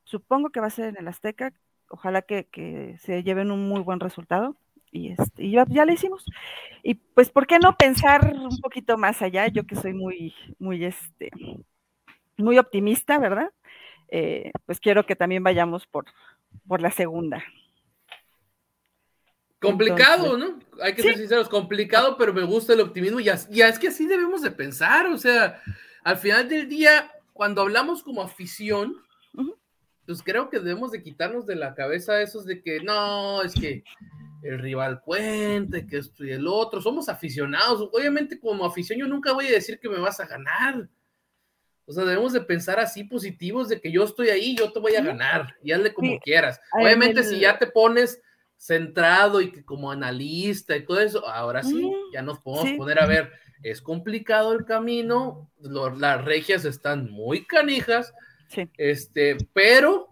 Supongo 0.06 0.52
que 0.52 0.62
va 0.62 0.68
a 0.68 0.70
ser 0.70 0.90
en 0.90 0.98
el 0.98 1.08
Azteca. 1.08 1.54
Ojalá 1.90 2.22
que 2.22 2.96
se 3.00 3.24
lleven 3.24 3.52
un 3.52 3.68
muy 3.68 3.82
buen 3.82 4.00
resultado 4.00 4.56
y, 4.96 5.16
este, 5.18 5.50
ya, 5.50 5.66
ya, 5.68 5.86
le 5.86 5.94
hicimos. 5.94 6.26
Y 6.84 6.96
pues, 6.96 7.30
¿por 7.30 7.48
qué 7.48 7.60
no 7.60 7.76
pensar 7.76 8.34
un 8.34 8.60
poquito 8.60 8.98
más 8.98 9.22
allá? 9.22 9.48
Yo 9.48 9.66
que 9.66 9.76
soy 9.76 9.94
muy, 9.94 10.34
muy, 10.60 10.84
este, 10.86 11.32
muy 12.38 12.58
optimista, 12.58 13.20
¿verdad? 13.20 13.52
Eh, 14.08 14.52
pues 14.66 14.80
quiero 14.80 15.06
que 15.06 15.16
también 15.16 15.44
vayamos 15.44 15.86
por, 15.88 16.06
por 16.68 16.82
la 16.82 16.92
segunda. 16.92 17.44
Complicado, 19.60 20.38
¿no? 20.38 20.60
Hay 20.82 20.94
que 20.94 21.02
ser 21.02 21.18
sinceros, 21.18 21.50
complicado, 21.50 22.18
pero 22.18 22.34
me 22.34 22.44
gusta 22.44 22.74
el 22.74 22.82
optimismo 22.82 23.20
y, 23.20 23.24
ya 23.24 23.68
es 23.68 23.80
que 23.80 23.88
así 23.88 24.06
debemos 24.06 24.42
de 24.42 24.52
pensar, 24.52 25.08
o 25.08 25.18
sea, 25.18 25.62
al 26.04 26.18
final 26.18 26.48
del 26.48 26.70
día, 26.70 27.12
cuando 27.34 27.62
hablamos 27.62 28.04
como 28.04 28.22
afición, 28.22 28.96
pues 30.06 30.22
creo 30.22 30.50
que 30.50 30.60
debemos 30.60 30.92
de 30.92 31.02
quitarnos 31.02 31.48
de 31.48 31.56
la 31.56 31.74
cabeza 31.74 32.22
esos 32.22 32.46
de 32.46 32.62
que 32.62 32.80
no, 32.82 33.42
es 33.42 33.54
que 33.56 33.84
el 34.46 34.60
rival 34.60 35.02
cuente, 35.02 35.88
que 35.88 35.98
esto 35.98 36.24
y 36.24 36.32
el 36.32 36.48
otro, 36.48 36.82
somos 36.82 37.10
aficionados, 37.10 37.90
obviamente 37.92 38.40
como 38.40 38.66
afición 38.66 39.00
yo 39.00 39.08
nunca 39.08 39.34
voy 39.34 39.48
a 39.48 39.52
decir 39.52 39.80
que 39.80 39.90
me 39.90 40.00
vas 40.00 40.20
a 40.20 40.28
ganar, 40.28 40.88
o 41.88 41.94
sea, 41.94 42.04
debemos 42.04 42.34
de 42.34 42.42
pensar 42.42 42.80
así 42.80 43.04
positivos 43.04 43.70
de 43.70 43.80
que 43.80 43.92
yo 43.92 44.04
estoy 44.04 44.30
ahí, 44.30 44.56
yo 44.56 44.72
te 44.72 44.80
voy 44.80 44.96
a 44.96 45.04
ganar, 45.04 45.56
y 45.64 45.72
hazle 45.72 45.94
como 45.94 46.20
quieras. 46.20 46.60
Obviamente 46.72 47.24
si 47.24 47.40
ya 47.40 47.60
te 47.60 47.68
pones 47.68 48.20
centrado 48.58 49.42
y 49.42 49.52
que 49.52 49.64
como 49.64 49.92
analista 49.92 50.76
y 50.76 50.86
todo 50.86 51.00
eso, 51.00 51.28
ahora 51.28 51.62
sí, 51.62 51.92
ya 52.12 52.22
nos 52.22 52.40
podemos 52.40 52.76
poner 52.78 53.00
a 53.00 53.06
ver, 53.06 53.32
es 53.62 53.82
complicado 53.82 54.54
el 54.54 54.66
camino, 54.66 55.52
las 55.60 56.26
regias 56.26 56.66
están 56.66 57.12
muy 57.12 57.46
canijas, 57.46 58.14
este, 58.78 59.38
pero 59.54 60.10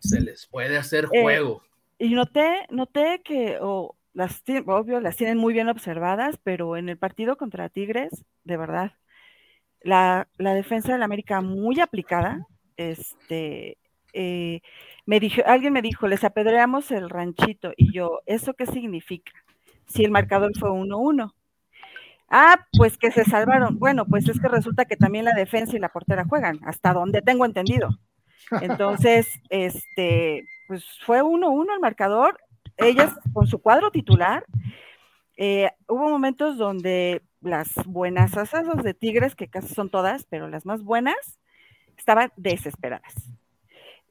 se 0.00 0.20
les 0.20 0.46
puede 0.46 0.78
hacer 0.78 1.04
eh, 1.12 1.22
juego. 1.22 1.62
Y 1.98 2.14
noté, 2.14 2.66
noté 2.70 3.22
que, 3.24 3.58
las, 4.12 4.42
obvio, 4.66 5.00
las 5.00 5.16
tienen 5.16 5.38
muy 5.38 5.52
bien 5.52 5.68
observadas, 5.68 6.38
pero 6.42 6.76
en 6.76 6.88
el 6.88 6.98
partido 6.98 7.36
contra 7.36 7.68
Tigres, 7.68 8.24
de 8.44 8.56
verdad, 8.56 8.92
la, 9.80 10.28
defensa 10.38 10.92
de 10.92 10.98
la 10.98 11.04
América 11.04 11.40
muy 11.40 11.80
aplicada, 11.80 12.46
este, 12.76 13.78
eh, 14.12 14.60
me 15.06 15.20
dijo, 15.20 15.42
alguien 15.46 15.72
me 15.72 15.82
dijo, 15.82 16.06
les 16.06 16.24
apedreamos 16.24 16.90
el 16.90 17.10
ranchito, 17.10 17.72
y 17.76 17.92
yo, 17.92 18.20
¿eso 18.26 18.54
qué 18.54 18.66
significa? 18.66 19.32
Si 19.86 20.04
el 20.04 20.10
marcador 20.10 20.52
fue 20.58 20.70
1-1. 20.70 21.32
Ah, 22.30 22.66
pues 22.76 22.98
que 22.98 23.10
se 23.10 23.24
salvaron. 23.24 23.78
Bueno, 23.78 24.04
pues 24.04 24.28
es 24.28 24.38
que 24.38 24.48
resulta 24.48 24.84
que 24.84 24.96
también 24.96 25.24
la 25.24 25.32
defensa 25.32 25.74
y 25.76 25.78
la 25.80 25.88
portera 25.88 26.26
juegan, 26.26 26.60
hasta 26.64 26.92
donde 26.92 27.22
tengo 27.22 27.46
entendido. 27.46 27.88
Entonces, 28.60 29.40
este, 29.48 30.44
pues 30.68 30.84
fue 31.04 31.22
1-1 31.22 31.74
el 31.74 31.80
marcador, 31.80 32.38
ellas 32.76 33.12
con 33.32 33.46
su 33.46 33.60
cuadro 33.60 33.90
titular. 33.90 34.44
Eh, 35.36 35.70
hubo 35.88 36.08
momentos 36.08 36.58
donde 36.58 37.22
las 37.40 37.72
buenas 37.86 38.36
asas 38.36 38.66
de 38.82 38.94
Tigres, 38.94 39.34
que 39.34 39.48
casi 39.48 39.74
son 39.74 39.90
todas, 39.90 40.24
pero 40.24 40.48
las 40.48 40.66
más 40.66 40.82
buenas, 40.82 41.40
estaban 41.96 42.32
desesperadas. 42.36 43.14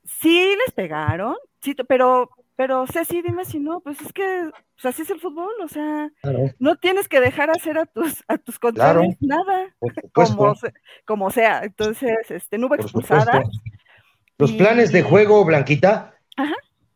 Sí 0.03 0.55
les 0.65 0.73
pegaron, 0.73 1.35
sí, 1.61 1.75
pero, 1.87 2.29
pero 2.55 2.87
Ceci, 2.87 3.21
dime 3.21 3.45
si 3.45 3.59
no, 3.59 3.81
pues 3.81 4.01
es 4.01 4.11
que 4.11 4.49
pues 4.81 4.93
así 4.93 5.01
es 5.01 5.09
el 5.09 5.19
fútbol, 5.19 5.53
o 5.63 5.67
sea, 5.67 6.11
no 6.59 6.75
tienes 6.75 7.07
que 7.07 7.19
dejar 7.19 7.49
hacer 7.49 7.77
a 7.77 7.85
tus, 7.85 8.23
a 8.27 8.37
tus 8.37 8.59
contrarios 8.59 9.15
nada, 9.19 9.75
como, 10.13 10.55
como, 11.05 11.31
sea. 11.31 11.63
Entonces, 11.63 12.29
este, 12.29 12.57
no 12.57 12.67
hubo 12.67 12.75
expulsada. 12.75 13.43
Los 14.37 14.51
planes 14.51 14.91
de 14.91 15.01
juego, 15.01 15.43
Blanquita, 15.45 16.16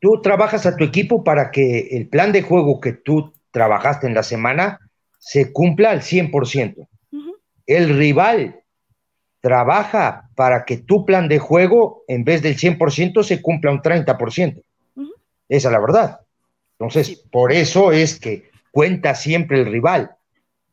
tú 0.01 0.19
trabajas 0.21 0.65
a 0.65 0.75
tu 0.75 0.83
equipo 0.83 1.23
para 1.23 1.51
que 1.51 1.89
el 1.91 2.09
plan 2.09 2.31
de 2.31 2.41
juego 2.41 2.81
que 2.81 2.93
tú 2.93 3.33
trabajaste 3.51 4.07
en 4.07 4.15
la 4.15 4.23
semana 4.23 4.79
se 5.19 5.53
cumpla 5.53 5.91
al 5.91 6.01
100%. 6.01 6.87
El 7.67 7.97
rival 7.97 8.61
trabaja 9.39 10.29
para 10.35 10.65
que 10.65 10.77
tu 10.77 11.05
plan 11.05 11.27
de 11.27 11.39
juego, 11.39 12.03
en 12.07 12.23
vez 12.23 12.41
del 12.41 12.57
100%, 12.57 13.23
se 13.23 13.41
cumpla 13.41 13.71
un 13.71 13.81
30%. 13.81 14.63
Esa 15.47 15.67
es 15.67 15.71
la 15.71 15.79
verdad. 15.79 16.21
Entonces, 16.79 17.23
por 17.31 17.51
eso 17.51 17.91
es 17.91 18.19
que 18.19 18.49
cuenta 18.71 19.13
siempre 19.13 19.59
el 19.59 19.71
rival. 19.71 20.15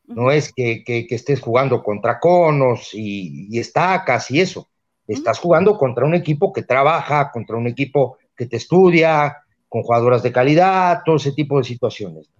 No 0.06 0.30
es 0.30 0.52
que, 0.54 0.82
estés 1.10 1.40
jugando 1.40 1.82
contra 1.82 2.18
conos 2.18 2.94
y, 2.94 3.54
y 3.54 3.58
estacas 3.58 4.30
y 4.30 4.40
eso. 4.40 4.68
Estás 5.06 5.38
jugando 5.38 5.76
contra 5.76 6.06
un 6.06 6.14
equipo 6.14 6.52
que 6.52 6.62
trabaja, 6.62 7.30
contra 7.30 7.56
un 7.56 7.66
equipo 7.66 8.17
que 8.38 8.46
te 8.46 8.56
estudia, 8.56 9.36
con 9.68 9.82
jugadoras 9.82 10.22
de 10.22 10.32
calidad, 10.32 11.02
todo 11.04 11.16
ese 11.16 11.32
tipo 11.32 11.58
de 11.58 11.64
situaciones. 11.64 12.30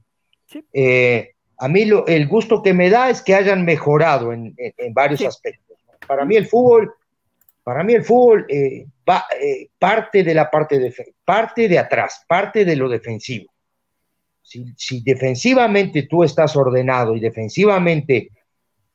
Eh, 0.73 1.33
a 1.59 1.69
mí 1.69 1.83
el 2.07 2.29
gusto 2.29 2.63
que 2.63 2.73
me 2.73 2.89
da 2.89 3.11
es 3.11 3.21
que 3.21 3.35
hayan 3.35 3.65
mejorado 3.65 4.33
en, 4.33 4.55
varios 4.93 5.23
aspectos. 5.23 5.77
Para 6.07 6.25
mí 6.25 6.37
el 6.37 6.47
fútbol, 6.47 6.95
para 7.65 7.83
mí 7.83 7.95
el 7.95 8.05
fútbol 8.05 8.47
eh, 8.49 8.87
va, 9.07 9.27
eh, 9.39 9.69
parte 9.79 10.23
de 10.23 10.33
la 10.33 10.49
parte 10.49 10.79
de 10.79 10.95
parte 11.25 11.69
de 11.69 11.79
atrás, 11.79 12.25
parte 12.27 12.65
de 12.65 12.77
lo 12.77 12.89
defensivo. 12.89 13.53
Si, 14.41 14.65
si, 14.77 15.03
defensivamente 15.03 16.05
tú 16.05 16.25
estás 16.25 16.57
ordenado 16.57 17.15
y 17.15 17.21
defensivamente 17.21 18.31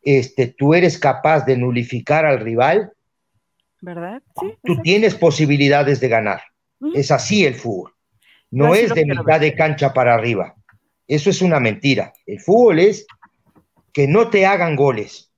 este, 0.02 0.48
tú 0.48 0.74
eres 0.74 0.98
capaz 0.98 1.46
de 1.46 1.58
nulificar 1.58 2.26
al 2.26 2.40
rival, 2.40 2.92
¿verdad? 3.82 4.24
tú 4.64 4.82
tienes 4.82 5.14
posibilidades 5.14 6.00
de 6.00 6.08
ganar. 6.08 6.42
Es 6.94 7.12
así 7.12 7.46
el 7.46 7.56
fútbol. 7.56 7.94
No 8.52 8.76
es 8.76 8.94
de 8.94 9.06
mitad 9.06 9.40
de 9.40 9.56
cancha 9.56 9.94
para 9.94 10.14
arriba. 10.14 10.56
Eso 11.08 11.30
es 11.30 11.42
una 11.42 11.60
mentira. 11.60 12.14
El 12.26 12.40
fútbol 12.40 12.80
es 12.80 13.06
que 13.92 14.08
no 14.08 14.30
te 14.30 14.46
hagan 14.46 14.76
goles 14.76 15.32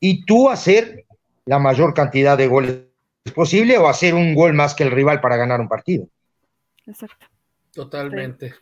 y 0.00 0.24
tú 0.24 0.50
hacer 0.50 1.04
la 1.46 1.58
mayor 1.58 1.94
cantidad 1.94 2.36
de 2.36 2.48
goles 2.48 2.80
posible 3.34 3.78
o 3.78 3.88
hacer 3.88 4.14
un 4.14 4.34
gol 4.34 4.52
más 4.54 4.74
que 4.74 4.84
el 4.84 4.90
rival 4.90 5.20
para 5.20 5.36
ganar 5.36 5.60
un 5.60 5.68
partido. 5.68 6.08
Exacto. 6.86 7.26
Totalmente. 7.72 8.54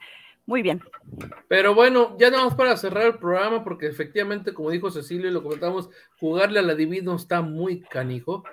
Muy 0.46 0.62
bien. 0.62 0.80
Pero 1.48 1.74
bueno, 1.74 2.16
ya 2.18 2.30
nada 2.30 2.44
más 2.44 2.54
para 2.54 2.76
cerrar 2.76 3.06
el 3.06 3.18
programa, 3.18 3.62
porque 3.62 3.86
efectivamente, 3.86 4.52
como 4.52 4.70
dijo 4.70 4.90
Cecilio 4.90 5.28
y 5.28 5.32
lo 5.32 5.42
comentamos, 5.42 5.88
jugarle 6.18 6.58
a 6.58 6.62
la 6.62 6.74
Divino 6.74 7.14
está 7.14 7.42
muy 7.42 7.80
canijo. 7.80 8.44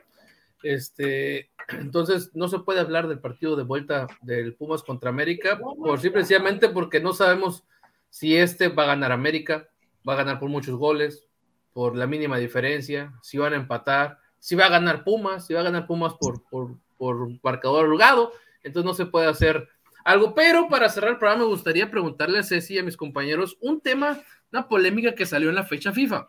Este, 0.62 1.52
entonces 1.70 2.32
no 2.34 2.48
se 2.48 2.60
puede 2.60 2.80
hablar 2.80 3.08
del 3.08 3.20
partido 3.20 3.56
de 3.56 3.64
vuelta 3.64 4.08
del 4.22 4.56
Pumas 4.56 4.84
contra 4.84 5.10
América, 5.10 5.58
por 5.58 6.00
simplemente 6.00 6.70
porque 6.70 7.00
no 7.00 7.14
sabemos 7.14 7.64
si 8.10 8.36
este 8.36 8.68
va 8.68 8.84
a 8.84 8.88
ganar 8.88 9.12
América, 9.12 9.70
va 10.08 10.14
a 10.14 10.18
ganar 10.18 10.40
por 10.40 10.50
muchos 10.50 10.76
goles, 10.76 11.26
por 11.74 11.96
la 11.96 12.08
mínima 12.08 12.38
diferencia, 12.38 13.14
si 13.22 13.38
van 13.38 13.54
a 13.54 13.58
empatar, 13.58 14.20
si 14.40 14.56
va 14.56 14.66
a 14.66 14.70
ganar 14.70 15.04
Pumas, 15.04 15.46
si 15.46 15.54
va 15.54 15.62
a 15.62 15.64
ganar 15.64 15.88
Pumas 15.88 16.14
por, 16.20 16.44
por, 16.50 16.78
por 16.98 17.30
marcador 17.44 17.86
holgado, 17.86 18.34
entonces 18.64 18.86
no 18.86 18.94
se 18.94 19.06
puede 19.06 19.28
hacer 19.28 19.70
algo. 20.04 20.34
Pero 20.34 20.68
para 20.68 20.90
cerrar 20.90 21.12
el 21.12 21.18
programa, 21.18 21.44
me 21.44 21.50
gustaría 21.50 21.90
preguntarle 21.90 22.40
a 22.40 22.44
Ceci 22.44 22.76
y 22.76 22.80
a 22.80 22.84
mis 22.84 22.98
compañeros 22.98 23.58
un 23.62 23.80
tema, 23.82 24.20
una 24.52 24.68
polémica 24.68 25.16
que 25.16 25.26
salió 25.26 25.50
en 25.50 25.56
la 25.56 25.64
fecha 25.64 25.92
FIFA. 25.92 26.28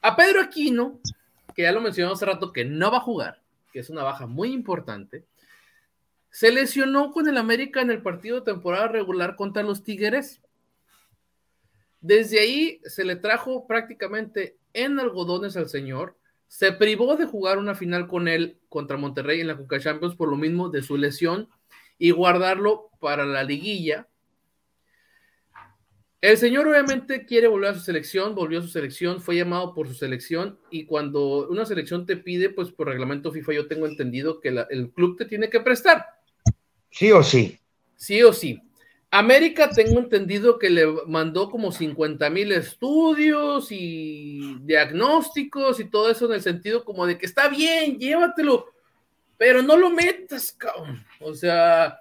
A 0.00 0.16
Pedro 0.16 0.40
Aquino, 0.40 1.00
que 1.58 1.64
ya 1.64 1.72
lo 1.72 1.80
mencionamos 1.80 2.18
hace 2.18 2.26
rato, 2.26 2.52
que 2.52 2.64
no 2.64 2.88
va 2.88 2.98
a 2.98 3.00
jugar, 3.00 3.42
que 3.72 3.80
es 3.80 3.90
una 3.90 4.04
baja 4.04 4.28
muy 4.28 4.52
importante, 4.52 5.24
se 6.30 6.52
lesionó 6.52 7.10
con 7.10 7.26
el 7.26 7.36
América 7.36 7.80
en 7.80 7.90
el 7.90 8.00
partido 8.00 8.36
de 8.36 8.52
temporada 8.52 8.86
regular 8.86 9.34
contra 9.34 9.64
los 9.64 9.82
Tigres. 9.82 10.40
Desde 12.00 12.38
ahí 12.38 12.80
se 12.84 13.04
le 13.04 13.16
trajo 13.16 13.66
prácticamente 13.66 14.56
en 14.72 15.00
algodones 15.00 15.56
al 15.56 15.68
señor. 15.68 16.16
Se 16.46 16.70
privó 16.70 17.16
de 17.16 17.26
jugar 17.26 17.58
una 17.58 17.74
final 17.74 18.06
con 18.06 18.28
él 18.28 18.60
contra 18.68 18.96
Monterrey 18.96 19.40
en 19.40 19.48
la 19.48 19.56
Coca 19.56 19.80
Champions 19.80 20.14
por 20.14 20.28
lo 20.28 20.36
mismo 20.36 20.68
de 20.68 20.84
su 20.84 20.96
lesión 20.96 21.48
y 21.98 22.12
guardarlo 22.12 22.92
para 23.00 23.26
la 23.26 23.42
liguilla. 23.42 24.06
El 26.20 26.36
señor 26.36 26.66
obviamente 26.66 27.24
quiere 27.24 27.46
volver 27.46 27.70
a 27.70 27.74
su 27.74 27.80
selección, 27.80 28.34
volvió 28.34 28.58
a 28.58 28.62
su 28.62 28.68
selección, 28.68 29.20
fue 29.20 29.36
llamado 29.36 29.72
por 29.72 29.86
su 29.86 29.94
selección 29.94 30.58
y 30.68 30.84
cuando 30.84 31.46
una 31.48 31.64
selección 31.64 32.06
te 32.06 32.16
pide, 32.16 32.50
pues 32.50 32.72
por 32.72 32.88
reglamento 32.88 33.30
FIFA 33.30 33.52
yo 33.52 33.68
tengo 33.68 33.86
entendido 33.86 34.40
que 34.40 34.48
el 34.48 34.90
club 34.90 35.16
te 35.16 35.26
tiene 35.26 35.48
que 35.48 35.60
prestar. 35.60 36.04
Sí 36.90 37.12
o 37.12 37.22
sí. 37.22 37.60
Sí 37.94 38.22
o 38.24 38.32
sí. 38.32 38.60
América 39.10 39.70
tengo 39.70 40.00
entendido 40.00 40.58
que 40.58 40.68
le 40.68 40.86
mandó 41.06 41.48
como 41.48 41.70
50 41.70 42.28
mil 42.30 42.50
estudios 42.52 43.68
y 43.70 44.56
diagnósticos 44.62 45.78
y 45.78 45.84
todo 45.84 46.10
eso 46.10 46.26
en 46.26 46.32
el 46.32 46.42
sentido 46.42 46.84
como 46.84 47.06
de 47.06 47.16
que 47.16 47.26
está 47.26 47.48
bien, 47.48 47.96
llévatelo, 47.96 48.66
pero 49.38 49.62
no 49.62 49.76
lo 49.76 49.88
metas, 49.88 50.52
cabrón. 50.52 51.02
O 51.20 51.32
sea, 51.32 52.00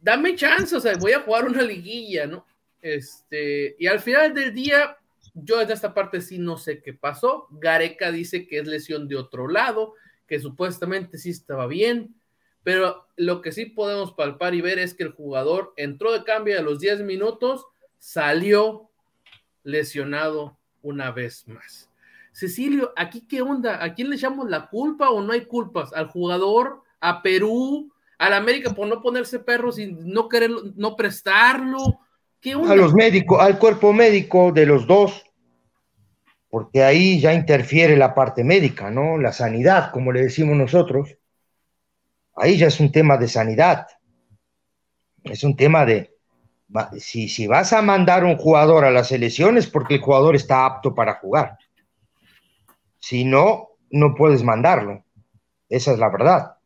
dame 0.00 0.36
chance, 0.36 0.76
o 0.76 0.80
sea, 0.80 0.96
voy 0.98 1.12
a 1.12 1.20
jugar 1.20 1.46
una 1.46 1.62
liguilla, 1.62 2.26
¿no? 2.26 2.46
Este, 2.84 3.76
y 3.78 3.86
al 3.86 3.98
final 3.98 4.34
del 4.34 4.52
día, 4.52 4.98
yo 5.32 5.56
desde 5.56 5.72
esta 5.72 5.94
parte 5.94 6.20
sí 6.20 6.38
no 6.38 6.58
sé 6.58 6.82
qué 6.82 6.92
pasó. 6.92 7.48
Gareca 7.50 8.12
dice 8.12 8.46
que 8.46 8.58
es 8.58 8.68
lesión 8.68 9.08
de 9.08 9.16
otro 9.16 9.48
lado, 9.48 9.94
que 10.26 10.38
supuestamente 10.38 11.16
sí 11.16 11.30
estaba 11.30 11.66
bien, 11.66 12.14
pero 12.62 13.06
lo 13.16 13.40
que 13.40 13.52
sí 13.52 13.64
podemos 13.64 14.12
palpar 14.12 14.54
y 14.54 14.60
ver 14.60 14.78
es 14.78 14.92
que 14.92 15.04
el 15.04 15.12
jugador 15.12 15.72
entró 15.78 16.12
de 16.12 16.24
cambio 16.24 16.58
a 16.58 16.62
los 16.62 16.78
10 16.78 17.00
minutos, 17.04 17.64
salió 17.98 18.90
lesionado 19.62 20.58
una 20.82 21.10
vez 21.10 21.48
más. 21.48 21.88
Cecilio, 22.32 22.92
¿aquí 22.96 23.26
qué 23.26 23.40
onda? 23.40 23.82
¿A 23.82 23.94
quién 23.94 24.10
le 24.10 24.16
echamos 24.16 24.50
la 24.50 24.68
culpa 24.68 25.08
o 25.08 25.22
no 25.22 25.32
hay 25.32 25.46
culpas? 25.46 25.94
¿Al 25.94 26.08
jugador? 26.08 26.82
¿A 27.00 27.22
Perú? 27.22 27.90
¿Al 28.18 28.34
América 28.34 28.74
por 28.74 28.88
no 28.88 29.00
ponerse 29.00 29.38
perros 29.38 29.78
y 29.78 29.90
no 29.90 30.28
querer, 30.28 30.50
no 30.76 30.96
prestarlo? 30.96 32.03
¿Qué 32.44 32.54
onda? 32.54 32.74
A 32.74 32.76
los 32.76 32.92
médicos, 32.92 33.40
al 33.40 33.58
cuerpo 33.58 33.94
médico 33.94 34.52
de 34.52 34.66
los 34.66 34.86
dos, 34.86 35.24
porque 36.50 36.82
ahí 36.82 37.18
ya 37.18 37.32
interfiere 37.32 37.96
la 37.96 38.14
parte 38.14 38.44
médica, 38.44 38.90
¿no? 38.90 39.16
La 39.16 39.32
sanidad, 39.32 39.90
como 39.90 40.12
le 40.12 40.24
decimos 40.24 40.54
nosotros. 40.54 41.16
Ahí 42.36 42.58
ya 42.58 42.66
es 42.66 42.80
un 42.80 42.92
tema 42.92 43.16
de 43.16 43.28
sanidad. 43.28 43.86
Es 45.22 45.42
un 45.42 45.56
tema 45.56 45.86
de, 45.86 46.14
si, 46.98 47.30
si 47.30 47.46
vas 47.46 47.72
a 47.72 47.80
mandar 47.80 48.24
un 48.24 48.36
jugador 48.36 48.84
a 48.84 48.90
las 48.90 49.10
elecciones 49.10 49.66
porque 49.66 49.94
el 49.94 50.02
jugador 50.02 50.36
está 50.36 50.66
apto 50.66 50.94
para 50.94 51.14
jugar. 51.14 51.56
Si 52.98 53.24
no, 53.24 53.70
no 53.88 54.14
puedes 54.14 54.42
mandarlo. 54.42 55.02
Esa 55.70 55.92
es 55.92 55.98
la 55.98 56.10
verdad. 56.10 56.58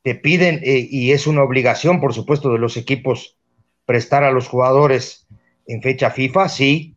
Te 0.00 0.14
piden, 0.14 0.60
eh, 0.62 0.88
y 0.90 1.12
es 1.12 1.26
una 1.26 1.42
obligación, 1.42 2.00
por 2.00 2.14
supuesto, 2.14 2.50
de 2.50 2.58
los 2.58 2.78
equipos 2.78 3.35
prestar 3.86 4.24
a 4.24 4.32
los 4.32 4.48
jugadores 4.48 5.26
en 5.66 5.80
fecha 5.80 6.10
FIFA, 6.10 6.48
sí, 6.48 6.96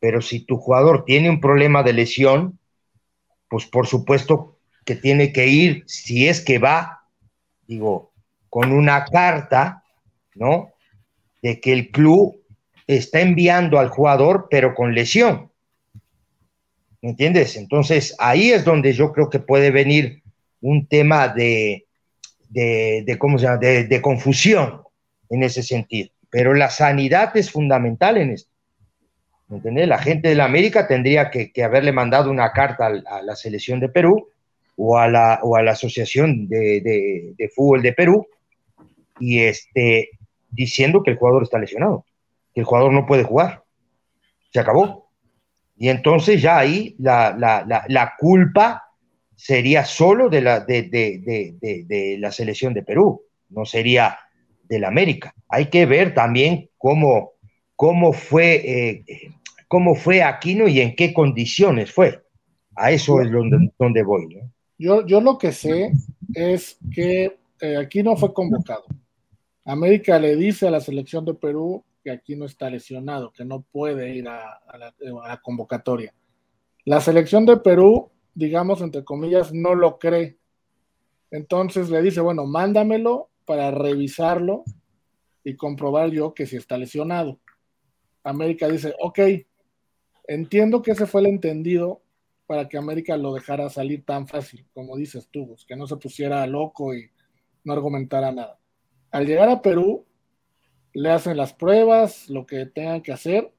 pero 0.00 0.22
si 0.22 0.40
tu 0.40 0.56
jugador 0.56 1.04
tiene 1.04 1.28
un 1.28 1.40
problema 1.40 1.82
de 1.82 1.92
lesión, 1.92 2.58
pues 3.48 3.66
por 3.66 3.86
supuesto 3.86 4.58
que 4.84 4.96
tiene 4.96 5.32
que 5.32 5.46
ir, 5.46 5.84
si 5.86 6.26
es 6.26 6.40
que 6.40 6.58
va, 6.58 7.02
digo, 7.66 8.12
con 8.48 8.72
una 8.72 9.04
carta, 9.04 9.84
¿no? 10.34 10.70
De 11.42 11.60
que 11.60 11.72
el 11.72 11.90
club 11.90 12.42
está 12.86 13.20
enviando 13.20 13.78
al 13.78 13.88
jugador, 13.88 14.48
pero 14.50 14.74
con 14.74 14.94
lesión. 14.94 15.50
¿Me 17.00 17.10
entiendes? 17.10 17.56
Entonces, 17.56 18.14
ahí 18.18 18.52
es 18.52 18.64
donde 18.64 18.92
yo 18.92 19.12
creo 19.12 19.28
que 19.28 19.40
puede 19.40 19.70
venir 19.70 20.22
un 20.60 20.86
tema 20.86 21.28
de, 21.28 21.86
de, 22.48 23.16
¿cómo 23.18 23.38
se 23.38 23.46
llama? 23.46 23.58
De, 23.58 24.00
confusión 24.00 24.82
en 25.28 25.42
ese 25.42 25.62
sentido. 25.62 26.11
Pero 26.32 26.54
la 26.54 26.70
sanidad 26.70 27.36
es 27.36 27.50
fundamental 27.50 28.16
en 28.16 28.30
esto. 28.30 28.50
¿Me 29.48 29.56
entiendes? 29.56 29.86
La 29.86 29.98
gente 29.98 30.30
de 30.30 30.34
la 30.34 30.46
América 30.46 30.88
tendría 30.88 31.30
que, 31.30 31.52
haberle 31.62 31.92
mandado 31.92 32.30
una 32.30 32.52
carta 32.52 32.86
a, 32.86 33.20
la 33.20 33.36
selección 33.36 33.80
de 33.80 33.90
Perú 33.90 34.30
o 34.78 34.96
a 34.96 35.08
la, 35.08 35.40
o 35.42 35.56
a 35.56 35.62
la 35.62 35.72
Asociación 35.72 36.48
de, 36.48 37.34
de, 37.36 37.48
Fútbol 37.50 37.82
de 37.82 37.92
Perú 37.92 38.26
y 39.20 39.40
este, 39.40 40.08
diciendo 40.50 41.02
que 41.02 41.10
el 41.10 41.18
jugador 41.18 41.42
está 41.42 41.58
lesionado, 41.58 42.06
que 42.54 42.60
el 42.60 42.66
jugador 42.66 42.94
no 42.94 43.04
puede 43.04 43.24
jugar. 43.24 43.62
Se 44.54 44.58
acabó. 44.58 45.10
Y 45.76 45.90
entonces 45.90 46.40
ya 46.40 46.56
ahí 46.56 46.96
la, 46.98 48.14
culpa 48.18 48.84
sería 49.36 49.84
solo 49.84 50.30
de 50.30 50.40
la, 50.40 50.60
de, 50.60 52.16
la 52.18 52.32
selección 52.32 52.72
de 52.72 52.84
Perú, 52.84 53.22
no 53.50 53.66
sería 53.66 54.18
del 54.72 54.84
América. 54.84 55.34
Hay 55.48 55.66
que 55.66 55.84
ver 55.84 56.14
también 56.14 56.70
cómo, 56.78 57.32
cómo, 57.76 58.12
fue, 58.12 58.54
eh, 58.64 59.04
cómo 59.68 59.94
fue 59.94 60.22
Aquino 60.22 60.66
y 60.66 60.80
en 60.80 60.96
qué 60.96 61.12
condiciones 61.12 61.92
fue. 61.92 62.22
A 62.74 62.90
eso 62.90 63.20
es 63.20 63.30
donde, 63.30 63.70
donde 63.78 64.02
voy. 64.02 64.40
Yo, 64.78 65.06
yo 65.06 65.20
lo 65.20 65.36
que 65.36 65.52
sé 65.52 65.92
es 66.34 66.78
que 66.90 67.36
eh, 67.60 67.76
Aquino 67.76 68.16
fue 68.16 68.32
convocado. 68.32 68.84
América 69.64 70.18
le 70.18 70.36
dice 70.36 70.66
a 70.66 70.70
la 70.70 70.80
selección 70.80 71.24
de 71.24 71.34
Perú 71.34 71.84
que 72.02 72.10
aquí 72.10 72.34
no 72.34 72.46
está 72.46 72.70
lesionado, 72.70 73.30
que 73.30 73.44
no 73.44 73.62
puede 73.62 74.14
ir 74.14 74.26
a, 74.26 74.60
la, 74.76 75.40
convocatoria. 75.42 76.14
La 76.84 77.00
selección 77.00 77.44
de 77.44 77.58
Perú, 77.58 78.10
digamos, 78.34 78.80
entre 78.80 79.04
comillas, 79.04 79.52
no 79.52 79.74
lo 79.74 79.98
cree. 79.98 80.38
Entonces 81.30 81.90
le 81.90 82.02
dice, 82.02 82.20
bueno, 82.20 82.46
mándamelo 82.46 83.28
para 83.44 83.70
revisarlo 83.70 84.64
y 85.44 85.56
comprobar 85.56 86.10
yo 86.10 86.34
que 86.34 86.46
si 86.46 86.56
está 86.56 86.78
lesionado. 86.78 87.40
América 88.22 88.68
dice, 88.68 88.94
ok, 89.00 89.18
entiendo 90.28 90.82
que 90.82 90.92
ese 90.92 91.06
fue 91.06 91.22
el 91.22 91.26
entendido 91.28 92.02
para 92.46 92.68
que 92.68 92.76
América 92.76 93.16
lo 93.16 93.34
dejara 93.34 93.70
salir 93.70 94.04
tan 94.04 94.26
fácil, 94.26 94.66
como 94.74 94.96
dices 94.96 95.28
tú, 95.30 95.56
que 95.66 95.76
no 95.76 95.86
se 95.86 95.96
pusiera 95.96 96.46
loco 96.46 96.94
y 96.94 97.10
no 97.64 97.72
argumentara 97.72 98.30
nada. 98.32 98.58
Al 99.10 99.26
llegar 99.26 99.48
a 99.48 99.62
Perú, 99.62 100.06
le 100.92 101.10
hacen 101.10 101.36
las 101.36 101.54
pruebas, 101.54 102.28
lo 102.28 102.46
que 102.46 102.66
tengan 102.66 103.02
que 103.02 103.12
hacer, 103.12 103.52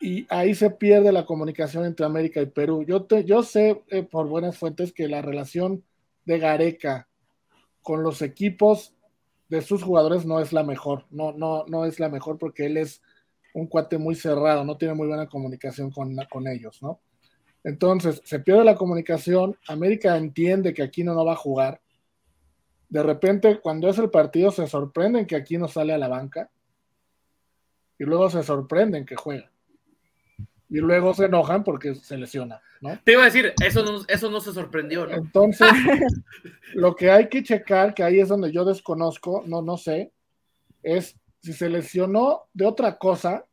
y 0.00 0.26
ahí 0.28 0.54
se 0.54 0.70
pierde 0.70 1.12
la 1.12 1.24
comunicación 1.24 1.84
entre 1.84 2.04
América 2.04 2.42
y 2.42 2.46
Perú. 2.46 2.84
Yo, 2.84 3.04
te, 3.04 3.24
yo 3.24 3.42
sé 3.42 3.82
eh, 3.88 4.02
por 4.02 4.28
buenas 4.28 4.58
fuentes 4.58 4.92
que 4.92 5.08
la 5.08 5.22
relación 5.22 5.84
de 6.24 6.38
Gareca 6.38 7.08
con 7.84 8.02
los 8.02 8.22
equipos 8.22 8.96
de 9.48 9.62
sus 9.62 9.84
jugadores 9.84 10.26
no 10.26 10.40
es 10.40 10.52
la 10.52 10.64
mejor, 10.64 11.04
no, 11.10 11.32
no, 11.32 11.64
no 11.68 11.84
es 11.84 12.00
la 12.00 12.08
mejor 12.08 12.38
porque 12.38 12.66
él 12.66 12.78
es 12.78 13.00
un 13.52 13.68
cuate 13.68 13.98
muy 13.98 14.16
cerrado, 14.16 14.64
no 14.64 14.76
tiene 14.76 14.94
muy 14.94 15.06
buena 15.06 15.28
comunicación 15.28 15.92
con, 15.92 16.16
con 16.28 16.48
ellos, 16.48 16.82
¿no? 16.82 17.00
Entonces, 17.62 18.20
se 18.24 18.40
pierde 18.40 18.64
la 18.64 18.74
comunicación, 18.74 19.56
América 19.68 20.16
entiende 20.16 20.74
que 20.74 20.82
aquí 20.82 21.04
no 21.04 21.24
va 21.24 21.34
a 21.34 21.36
jugar, 21.36 21.80
de 22.88 23.02
repente, 23.02 23.60
cuando 23.60 23.88
es 23.88 23.98
el 23.98 24.10
partido, 24.10 24.50
se 24.50 24.66
sorprenden 24.66 25.26
que 25.26 25.36
aquí 25.36 25.58
no 25.58 25.68
sale 25.68 25.92
a 25.92 25.98
la 25.98 26.08
banca 26.08 26.50
y 27.98 28.04
luego 28.04 28.30
se 28.30 28.42
sorprenden 28.42 29.04
que 29.04 29.16
juega. 29.16 29.50
Y 30.74 30.78
luego 30.78 31.14
se 31.14 31.26
enojan 31.26 31.62
porque 31.62 31.94
se 31.94 32.18
lesiona, 32.18 32.60
¿no? 32.80 32.98
Te 33.04 33.12
iba 33.12 33.22
a 33.22 33.26
decir, 33.26 33.54
eso 33.64 33.84
no, 33.84 34.00
eso 34.08 34.28
no 34.28 34.40
se 34.40 34.52
sorprendió, 34.52 35.06
¿no? 35.06 35.14
Entonces, 35.14 35.68
lo 36.74 36.96
que 36.96 37.12
hay 37.12 37.28
que 37.28 37.44
checar, 37.44 37.94
que 37.94 38.02
ahí 38.02 38.18
es 38.18 38.28
donde 38.28 38.50
yo 38.50 38.64
desconozco, 38.64 39.44
no, 39.46 39.62
no 39.62 39.76
sé, 39.76 40.10
es 40.82 41.16
si 41.40 41.52
se 41.52 41.68
lesionó 41.68 42.48
de 42.52 42.66
otra 42.66 42.98
cosa, 42.98 43.44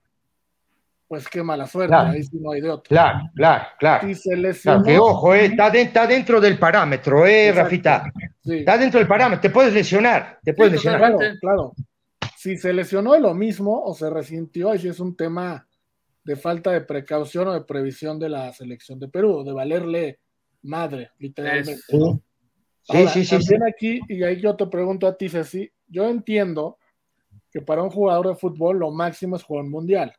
pues 1.08 1.28
qué 1.28 1.44
mala 1.44 1.68
suerte, 1.68 1.94
ahí 1.94 2.24
sí 2.24 2.40
no 2.42 2.54
hay 2.54 2.62
de 2.62 2.72
otra. 2.72 2.90
Claro, 2.90 3.20
claro, 3.36 3.66
claro. 3.78 4.08
Si 4.08 4.16
se 4.16 4.36
lesionó, 4.36 4.84
que 4.84 4.98
ojo, 4.98 5.36
eh, 5.36 5.46
está, 5.46 6.08
dentro 6.08 6.42
del 6.42 6.58
parámetro, 6.58 7.28
eh, 7.28 7.52
Rafita. 7.52 8.12
Está 8.44 8.80
dentro 8.80 8.98
del 8.98 9.08
parámetro, 9.08 9.42
te 9.42 9.52
puedes 9.52 9.76
lesionar, 9.76 10.40
te 10.44 10.56
puedes 10.56 10.74
lesionar. 10.74 11.00
Claro, 11.02 11.38
claro. 11.40 11.74
Si 12.36 12.58
se 12.58 12.74
lesionó 12.74 13.14
de 13.14 13.20
lo 13.20 13.36
mismo 13.36 13.80
o 13.84 13.94
se 13.94 14.10
resintió, 14.10 14.72
ahí 14.72 14.80
sí 14.80 14.88
es 14.88 15.00
un 15.00 15.16
tema 15.16 15.68
de 16.24 16.36
falta 16.36 16.72
de 16.72 16.82
precaución 16.82 17.48
o 17.48 17.54
de 17.54 17.62
previsión 17.62 18.20
de 18.20 18.30
la 18.30 18.54
selección 18.54 19.00
de 19.00 19.08
Perú, 19.08 19.44
de 19.44 19.54
valerle 19.54 20.20
madre, 20.64 21.12
literalmente. 21.18 21.82
Sí, 22.84 23.08
sí, 23.08 23.26
sí, 23.26 23.30
También 23.30 23.64
aquí, 23.64 24.00
y 24.08 24.24
ahí 24.24 24.42
yo 24.42 24.56
te 24.56 24.68
pregunto 24.68 25.08
a 25.08 25.16
ti, 25.16 25.30
Ceci, 25.30 25.72
yo 25.88 26.10
entiendo 26.10 26.78
que 27.52 27.62
para 27.62 27.84
un 27.84 27.90
jugador 27.90 28.28
de 28.28 28.36
fútbol 28.36 28.80
lo 28.80 28.92
máximo 28.92 29.36
es 29.36 29.44
jugar 29.44 29.66
un 29.66 29.72
mundial. 29.72 30.14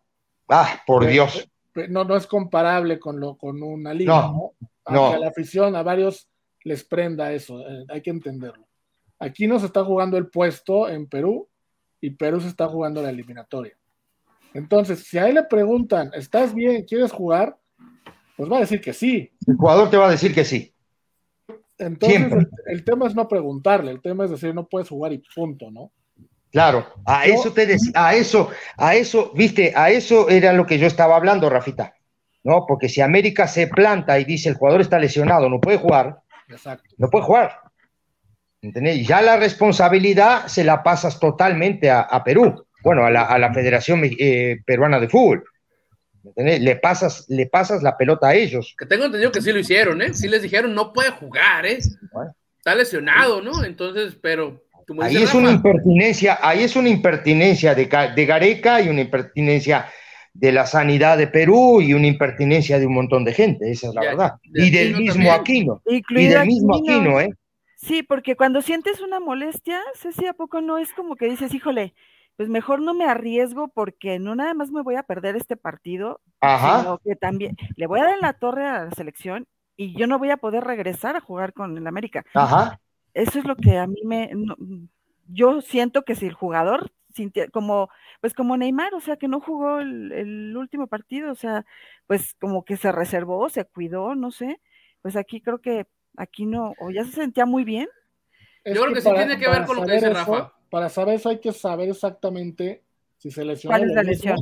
Ah, 0.49 0.83
por 0.87 1.07
Dios. 1.07 1.49
No, 1.89 2.05
no 2.05 2.17
es 2.17 2.27
comparable 2.27 2.99
con, 2.99 3.19
lo, 3.19 3.37
con 3.37 3.63
una 3.63 3.95
liga, 3.95 4.31
¿no? 4.31 4.53
a 4.85 5.19
la 5.19 5.29
afición, 5.29 5.75
a 5.77 5.83
varios 5.83 6.29
les 6.65 6.85
prenda 6.85 7.33
eso, 7.33 7.61
eh, 7.61 7.85
hay 7.89 8.03
que 8.03 8.11
entenderlo. 8.11 8.67
Aquí 9.19 9.47
no 9.47 9.59
se 9.59 9.67
está 9.67 9.85
jugando 9.85 10.17
el 10.17 10.29
puesto 10.29 10.89
en 10.89 11.07
Perú 11.09 11.49
y 12.01 12.11
Perú 12.11 12.41
se 12.41 12.49
está 12.49 12.69
jugando 12.69 13.03
la 13.03 13.11
eliminatoria. 13.11 13.77
Entonces, 14.55 15.01
si 15.01 15.19
a 15.19 15.29
él 15.29 15.35
le 15.35 15.45
preguntan, 15.45 16.11
¿estás 16.15 16.55
bien? 16.55 16.85
¿Quieres 16.85 17.13
jugar? 17.13 17.57
Pues 18.37 18.51
va 18.51 18.59
a 18.59 18.61
decir 18.61 18.81
que 18.81 18.93
sí. 18.93 19.31
El 19.47 19.57
jugador 19.57 19.91
te 19.91 19.97
va 19.97 20.09
a 20.09 20.11
decir 20.11 20.35
que 20.35 20.45
sí. 20.45 20.75
Entonces, 21.79 22.47
el, 22.67 22.85
tema 22.85 23.07
es 23.07 23.15
no 23.15 23.27
preguntarle, 23.29 23.91
el 23.91 24.01
tema 24.01 24.25
es 24.25 24.31
decir, 24.31 24.55
no 24.55 24.69
puedes 24.69 24.89
jugar 24.89 25.13
y 25.13 25.23
punto, 25.35 25.71
¿no? 25.71 25.91
Claro, 26.53 26.87
a 27.07 27.25
eso 27.25 27.53
te 27.53 27.65
decía, 27.65 27.93
a 27.95 28.15
eso, 28.15 28.51
a 28.77 28.95
eso, 28.95 29.33
viste, 29.35 29.73
a 29.75 29.91
eso 29.91 30.29
era 30.29 30.53
lo 30.53 30.67
que 30.67 30.79
yo 30.79 30.87
estaba 30.87 31.17
hablando, 31.17 31.49
Rafita, 31.49 31.95
¿no? 32.45 32.67
Porque 32.67 32.91
si 32.91 33.01
América 33.01 33.49
se 33.49 33.69
planta 33.69 34.19
y 34.21 34.25
dice 34.25 34.51
el 34.51 34.57
jugador 34.57 34.83
está 34.83 34.99
lesionado, 34.99 35.49
no 35.49 35.61
puede 35.61 35.79
jugar, 35.79 36.21
no 36.99 37.09
puede 37.09 37.25
jugar. 37.25 37.53
¿Entendés? 38.61 39.07
Ya 39.07 39.23
la 39.23 39.37
responsabilidad 39.37 40.47
se 40.47 40.63
la 40.63 40.83
pasas 40.83 41.19
totalmente 41.19 41.91
a, 41.91 42.23
Perú, 42.23 42.65
bueno, 42.83 43.05
a 43.05 43.11
la, 43.11 43.55
Federación 43.55 44.03
eh, 44.05 44.61
Peruana 44.65 45.01
de 45.01 45.09
Fútbol. 45.09 45.45
¿entendés? 46.25 46.61
Le 46.61 46.77
pasas, 46.77 47.27
le 47.29 47.47
pasas 47.47 47.83
la 47.83 47.97
pelota 47.97 48.29
a 48.29 48.35
ellos. 48.35 48.75
Que 48.79 48.87
tengo 48.87 49.05
entendido 49.05 49.33
que 49.33 49.43
sí 49.43 49.53
lo 49.53 49.59
hicieron, 49.59 50.03
¿eh? 50.03 50.15
Sí 50.15 50.29
les 50.29 50.43
dijeron, 50.43 50.75
no 50.75 50.93
puede 50.93 51.11
jugar, 51.11 51.67
¿eh? 51.67 51.79
Está 52.59 52.75
lesionado, 52.75 53.43
¿no? 53.43 53.65
Entonces, 53.65 54.17
pero 54.21 54.63
ahí 55.01 55.17
es 55.17 55.35
una 55.35 55.51
impertinencia, 55.51 56.39
ahí 56.41 56.63
es 56.63 56.77
una 56.77 56.89
impertinencia 56.89 57.75
de, 57.75 57.89
de, 58.15 58.27
Gareca 58.27 58.81
y 58.81 58.89
una 58.89 59.01
impertinencia 59.01 59.87
de 60.33 60.53
la 60.53 60.67
sanidad 60.67 61.19
de 61.19 61.27
Perú 61.27 61.81
y 61.83 61.93
una 61.93 62.07
impertinencia 62.07 62.79
de 62.79 62.87
un 62.87 62.95
montón 62.95 63.25
de 63.25 63.35
gente, 63.35 63.71
esa 63.71 63.89
es 63.89 63.95
la 63.95 64.01
verdad. 64.01 64.33
y 64.45 64.71
del 64.71 64.97
mismo 64.97 65.33
Aquino. 65.33 65.83
Y 65.87 66.27
del 66.27 66.47
mismo 66.47 66.77
Aquino, 66.77 67.21
¿eh? 67.21 67.31
Sí, 67.77 68.05
porque 68.05 68.37
cuando 68.37 68.63
sientes 68.63 69.01
una 69.01 69.19
molestia, 69.19 69.81
Ceci, 69.97 70.27
¿a 70.27 70.35
poco 70.35 70.61
no 70.61 70.79
es 70.79 70.93
como 70.93 71.17
que 71.17 71.27
dices, 71.27 71.53
híjole, 71.53 71.95
pues 72.37 72.49
mejor 72.49 72.81
no 72.81 72.95
me 72.95 73.05
arriesgo 73.05 73.69
porque 73.69 74.19
no 74.19 74.35
nada 74.35 74.55
más 74.55 74.71
me 74.71 74.83
voy 74.83 74.97
a 74.97 75.03
perder 75.03 75.37
este 75.37 75.57
partido, 75.57 76.21
sino 76.41 76.99
que 76.99 77.17
también 77.17 77.57
le 77.77 77.87
voy 77.87 78.01
a 78.01 78.05
dar 78.05 78.15
en 78.15 78.21
la 78.21 78.33
torre 78.33 78.67
a 78.67 78.85
la 78.85 78.91
selección 78.93 79.47
y 79.77 79.97
yo 79.97 80.07
no 80.07 80.19
voy 80.19 80.31
a 80.31 80.37
poder 80.37 80.65
regresar 80.65 81.17
a 81.17 81.21
jugar 81.21 81.53
con 81.53 81.77
el 81.77 81.87
América. 81.87 82.25
Ajá. 82.35 82.81
Eso 83.15 83.39
es 83.39 83.45
lo 83.45 83.57
que 83.57 83.77
a 83.77 83.87
mí 83.87 84.01
me, 84.05 84.31
yo 85.29 85.61
siento 85.61 86.03
que 86.03 86.15
si 86.15 86.27
el 86.27 86.35
jugador, 86.35 86.93
como, 87.53 87.91
pues 88.21 88.35
como 88.35 88.57
Neymar, 88.57 88.95
o 88.95 89.01
sea, 89.01 89.17
que 89.17 89.29
no 89.29 89.41
jugó 89.41 89.81
el, 89.81 90.57
último 90.57 90.87
partido, 90.87 91.31
o 91.31 91.35
sea, 91.35 91.65
pues 92.07 92.35
como 92.41 92.65
que 92.65 92.77
se 92.77 92.93
reservó, 92.93 93.49
se 93.49 93.65
cuidó, 93.65 94.15
no 94.15 94.31
sé, 94.31 94.61
pues 95.03 95.17
aquí 95.17 95.41
creo 95.41 95.61
que 95.61 95.87
aquí 96.17 96.47
no, 96.47 96.75
o 96.79 96.91
ya 96.91 97.05
se 97.05 97.13
sentía 97.13 97.47
muy 97.47 97.65
bien. 97.65 97.89
yo 98.65 98.83
creo 98.83 98.95
que, 98.95 99.01
sí 99.01 99.11
tiene 99.15 99.39
que 99.39 99.49
ver 99.49 99.67
con 99.67 99.77
lo 99.77 99.87
que 99.87 99.93
dice 99.93 100.11
Rafa. 100.11 100.53
Para 100.73 100.89
saber 100.89 101.17
eso 101.17 101.29
hay 101.29 101.39
que 101.39 101.53
saber 101.53 101.91
exactamente 101.91 102.83
si 103.19 103.31
se 103.31 103.45
lesionó. 103.45 103.77
¿Cuál 103.77 103.91
es 103.91 103.95
la 103.95 104.03
lesión? 104.03 104.37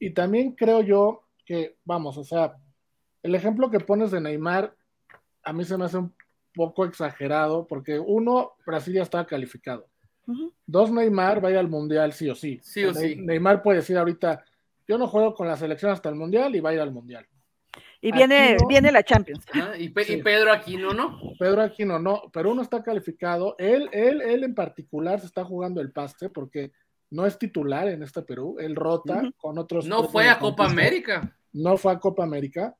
y, 0.00 0.14
también 0.14 0.52
creo 0.52 0.80
yo 0.80 1.24
que, 1.44 1.76
vamos, 1.84 2.16
o 2.16 2.24
sea, 2.24 2.56
el 3.22 3.34
ejemplo 3.34 3.70
que 3.70 3.78
pones 3.78 4.10
de 4.10 4.22
Neymar, 4.22 4.74
a 5.42 5.52
mí 5.52 5.64
se 5.64 5.76
me 5.76 5.84
hace 5.84 5.98
un 5.98 6.14
poco 6.54 6.86
exagerado, 6.86 7.66
porque 7.66 7.98
uno, 7.98 8.52
Brasil 8.64 8.94
ya 8.94 9.02
estaba 9.02 9.26
calificado. 9.26 9.86
Dos, 10.66 10.90
Neymar 10.90 11.42
vaya 11.42 11.60
al 11.60 11.68
Mundial 11.68 12.14
sí 12.14 12.30
o 12.30 12.34
sí. 12.34 12.58
Sí 12.62 12.82
o, 12.82 12.94
sí. 12.94 13.14
Neymar 13.16 13.62
puede 13.62 13.80
decir 13.80 13.98
ahorita, 13.98 14.42
yo 14.88 14.96
no 14.96 15.08
juego 15.08 15.34
con 15.34 15.46
la 15.46 15.58
selección 15.58 15.92
hasta 15.92 16.08
el 16.08 16.14
Mundial 16.14 16.56
y 16.56 16.60
va 16.60 16.70
a 16.70 16.74
ir 16.74 16.80
al 16.80 16.90
Mundial. 16.90 17.26
Y 18.06 18.12
viene, 18.12 18.58
viene 18.68 18.92
la 18.92 19.02
Champions. 19.02 19.46
y, 19.78 19.88
Pedro 19.88 20.52
Aquino 20.52 20.92
no. 20.92 21.18
Pedro 21.38 21.62
Aquino 21.62 21.98
no, 21.98 22.24
pero 22.34 22.52
uno 22.52 22.60
está 22.60 22.82
calificado. 22.82 23.56
Él, 23.58 23.88
él, 23.92 24.20
él 24.20 24.44
en 24.44 24.54
particular 24.54 25.20
se 25.20 25.26
está 25.26 25.42
jugando 25.42 25.80
el 25.80 25.90
paste 25.90 26.28
porque 26.28 26.72
no 27.08 27.24
es 27.24 27.38
titular 27.38 27.88
en 27.88 28.02
este 28.02 28.20
Perú. 28.20 28.56
Él 28.58 28.76
rota 28.76 29.22
con 29.38 29.56
otros. 29.56 29.86
No 29.86 30.04
fue 30.04 30.28
a 30.28 30.38
Copa 30.38 30.66
América. 30.66 31.34
No 31.54 31.78
fue 31.78 31.92
a 31.92 31.98
Copa 31.98 32.24
América. 32.24 32.76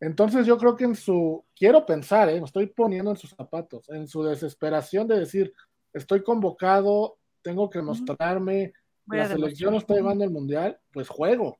Entonces 0.00 0.44
yo 0.44 0.58
creo 0.58 0.74
que 0.74 0.84
en 0.84 0.96
su, 0.96 1.44
quiero 1.54 1.86
pensar, 1.86 2.28
¿eh? 2.28 2.40
me 2.40 2.46
estoy 2.46 2.66
poniendo 2.66 3.12
en 3.12 3.16
sus 3.16 3.30
zapatos, 3.30 3.88
en 3.90 4.08
su 4.08 4.24
desesperación 4.24 5.06
de 5.06 5.20
decir, 5.20 5.52
estoy 5.92 6.24
convocado, 6.24 7.16
tengo 7.42 7.70
que 7.70 7.80
mostrarme, 7.80 8.72
la 9.06 9.28
selección 9.28 9.76
está 9.76 9.94
llevando 9.94 10.24
el 10.24 10.30
mundial, 10.30 10.80
pues 10.92 11.08
juego. 11.08 11.58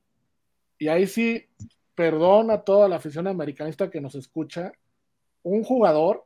Y 0.77 0.89
ahí 0.89 1.07
sí, 1.07 1.47
perdón 1.95 2.51
a 2.51 2.61
toda 2.61 2.87
la 2.87 2.97
afición 2.97 3.27
americanista 3.27 3.89
que 3.89 4.01
nos 4.01 4.15
escucha, 4.15 4.73
un 5.43 5.63
jugador 5.63 6.25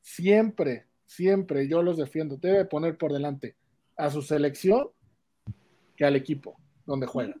siempre, 0.00 0.86
siempre, 1.04 1.68
yo 1.68 1.82
los 1.82 1.96
defiendo, 1.96 2.36
debe 2.36 2.64
poner 2.64 2.96
por 2.96 3.12
delante 3.12 3.56
a 3.96 4.10
su 4.10 4.22
selección 4.22 4.88
que 5.96 6.04
al 6.04 6.16
equipo 6.16 6.58
donde 6.86 7.06
juega. 7.06 7.34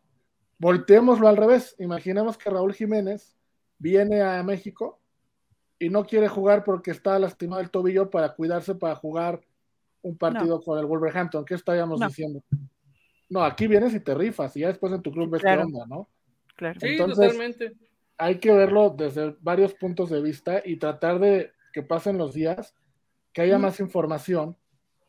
Volteémoslo 0.58 1.28
al 1.28 1.36
revés, 1.36 1.74
imaginemos 1.78 2.38
que 2.38 2.50
Raúl 2.50 2.74
Jiménez 2.74 3.36
viene 3.78 4.22
a 4.22 4.42
México 4.42 5.00
y 5.78 5.88
no 5.88 6.04
quiere 6.04 6.28
jugar 6.28 6.64
porque 6.64 6.90
está 6.90 7.18
lastimado 7.18 7.60
el 7.60 7.70
tobillo 7.70 8.10
para 8.10 8.34
cuidarse 8.34 8.74
para 8.74 8.94
jugar 8.94 9.40
un 10.02 10.16
partido 10.16 10.60
con 10.62 10.78
el 10.78 10.86
Wolverhampton. 10.86 11.44
¿Qué 11.44 11.54
estaríamos 11.54 12.00
diciendo? 12.00 12.42
No, 13.28 13.42
aquí 13.42 13.66
vienes 13.66 13.94
y 13.94 14.00
te 14.00 14.14
rifas 14.14 14.56
y 14.56 14.60
ya 14.60 14.68
después 14.68 14.92
en 14.92 15.02
tu 15.02 15.10
club 15.10 15.30
ves 15.30 15.42
qué 15.42 15.48
onda, 15.48 15.86
¿no? 15.86 16.08
Claro. 16.56 16.80
Sí, 16.80 16.96
totalmente. 16.96 17.72
Hay 18.16 18.38
que 18.38 18.52
verlo 18.52 18.94
desde 18.96 19.34
varios 19.40 19.74
puntos 19.74 20.10
de 20.10 20.22
vista 20.22 20.62
y 20.64 20.76
tratar 20.76 21.18
de 21.18 21.52
que 21.72 21.82
pasen 21.82 22.16
los 22.16 22.34
días, 22.34 22.74
que 23.32 23.42
haya 23.42 23.58
más 23.58 23.80
información 23.80 24.56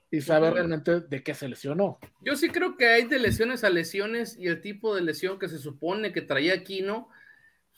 y 0.10 0.22
saber 0.22 0.54
realmente 0.54 1.02
de 1.02 1.24
qué 1.24 1.34
se 1.34 1.48
lesionó. 1.48 2.00
Yo 2.22 2.36
sí 2.36 2.50
creo 2.50 2.78
que 2.78 2.88
hay 2.88 3.04
de 3.04 3.20
lesiones 3.20 3.64
a 3.64 3.70
lesiones 3.70 4.38
y 4.38 4.48
el 4.48 4.62
tipo 4.62 4.96
de 4.96 5.02
lesión 5.02 5.38
que 5.38 5.48
se 5.48 5.60
supone 5.60 6.12
que 6.12 6.22
traía 6.22 6.54
aquí, 6.54 6.82
¿no? 6.82 7.10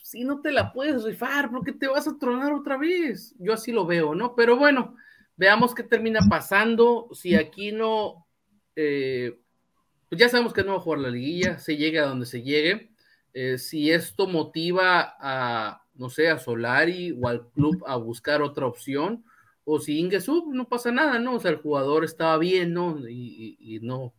si 0.07 0.23
no 0.23 0.39
te 0.39 0.53
la 0.53 0.71
puedes 0.71 1.03
rifar, 1.03 1.51
porque 1.51 1.73
te 1.73 1.85
vas 1.85 2.07
a 2.07 2.17
tronar 2.17 2.53
otra 2.53 2.77
vez. 2.77 3.35
Yo 3.39 3.51
así 3.51 3.73
lo 3.73 3.85
veo, 3.85 4.15
¿no? 4.15 4.35
Pero 4.35 4.55
bueno, 4.55 4.95
veamos 5.35 5.75
qué 5.75 5.83
termina 5.83 6.21
pasando. 6.29 7.09
Si 7.11 7.35
aquí 7.35 7.73
no, 7.73 8.25
eh, 8.73 9.37
pues 10.07 10.17
ya 10.17 10.29
sabemos 10.29 10.53
que 10.53 10.63
no 10.63 10.71
va 10.71 10.77
a 10.77 10.81
jugar 10.81 10.99
la 10.99 11.09
liguilla, 11.09 11.59
se 11.59 11.75
llegue 11.75 11.99
a 11.99 12.05
donde 12.05 12.25
se 12.25 12.41
llegue. 12.41 12.91
Eh, 13.33 13.57
si 13.57 13.91
esto 13.91 14.27
motiva 14.27 15.15
a, 15.19 15.83
no 15.95 16.09
sé, 16.09 16.29
a 16.29 16.39
Solari 16.39 17.17
o 17.21 17.27
al 17.27 17.47
club 17.49 17.83
a 17.87 17.95
buscar 17.95 18.41
otra 18.41 18.65
opción, 18.65 19.23
o 19.63 19.79
si 19.79 19.99
Ingesu, 19.99 20.51
no 20.53 20.67
pasa 20.67 20.91
nada, 20.91 21.19
¿no? 21.19 21.35
O 21.35 21.39
sea, 21.39 21.51
el 21.51 21.57
jugador 21.57 22.05
estaba 22.05 22.37
bien, 22.37 22.73
¿no? 22.73 22.97
Y, 23.07 23.79
no, 23.81 24.13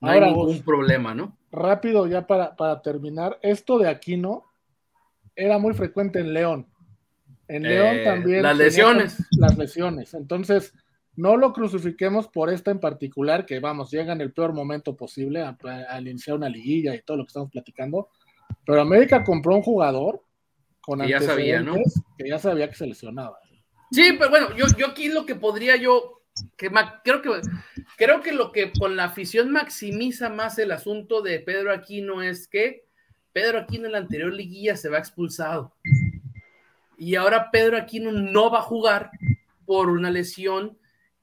no 0.00 0.08
hay 0.08 0.20
ningún 0.20 0.62
problema, 0.62 1.14
¿no? 1.14 1.36
Rápido, 1.52 2.06
ya 2.06 2.26
para, 2.26 2.56
para 2.56 2.80
terminar, 2.82 3.38
esto 3.42 3.78
de 3.78 3.88
aquí, 3.88 4.16
¿no? 4.16 4.44
era 5.36 5.58
muy 5.58 5.74
frecuente 5.74 6.18
en 6.18 6.32
León. 6.32 6.66
En 7.46 7.62
León 7.62 7.96
eh, 7.98 8.04
también. 8.04 8.42
Las 8.42 8.56
lesiones. 8.56 9.18
Las 9.38 9.56
lesiones. 9.56 10.14
Entonces, 10.14 10.72
no 11.14 11.36
lo 11.36 11.52
crucifiquemos 11.52 12.26
por 12.26 12.50
esta 12.50 12.70
en 12.70 12.80
particular, 12.80 13.46
que 13.46 13.60
vamos, 13.60 13.90
llega 13.90 14.12
en 14.12 14.20
el 14.22 14.32
peor 14.32 14.52
momento 14.52 14.96
posible 14.96 15.42
al 15.42 16.08
iniciar 16.08 16.36
una 16.36 16.48
liguilla 16.48 16.94
y 16.94 17.02
todo 17.02 17.18
lo 17.18 17.24
que 17.24 17.28
estamos 17.28 17.50
platicando. 17.50 18.08
Pero 18.66 18.80
América 18.80 19.24
compró 19.24 19.54
un 19.54 19.62
jugador 19.62 20.22
con 20.80 21.00
que 21.00 21.08
ya 21.08 21.20
sabía, 21.20 21.60
¿no? 21.60 21.74
Que 22.18 22.28
ya 22.28 22.38
sabía 22.38 22.68
que 22.68 22.74
se 22.74 22.86
lesionaba. 22.86 23.38
Sí, 23.90 24.14
pero 24.18 24.30
bueno, 24.30 24.56
yo, 24.56 24.66
yo 24.76 24.88
aquí 24.88 25.08
lo 25.08 25.24
que 25.24 25.36
podría 25.36 25.76
yo, 25.76 26.22
que 26.56 26.70
creo 27.04 27.22
que 27.22 27.30
creo 27.96 28.20
que 28.20 28.32
lo 28.32 28.50
que 28.50 28.72
con 28.72 28.96
la 28.96 29.04
afición 29.04 29.52
maximiza 29.52 30.28
más 30.28 30.58
el 30.58 30.72
asunto 30.72 31.22
de 31.22 31.38
Pedro 31.38 31.72
Aquino 31.72 32.22
es 32.22 32.48
que 32.48 32.84
Pedro 33.32 33.60
Aquino 33.60 33.86
en 33.86 33.92
la 33.92 33.98
anterior 33.98 34.32
liguilla 34.32 34.76
se 34.76 34.88
va 34.88 34.98
expulsado. 34.98 35.74
Y 36.98 37.14
ahora 37.14 37.50
Pedro 37.50 37.76
Aquino 37.76 38.10
no 38.10 38.50
va 38.50 38.58
a 38.58 38.62
jugar 38.62 39.10
por 39.64 39.90
una 39.90 40.10
lesión 40.10 40.78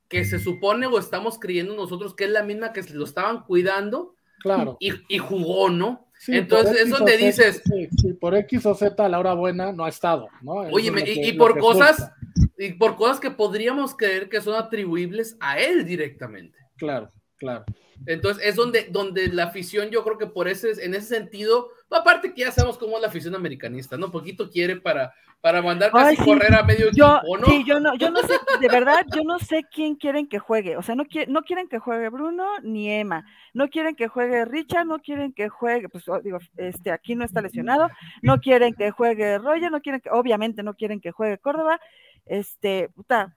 que 0.07 0.23
se 0.23 0.39
supone 0.39 0.85
o 0.85 0.99
estamos 0.99 1.39
creyendo 1.39 1.75
nosotros 1.75 2.15
que 2.15 2.25
es 2.25 2.29
la 2.29 2.43
misma 2.43 2.71
que 2.71 2.83
se 2.83 2.93
lo 2.93 3.03
estaban 3.03 3.43
cuidando 3.43 4.15
Claro. 4.39 4.77
y, 4.79 4.91
y 5.07 5.17
jugó, 5.19 5.69
¿no? 5.69 6.07
Sí, 6.23 6.37
Entonces 6.37 6.83
es 6.83 6.89
donde 6.89 7.17
Z, 7.17 7.25
dices, 7.25 7.61
sí, 7.65 7.89
sí, 7.97 8.13
por 8.13 8.33
X 8.33 8.65
o 8.65 8.73
Z 8.73 9.03
a 9.03 9.09
la 9.09 9.19
hora 9.19 9.33
buena 9.33 9.73
no 9.73 9.83
ha 9.83 9.89
estado, 9.89 10.29
¿no? 10.41 10.53
Oye, 10.53 10.89
es 10.95 11.27
y, 11.27 11.33
por 11.33 11.59
cosas, 11.59 12.13
y 12.57 12.71
por 12.71 12.95
cosas 12.95 13.19
que 13.19 13.29
podríamos 13.29 13.93
creer 13.93 14.29
que 14.29 14.39
son 14.39 14.55
atribuibles 14.55 15.35
a 15.41 15.59
él 15.59 15.85
directamente. 15.85 16.57
Claro, 16.77 17.11
claro. 17.35 17.65
Entonces 18.05 18.45
es 18.45 18.55
donde, 18.55 18.87
donde 18.89 19.27
la 19.27 19.45
afición, 19.45 19.89
yo 19.89 20.03
creo 20.03 20.17
que 20.17 20.27
por 20.27 20.47
ese, 20.47 20.71
en 20.83 20.93
ese 20.93 21.07
sentido, 21.07 21.69
aparte 21.89 22.33
que 22.33 22.41
ya 22.41 22.51
sabemos 22.51 22.77
cómo 22.77 22.95
es 22.95 23.01
la 23.01 23.07
afición 23.07 23.35
americanista, 23.35 23.97
¿no? 23.97 24.11
Poquito 24.11 24.49
quiere 24.49 24.77
para, 24.77 25.13
para 25.43 25.61
mandar 25.61 25.91
casi 25.91 26.11
Ay, 26.11 26.15
sí. 26.15 26.23
correr 26.23 26.53
a 26.53 26.63
medio 26.63 26.89
Yo, 26.91 27.17
equipo, 27.17 27.37
¿no? 27.37 27.45
sí, 27.47 27.63
yo 27.65 27.79
no, 27.79 27.95
yo 27.95 28.09
no 28.11 28.21
sé, 28.21 28.33
de 28.61 28.67
verdad, 28.69 29.05
yo 29.13 29.23
no 29.23 29.39
sé 29.39 29.65
quién 29.69 29.95
quieren 29.95 30.27
que 30.27 30.39
juegue. 30.39 30.77
O 30.77 30.81
sea, 30.81 30.95
no, 30.95 31.03
no 31.27 31.41
quieren 31.43 31.67
que 31.67 31.79
juegue 31.79 32.07
Bruno 32.09 32.47
ni 32.63 32.89
Emma. 32.89 33.25
No 33.53 33.67
quieren 33.67 33.95
que 33.95 34.07
juegue 34.07 34.45
Richard, 34.45 34.85
no 34.85 34.99
quieren 34.99 35.33
que 35.33 35.49
juegue, 35.49 35.89
pues 35.89 36.07
oh, 36.07 36.21
digo, 36.21 36.39
este, 36.57 36.91
aquí 36.91 37.15
no 37.15 37.25
está 37.25 37.41
lesionado. 37.41 37.89
No 38.21 38.39
quieren 38.39 38.73
que 38.73 38.91
juegue 38.91 39.37
Roger, 39.37 39.69
no 39.69 39.81
quieren 39.81 40.01
que, 40.01 40.09
obviamente 40.11 40.63
no 40.63 40.75
quieren 40.75 41.01
que 41.01 41.11
juegue 41.11 41.37
Córdoba. 41.37 41.79
Este, 42.25 42.89
puta, 42.95 43.35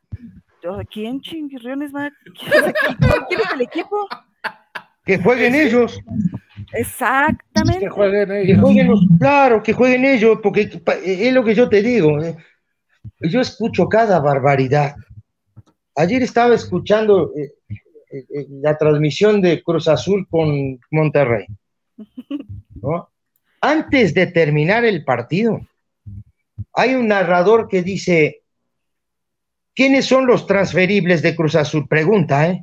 ¿quién 0.91 1.21
chingirriones 1.21 1.95
va? 1.95 2.11
¿Quién 2.39 2.75
quién 3.29 3.41
es 3.41 3.53
el 3.53 3.61
equipo? 3.63 4.09
Que 5.07 5.19
jueguen 5.19 5.55
ellos, 5.55 6.01
Exactamente. 6.73 7.81
Que 7.81 7.89
jueguen 7.89 8.29
que 8.29 8.43
ellos. 8.43 8.61
jueguen 8.61 8.89
los- 8.89 9.07
claro, 9.19 9.63
que 9.63 9.73
jueguen 9.73 10.05
ellos, 10.05 10.41
porque 10.43 10.69
es 11.05 11.33
lo 11.33 11.45
que 11.45 11.55
yo 11.55 11.69
te 11.69 11.81
digo. 11.81 12.21
eh. 12.23 12.37
Yo 13.21 13.41
escucho 13.41 13.89
cada 13.89 14.19
barbaridad. 14.21 14.97
Ayer 15.95 16.23
estaba 16.23 16.55
escuchando 16.55 17.33
eh, 17.37 17.53
eh, 18.11 18.25
eh, 18.35 18.47
la 18.51 18.77
transmisión 18.77 19.41
de 19.41 19.63
Cruz 19.63 19.87
Azul 19.89 20.27
con 20.29 20.79
Monterrey. 20.91 21.47
¿no? 22.83 23.09
Antes 23.61 24.13
de 24.13 24.27
terminar 24.27 24.85
el 24.85 25.05
partido, 25.05 25.61
hay 26.75 26.95
un 26.95 27.09
narrador 27.09 27.69
que 27.69 27.83
dice, 27.83 28.43
¿quiénes 29.75 30.05
son 30.05 30.27
los 30.27 30.47
transferibles 30.47 31.23
de 31.23 31.35
Cruz 31.37 31.55
Azul? 31.55 31.87
Pregunta, 31.89 32.49
¿eh? 32.49 32.63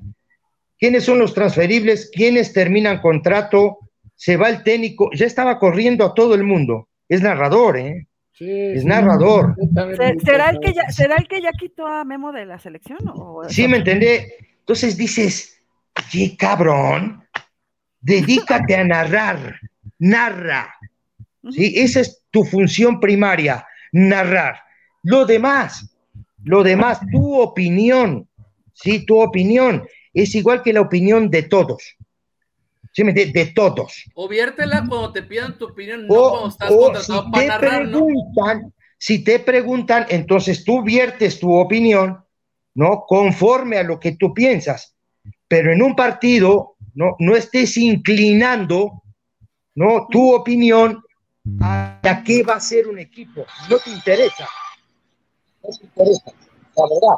¿Quiénes 0.84 1.06
son 1.06 1.18
los 1.18 1.34
transferibles? 1.34 2.12
¿Quiénes 2.14 2.52
terminan 2.52 3.00
contrato? 3.00 3.78
Se 4.16 4.36
va 4.36 4.50
el 4.50 4.64
técnico. 4.64 5.10
Ya 5.14 5.26
estaba 5.26 5.58
corriendo 5.58 6.04
a 6.04 6.14
todo 6.14 6.36
el 6.36 6.44
mundo. 6.44 6.90
Es 7.08 7.22
narrador, 7.22 7.78
¿eh? 7.78 8.06
Sí, 8.34 8.52
Es 8.52 8.84
narrador. 8.84 9.56
Yo 9.58 9.70
también 9.74 9.96
¿Se- 9.96 10.14
me 10.16 10.20
¿Será 10.20 10.50
el, 10.50 10.60
que 10.60 10.74
ya, 10.74 10.82
eso. 10.82 11.02
¿Será 11.04 11.16
el 11.16 11.28
que 11.30 11.42
ya 11.42 11.52
quitó 11.58 11.88
a 11.88 12.04
Memo 12.04 12.34
de 12.34 12.46
la 12.46 12.60
selección? 12.60 12.98
O 13.14 13.44
¿Sí 13.48 13.66
me 13.70 13.78
entendé? 13.78 14.36
Entonces 14.60 14.98
dices, 14.98 15.64
qué 16.12 16.36
cabrón, 16.36 17.24
dedícate 18.02 18.76
a 18.76 18.84
narrar, 18.84 19.62
narra. 20.00 20.76
¿sí? 21.50 21.76
Esa 21.78 22.02
es 22.02 22.26
tu 22.30 22.44
función 22.44 23.00
primaria, 23.00 23.66
narrar. 23.94 24.58
Lo 25.04 25.26
demás, 25.26 25.96
lo 26.44 26.62
demás, 26.62 27.00
tu 27.10 27.40
opinión, 27.40 28.28
¿sí? 28.74 29.06
Tu 29.06 29.18
opinión 29.18 29.88
es 30.14 30.36
igual 30.36 30.62
que 30.62 30.74
la 30.74 30.82
opinión 30.82 31.30
de 31.30 31.44
todos. 31.44 31.96
¿Sí 32.92 33.04
me 33.04 33.10
entiendes? 33.10 33.34
De 33.34 33.54
todos. 33.54 34.04
O 34.14 34.28
viértela 34.28 34.86
cuando 34.88 35.12
te 35.12 35.24
pidan 35.24 35.58
tu 35.58 35.66
opinión, 35.66 36.06
no 36.06 36.14
O, 36.14 36.30
cuando 36.30 36.50
estás 36.50 36.72
o 36.72 36.80
contratado 36.80 37.24
si 37.24 37.32
para 37.32 37.42
te 37.42 37.48
narrar, 37.48 37.88
¿no? 37.88 38.06
preguntan, 38.06 38.74
si 39.00 39.24
te 39.24 39.40
preguntan, 39.40 40.06
entonces 40.10 40.64
tú 40.64 40.84
viertes 40.84 41.40
tu 41.40 41.52
opinión, 41.54 42.24
¿no? 42.76 43.06
Conforme 43.08 43.78
a 43.78 43.84
lo 43.84 44.00
que 44.00 44.16
tú 44.16 44.34
piensas. 44.34 44.96
Pero 45.48 45.74
en 45.74 45.82
un 45.82 45.96
partido, 45.96 46.76
no, 46.94 47.16
no 47.18 47.36
estés 47.36 47.78
inclinando, 47.78 49.04
¿no? 49.74 50.08
Tu 50.10 50.34
opinión 50.34 51.04
a 51.60 52.22
qué 52.24 52.44
va 52.44 52.56
a 52.56 52.60
ser 52.60 52.88
un 52.88 53.00
equipo. 53.00 53.46
No 53.70 53.78
te 53.80 53.90
interesa. 53.90 54.48
No 55.64 55.70
te 55.70 55.86
interesa, 55.86 56.32
la 56.78 56.84
verdad. 56.84 57.18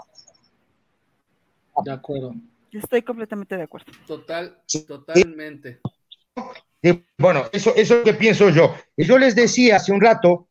De 1.83 1.91
acuerdo. 1.91 2.33
Estoy 2.77 3.01
completamente 3.03 3.55
de 3.57 3.63
acuerdo. 3.63 3.91
Total, 4.07 4.57
totalmente. 4.87 5.79
Bueno, 7.17 7.45
eso, 7.51 7.73
eso 7.75 7.93
es 7.95 7.99
lo 7.99 8.03
que 8.03 8.13
pienso 8.13 8.49
yo. 8.49 8.75
Y 8.95 9.05
Yo 9.05 9.17
les 9.17 9.35
decía 9.35 9.77
hace 9.77 9.91
un 9.91 10.01
rato 10.01 10.49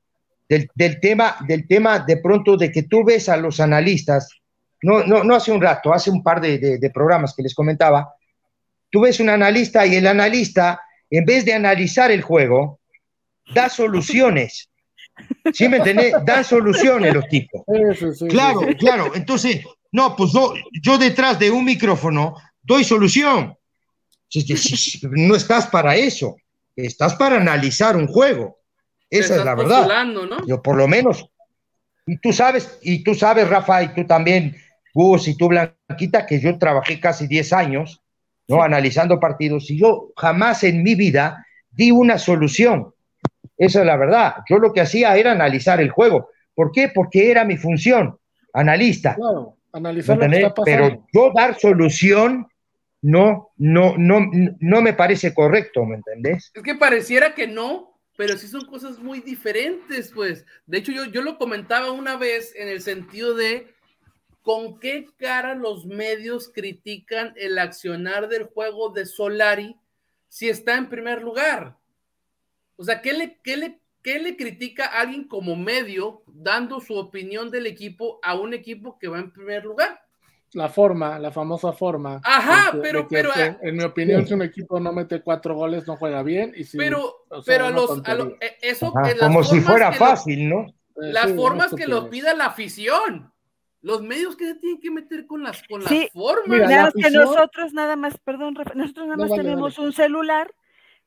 del, 0.49 0.69
del 0.75 0.99
tema, 1.01 1.37
del 1.47 1.67
tema 1.69 2.01
de 2.01 2.17
pronto 2.17 2.57
de 2.57 2.73
que 2.73 2.83
tú 2.85 3.05
ves 3.05 3.29
a 3.29 3.37
los 3.37 3.61
analistas, 3.61 4.29
no, 4.83 5.05
no, 5.05 5.23
no 5.23 5.35
hace 5.35 5.53
un 5.53 5.61
rato, 5.63 5.93
hace 5.95 6.11
un 6.11 6.23
par 6.23 6.41
de, 6.41 6.59
de- 6.59 6.79
de 6.79 6.91
programas 6.91 7.35
que 7.35 7.43
les 7.43 7.55
comentaba, 7.55 8.15
tú 8.91 9.03
ves 9.03 9.21
un 9.21 9.29
analista 9.31 9.87
y 9.87 9.95
el 9.97 10.07
analista, 10.07 10.81
en 11.11 11.25
vez 11.25 11.45
de 11.45 11.55
analizar 11.55 12.11
el 12.11 12.23
juego, 12.23 12.81
da 13.55 13.69
soluciones. 13.69 14.71
¿Sí 15.53 15.69
me 15.69 15.77
entendés? 15.77 16.13
Dan 16.25 16.43
soluciones 16.45 17.15
los 17.15 17.29
tipos. 17.29 17.63
Sí, 17.69 17.83
sí, 18.01 18.15
sí, 18.15 18.27
Claro, 18.29 18.61
sí. 18.69 18.75
claro. 18.75 19.13
Entonces, 19.15 19.63
no, 19.95 20.17
pues 20.17 20.33
yo, 20.33 20.55
yo 20.83 20.99
detrás 20.99 21.39
de 21.39 21.53
un 21.53 21.65
micrófono 21.65 22.35
doy 22.61 22.83
solución. 22.83 23.57
No 25.13 25.37
estás 25.37 25.69
para 25.69 25.95
eso, 25.95 26.35
estás 26.75 27.15
para 27.15 27.37
analizar 27.37 27.97
un 27.97 28.09
juego. 28.09 28.59
Esa 29.09 29.37
es 29.37 29.45
la 29.45 29.55
verdad. 29.55 29.89
Yo 30.49 30.61
por 30.61 30.77
lo 30.77 30.89
menos. 30.89 31.25
Y 32.07 32.19
tú 32.19 32.33
sabes, 32.33 32.77
y 32.83 33.05
tú 33.05 33.15
sabes, 33.15 33.49
Rafa, 33.49 33.85
y 33.85 33.95
tú 33.95 34.05
también, 34.05 34.57
Gus, 34.93 35.29
y 35.29 35.37
tú, 35.37 35.47
Blanquita, 35.47 36.27
que 36.27 36.41
yo 36.41 36.59
trabajé 36.59 36.99
casi 36.99 37.29
10 37.29 37.53
años, 37.53 38.03
¿no? 38.49 38.65
Analizando 38.65 39.21
partidos, 39.21 39.71
y 39.71 39.79
yo 39.79 40.11
jamás 40.17 40.65
en 40.65 40.83
mi 40.83 40.97
vida 40.97 41.47
di 41.71 41.93
una 41.93 42.19
solución. 42.19 42.93
Esa 43.57 43.79
es 43.79 43.87
la 43.87 43.97
verdad. 43.97 44.35
Yo 44.51 44.59
lo 44.59 44.73
que 44.73 44.81
hacía 44.81 45.17
era 45.17 45.31
analizar 45.31 45.81
el 45.81 45.91
juego. 45.91 46.31
¿Por 46.53 46.73
qué? 46.73 46.89
Porque 46.93 47.31
era 47.31 47.45
mi 47.45 47.57
función, 47.57 48.19
analista. 48.53 49.15
Claro, 49.15 49.57
¿me 49.63 49.64
analizar 49.75 50.17
lo 50.17 50.21
que 50.21 50.27
entendés? 50.27 50.49
está 50.49 50.55
pasando. 50.55 50.89
Pero 50.89 51.07
yo 51.13 51.33
dar 51.35 51.59
solución 51.59 52.47
no, 53.03 53.51
no, 53.59 53.95
no, 53.99 54.21
no 54.61 54.81
me 54.81 54.95
parece 54.95 55.35
correcto, 55.35 55.85
¿me 55.85 55.97
entendés? 55.97 56.51
Es 56.55 56.63
que 56.63 56.75
pareciera 56.75 57.35
que 57.35 57.47
no, 57.47 58.01
pero 58.17 58.39
sí 58.39 58.49
son 58.49 58.65
cosas 58.65 58.99
muy 58.99 59.21
diferentes, 59.21 60.11
pues. 60.15 60.47
De 60.65 60.79
hecho, 60.79 60.91
yo, 60.91 61.05
yo 61.05 61.21
lo 61.21 61.37
comentaba 61.37 61.91
una 61.91 62.17
vez 62.17 62.55
en 62.57 62.69
el 62.69 62.81
sentido 62.81 63.35
de 63.35 63.75
con 64.41 64.79
qué 64.79 65.07
cara 65.19 65.55
los 65.55 65.85
medios 65.85 66.51
critican 66.51 67.35
el 67.37 67.59
accionar 67.59 68.29
del 68.29 68.45
juego 68.45 68.91
de 68.91 69.05
Solari 69.05 69.77
si 70.29 70.49
está 70.49 70.77
en 70.77 70.89
primer 70.89 71.23
lugar. 71.23 71.77
O 72.77 72.85
sea, 72.85 73.03
¿qué 73.03 73.13
le, 73.13 73.39
qué 73.43 73.57
le, 73.57 73.81
qué 74.05 74.21
le 74.21 74.37
critica 74.37 74.85
a 74.87 75.01
alguien 75.01 75.25
como 75.27 75.57
medio 75.57 76.23
dando 76.27 76.79
su 76.79 76.95
opinión 76.95 77.51
del 77.51 77.67
equipo 77.67 78.21
a 78.23 78.37
un 78.37 78.55
equipo 78.55 78.97
que 79.01 79.09
va 79.09 79.19
en 79.19 79.33
primer 79.33 79.65
lugar? 79.65 80.01
La 80.53 80.69
forma, 80.69 81.19
la 81.19 81.33
famosa 81.33 81.73
forma. 81.73 82.21
Ajá, 82.23 82.71
que- 82.71 82.79
pero- 82.79 83.09
que, 83.09 83.17
pero, 83.17 83.33
que, 83.33 83.43
ah, 83.43 83.59
en 83.63 83.77
mi 83.77 83.83
opinión, 83.83 84.25
si 84.25 84.35
un 84.35 84.43
equipo 84.43 84.79
no 84.79 84.93
mete 84.93 85.21
cuatro 85.21 85.57
goles, 85.57 85.85
no 85.89 85.97
juega 85.97 86.23
bien. 86.23 86.53
Y 86.55 86.63
si, 86.63 86.77
Pero, 86.79 87.25
o 87.29 87.43
sea, 87.43 87.53
pero 87.53 87.67
a 87.67 87.71
los, 87.71 88.01
a 88.05 88.15
lo- 88.15 88.37
eh, 88.41 88.57
eso, 88.63 88.93
Ajá, 88.97 89.11
en 89.11 89.19
las 89.19 89.27
como 89.27 89.43
si 89.43 89.61
fuera 89.61 89.91
que 89.91 89.99
lo- 89.99 90.07
fácil, 90.07 90.49
¿no? 90.49 90.61
Eh, 90.61 91.13
las 91.13 91.31
sí, 91.31 91.35
formas 91.37 91.73
una 91.73 91.83
que 91.83 91.89
lo 91.89 92.09
pida 92.09 92.35
la 92.35 92.47
afición. 92.47 93.33
Los 93.83 94.01
medios 94.03 94.37
que 94.37 94.47
se 94.47 94.55
tienen 94.55 94.81
que 94.81 94.91
meter 94.93 95.27
con 95.27 95.43
las, 95.43 95.63
con 95.67 95.83
Sí, 95.83 96.03
las 96.03 96.13
formas. 96.13 96.47
mira, 96.47 96.69
la 96.69 96.83
más 96.85 96.95
que 96.95 97.01
afición- 97.01 97.25
nosotros 97.25 97.73
nada 97.73 97.97
más, 97.97 98.17
perdón, 98.19 98.55
Rafa, 98.55 98.75
nosotros 98.75 99.07
nada 99.07 99.17
No, 99.17 99.23
más 99.25 99.31
dale, 99.31 99.43
tenemos 99.43 99.75
dale. 99.77 99.89
un 99.89 99.93
celular 99.93 100.55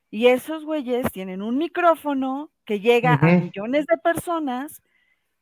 y 0.09 0.27
esos 0.27 0.63
güeyes 0.65 1.11
tienen 1.11 1.41
un 1.41 1.57
micrófono 1.57 2.49
que 2.65 2.79
llega 2.79 3.13
a 3.13 3.25
millones 3.25 3.85
de 3.87 3.97
personas 3.97 4.81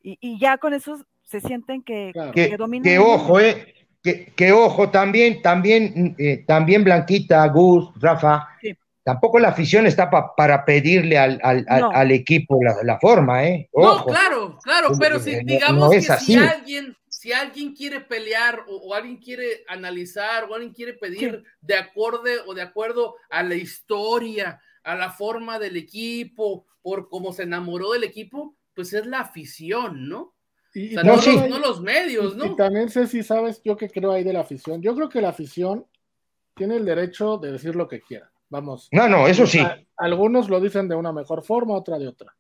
y, 0.02 0.18
y 0.22 0.40
ya 0.40 0.58
con 0.58 0.74
eso 0.74 0.98
se 1.24 1.40
sienten 1.42 1.82
que, 1.82 2.12
Claro. 2.14 2.32
que 2.32 2.50
que, 2.50 2.58
dominan. 2.58 2.84
que 2.84 3.00
ojo, 3.00 3.40
eh, 3.40 3.74
que, 4.04 4.28
que 4.36 4.52
ojo, 4.52 4.90
también, 4.90 5.42
también, 5.42 6.16
eh, 6.20 6.44
también 6.46 6.84
Blanquita, 6.84 7.48
Gus, 7.48 7.90
Rafa, 8.00 8.48
Sí. 8.62 8.76
tampoco 9.04 9.40
la 9.40 9.50
afición 9.50 9.88
está 9.88 10.10
pa- 10.12 10.36
para 10.36 10.64
pedirle 10.66 11.18
al, 11.18 11.40
al- 11.44 11.66
al- 11.68 11.82
No. 11.82 11.90
al 11.92 12.12
equipo 12.12 12.60
la, 12.64 12.76
la 12.84 13.00
forma, 13.00 13.44
¿eh? 13.46 13.68
No, 13.74 14.06
claro, 14.06 14.60
claro, 14.64 14.90
pero 15.00 15.20
si 15.20 15.32
No, 15.32 15.38
no 15.38 15.44
digamos 15.46 15.94
es 15.96 16.06
que 16.08 16.14
así. 16.14 16.34
si 16.34 16.38
alguien, 16.38 16.96
si 17.26 17.34
alguien 17.34 17.74
quiere 17.74 18.02
pelear 18.02 18.66
o, 18.68 18.76
o 18.76 18.94
alguien 18.94 19.18
quiere 19.18 19.64
analizar 19.68 20.44
o 20.44 20.54
alguien 20.54 20.74
quiere 20.74 20.94
pedir 20.94 21.44
de 21.60 21.76
acorde 21.76 22.38
o 22.46 22.54
de 22.54 22.62
acuerdo 22.62 23.16
a 23.32 23.42
la 23.42 23.56
historia, 23.56 24.62
a 24.84 24.96
la 24.96 25.10
forma 25.10 25.58
del 25.58 25.76
equipo, 25.76 26.66
por 26.84 27.10
cómo 27.10 27.34
se 27.34 27.42
enamoró 27.44 27.94
del 27.94 28.04
equipo, 28.04 28.56
pues 28.76 28.94
es 28.94 29.08
la 29.08 29.22
afición, 29.22 30.08
¿no? 30.08 30.36
Y, 30.76 30.90
O 30.96 31.02
sea, 31.02 31.04
No, 31.04 31.16
no, 31.16 31.22
sí. 31.22 31.32
los, 31.34 31.50
no 31.50 31.58
los 31.60 31.82
medios, 31.82 32.36
¿no? 32.36 32.46
Y 32.46 32.56
también 32.56 32.90
sé 32.92 33.08
si 33.08 33.24
sabes 33.24 33.60
yo 33.64 33.76
que 33.76 33.90
creo 33.90 34.12
ahí 34.12 34.24
de 34.24 34.34
la 34.34 34.42
afición. 34.42 34.84
Yo 34.84 34.94
creo 34.96 35.10
que 35.10 35.22
la 35.22 35.30
afición 35.30 35.88
tiene 36.54 36.76
el 36.76 36.86
derecho 36.86 37.38
de 37.40 37.54
decir 37.54 37.76
lo 37.76 37.88
que 37.88 38.02
quiera. 38.02 38.30
Vamos. 38.50 38.88
No, 38.92 39.10
no, 39.10 39.28
eso 39.28 39.48
sí. 39.48 39.58
A- 39.60 39.80
algunos 39.98 40.48
lo 40.48 40.62
dicen 40.62 40.88
de 40.88 40.96
una 40.96 41.12
mejor 41.12 41.44
forma, 41.44 41.74
otra 41.74 41.98
de 41.98 42.08
otra. 42.08 42.36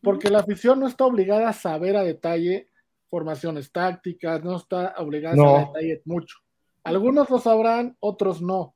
Porque 0.00 0.30
la 0.30 0.38
afición 0.38 0.78
no 0.78 0.86
está 0.86 1.04
obligada 1.04 1.48
a 1.48 1.52
saber 1.52 1.96
a 1.96 2.04
detalle 2.04 2.68
formaciones 3.10 3.70
tácticas, 3.70 4.42
no 4.42 4.56
está 4.56 4.94
obligada 4.98 5.34
a 5.34 5.36
No. 5.36 5.56
a 5.56 5.58
detalle 5.66 6.02
mucho. 6.04 6.38
Algunos 6.84 7.28
lo 7.28 7.38
sabrán, 7.38 7.96
otros 8.00 8.40
no. 8.40 8.74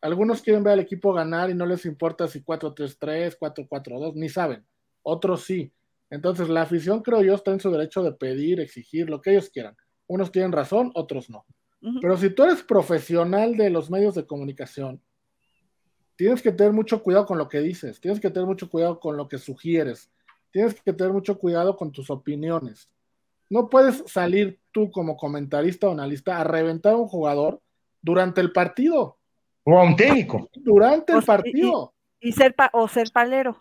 Algunos 0.00 0.42
quieren 0.42 0.62
ver 0.62 0.74
al 0.74 0.80
equipo 0.80 1.12
ganar 1.12 1.48
y 1.48 1.54
no 1.54 1.64
les 1.64 1.86
importa 1.86 2.28
si 2.28 2.42
4-3-3, 2.42 3.38
4-4-2, 3.38 4.14
ni 4.14 4.28
saben. 4.28 4.66
Otros 5.02 5.44
sí. 5.44 5.72
Entonces, 6.10 6.48
la 6.48 6.62
afición, 6.62 7.02
creo 7.02 7.22
yo, 7.22 7.34
está 7.34 7.52
en 7.52 7.60
su 7.60 7.70
derecho 7.70 8.02
de 8.02 8.12
pedir, 8.12 8.60
exigir, 8.60 9.08
lo 9.08 9.20
que 9.20 9.30
ellos 9.30 9.50
quieran. 9.50 9.76
Unos 10.06 10.30
tienen 10.32 10.52
razón, 10.52 10.90
otros 10.94 11.30
no. 11.30 11.44
Pero 12.00 12.16
si 12.16 12.30
tú 12.30 12.42
eres 12.42 12.62
profesional 12.62 13.56
de 13.56 13.70
los 13.70 13.88
medios 13.90 14.14
de 14.14 14.26
comunicación, 14.26 15.00
tienes 16.16 16.42
que 16.42 16.50
tener 16.50 16.72
mucho 16.72 17.02
cuidado 17.02 17.26
con 17.26 17.38
lo 17.38 17.48
que 17.48 17.60
dices, 17.60 18.00
tienes 18.00 18.18
que 18.20 18.30
tener 18.30 18.46
mucho 18.46 18.68
cuidado 18.68 18.98
con 18.98 19.16
lo 19.16 19.28
que 19.28 19.38
sugieres, 19.38 20.10
tienes 20.50 20.80
que 20.80 20.92
tener 20.92 21.12
mucho 21.12 21.38
cuidado 21.38 21.76
con 21.76 21.92
tus 21.92 22.10
opiniones. 22.10 22.90
No 23.50 23.68
puedes 23.68 24.04
salir 24.06 24.60
tú 24.72 24.90
como 24.90 25.16
comentarista 25.16 25.88
o 25.88 25.92
analista 25.92 26.38
a 26.38 26.44
reventar 26.44 26.94
a 26.94 26.96
un 26.96 27.08
jugador 27.08 27.60
durante 28.00 28.40
el 28.40 28.52
partido. 28.52 29.18
O 29.64 29.78
a 29.78 29.82
un 29.82 29.96
técnico. 29.96 30.48
Durante 30.54 31.12
el 31.12 31.22
partido. 31.22 31.94
Y, 32.20 32.32
ser 32.32 32.54
o 32.72 32.88
ser 32.88 33.10
palero. 33.12 33.56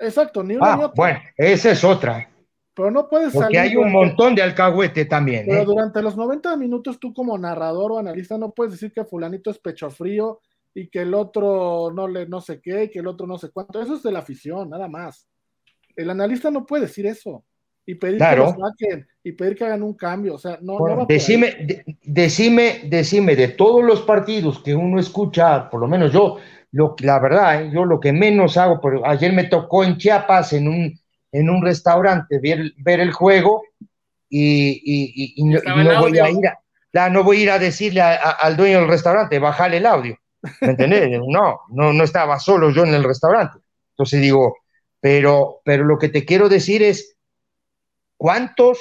Exacto, 0.00 0.42
ni 0.42 0.56
una 0.56 0.74
ah, 0.74 0.92
Bueno, 0.94 1.20
esa 1.36 1.70
es 1.70 1.84
otra. 1.84 2.30
Pero 2.74 2.90
no 2.90 3.08
puedes 3.08 3.32
Porque 3.32 3.58
hay 3.58 3.76
un 3.76 3.90
montón 3.90 4.34
de 4.34 4.42
alcahuete 4.42 5.04
también. 5.04 5.46
Pero 5.46 5.62
¿eh? 5.62 5.64
durante 5.64 6.00
los 6.00 6.16
90 6.16 6.56
minutos 6.56 7.00
tú 7.00 7.12
como 7.12 7.36
narrador 7.36 7.92
o 7.92 7.98
analista 7.98 8.38
no 8.38 8.52
puedes 8.52 8.72
decir 8.72 8.92
que 8.92 9.04
fulanito 9.04 9.50
es 9.50 9.58
pecho 9.58 9.90
frío 9.90 10.40
y 10.72 10.88
que 10.88 11.00
el 11.00 11.14
otro 11.14 11.90
no 11.92 12.06
le 12.06 12.28
no 12.28 12.40
sé 12.40 12.60
qué 12.60 12.84
y 12.84 12.90
que 12.90 13.00
el 13.00 13.08
otro 13.08 13.26
no 13.26 13.36
sé 13.38 13.50
cuánto. 13.50 13.82
Eso 13.82 13.94
es 13.94 14.02
de 14.02 14.12
la 14.12 14.20
afición, 14.20 14.70
nada 14.70 14.86
más. 14.86 15.28
El 15.96 16.10
analista 16.10 16.50
no 16.50 16.64
puede 16.64 16.82
decir 16.82 17.06
eso 17.06 17.44
y 17.88 17.94
pedir 17.94 18.18
que 18.18 18.36
los 18.36 18.50
saquen 18.50 19.08
y 19.24 19.32
pedir 19.32 19.56
que 19.56 19.64
hagan 19.64 19.82
un 19.82 19.94
cambio. 19.94 20.34
O 20.34 20.38
sea, 20.38 20.58
no, 20.60 20.78
no 20.78 21.06
decime, 21.06 21.86
decime, 22.04 22.82
decime, 22.84 23.34
de 23.34 23.48
todos 23.48 23.82
los 23.82 24.02
partidos 24.02 24.58
que 24.58 24.74
uno 24.74 25.00
escucha, 25.00 25.70
por 25.70 25.80
lo 25.80 25.88
menos 25.88 26.12
yo, 26.12 26.36
lo, 26.72 26.94
la 27.00 27.18
verdad, 27.18 27.62
¿eh? 27.62 27.70
yo 27.72 27.86
lo 27.86 27.98
que 27.98 28.12
menos 28.12 28.58
hago, 28.58 28.78
pero 28.82 29.06
ayer 29.06 29.32
me 29.32 29.44
tocó 29.44 29.84
en 29.84 29.96
Chiapas 29.96 30.52
en 30.52 30.68
un 30.68 31.00
en 31.32 31.48
un 31.48 31.62
restaurante, 31.62 32.38
ver, 32.38 32.72
ver 32.76 33.00
el 33.00 33.12
juego 33.12 33.62
y, 34.28 35.34
no, 35.38 36.00
voy 36.00 36.18
a 36.18 36.30
ir 36.30 36.46
a, 36.94 37.08
no 37.08 37.24
voy 37.24 37.38
a 37.38 37.42
ir 37.42 37.50
a 37.50 37.58
decirle 37.58 38.02
al 38.02 38.56
dueño 38.56 38.80
del 38.80 38.88
restaurante, 38.88 39.38
bajarle 39.38 39.78
el 39.78 39.86
audio. 39.86 40.18
¿Me 40.60 40.68
entendés? 40.68 41.08
No, 41.26 41.60
no, 41.70 41.92
no 41.94 42.04
estaba 42.04 42.38
solo 42.38 42.70
yo 42.70 42.84
en 42.84 42.92
el 42.92 43.04
restaurante. 43.04 43.58
Entonces 43.92 44.20
digo, 44.20 44.58
pero, 45.00 45.60
pero 45.64 45.84
lo 45.84 45.98
que 45.98 46.10
te 46.10 46.26
quiero 46.26 46.50
decir 46.50 46.82
es, 46.82 47.16
¿cuántos, 48.18 48.78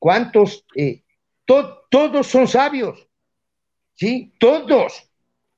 cuántos, 0.00 0.66
eh, 0.74 1.02
todos 1.46 2.26
son 2.26 2.48
sabios? 2.48 3.06
¿Sí? 3.94 4.32
Todos, 4.40 5.08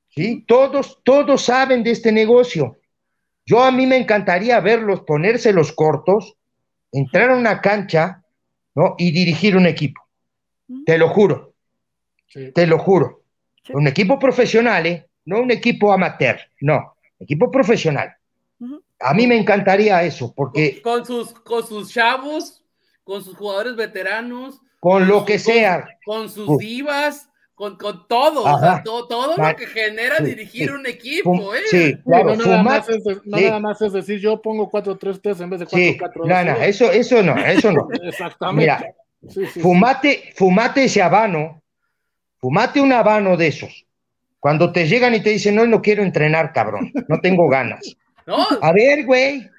¿sí? 0.08 0.44
Todos, 0.46 1.00
todos 1.02 1.42
saben 1.42 1.82
de 1.82 1.92
este 1.92 2.12
negocio. 2.12 2.76
Yo 3.46 3.62
a 3.62 3.70
mí 3.70 3.86
me 3.86 3.96
encantaría 3.96 4.60
verlos 4.60 5.00
ponerse 5.02 5.52
los 5.52 5.72
cortos, 5.72 6.36
entrar 6.92 7.30
a 7.30 7.36
una 7.36 7.60
cancha, 7.62 8.22
¿no? 8.74 8.96
Y 8.98 9.12
dirigir 9.12 9.56
un 9.56 9.66
equipo. 9.66 10.02
Te 10.84 10.98
lo 10.98 11.08
juro. 11.08 11.54
Te 12.54 12.66
lo 12.66 12.78
juro. 12.78 13.22
Un 13.70 13.86
equipo 13.86 14.18
profesional, 14.18 14.86
¿eh? 14.86 15.08
No 15.26 15.40
un 15.40 15.50
equipo 15.50 15.92
amateur, 15.92 16.38
no. 16.60 16.96
Equipo 17.18 17.50
profesional. 17.50 18.14
A 19.00 19.14
mí 19.14 19.26
me 19.26 19.36
encantaría 19.36 20.02
eso, 20.02 20.32
porque... 20.34 20.80
Con, 20.82 21.04
sus, 21.04 21.32
con 21.32 21.66
sus 21.66 21.92
chavos, 21.92 22.63
con 23.04 23.22
sus 23.22 23.36
jugadores 23.36 23.76
veteranos. 23.76 24.60
Con 24.80 25.06
lo 25.06 25.24
que 25.24 25.38
sea. 25.38 25.86
Con 26.04 26.28
sus 26.28 26.58
divas 26.58 27.28
con, 27.54 27.76
con 27.76 28.08
todo, 28.08 28.42
o 28.42 28.58
sea, 28.58 28.82
todo, 28.82 29.06
todo 29.06 29.36
lo 29.36 29.56
que 29.56 29.66
genera 29.66 30.18
dirigir 30.18 30.72
un 30.72 30.86
equipo, 30.86 31.54
¿eh? 31.54 31.60
Sí, 31.70 31.96
claro, 32.04 32.34
no, 32.34 32.46
nada, 32.46 32.62
más 32.64 32.88
es, 32.88 33.04
no 33.24 33.40
nada 33.40 33.60
más 33.60 33.80
es 33.80 33.92
decir, 33.92 34.18
yo 34.18 34.42
pongo 34.42 34.68
4-3-3 34.70 35.40
en 35.40 35.50
vez 35.50 35.60
de 35.60 35.66
4-4-2. 35.66 36.26
No, 36.26 36.44
no, 36.44 36.56
eso, 36.62 36.90
eso 36.90 37.22
no, 37.22 37.36
eso 37.36 37.70
no. 37.70 37.88
Exactamente. 38.02 38.60
Mira, 38.60 38.94
fumate, 39.62 40.32
fumate 40.34 40.84
ese 40.84 41.00
habano, 41.00 41.62
fumate 42.40 42.80
un 42.80 42.92
habano 42.92 43.36
de 43.36 43.46
esos. 43.46 43.86
Cuando 44.40 44.72
te 44.72 44.88
llegan 44.88 45.14
y 45.14 45.22
te 45.22 45.30
dicen, 45.30 45.54
no, 45.54 45.64
no 45.64 45.80
quiero 45.80 46.02
entrenar, 46.02 46.52
cabrón, 46.52 46.92
no 47.08 47.20
tengo 47.20 47.48
ganas. 47.48 47.96
No. 48.26 48.38
A 48.62 48.72
ver, 48.72 49.04
güey. 49.04 49.50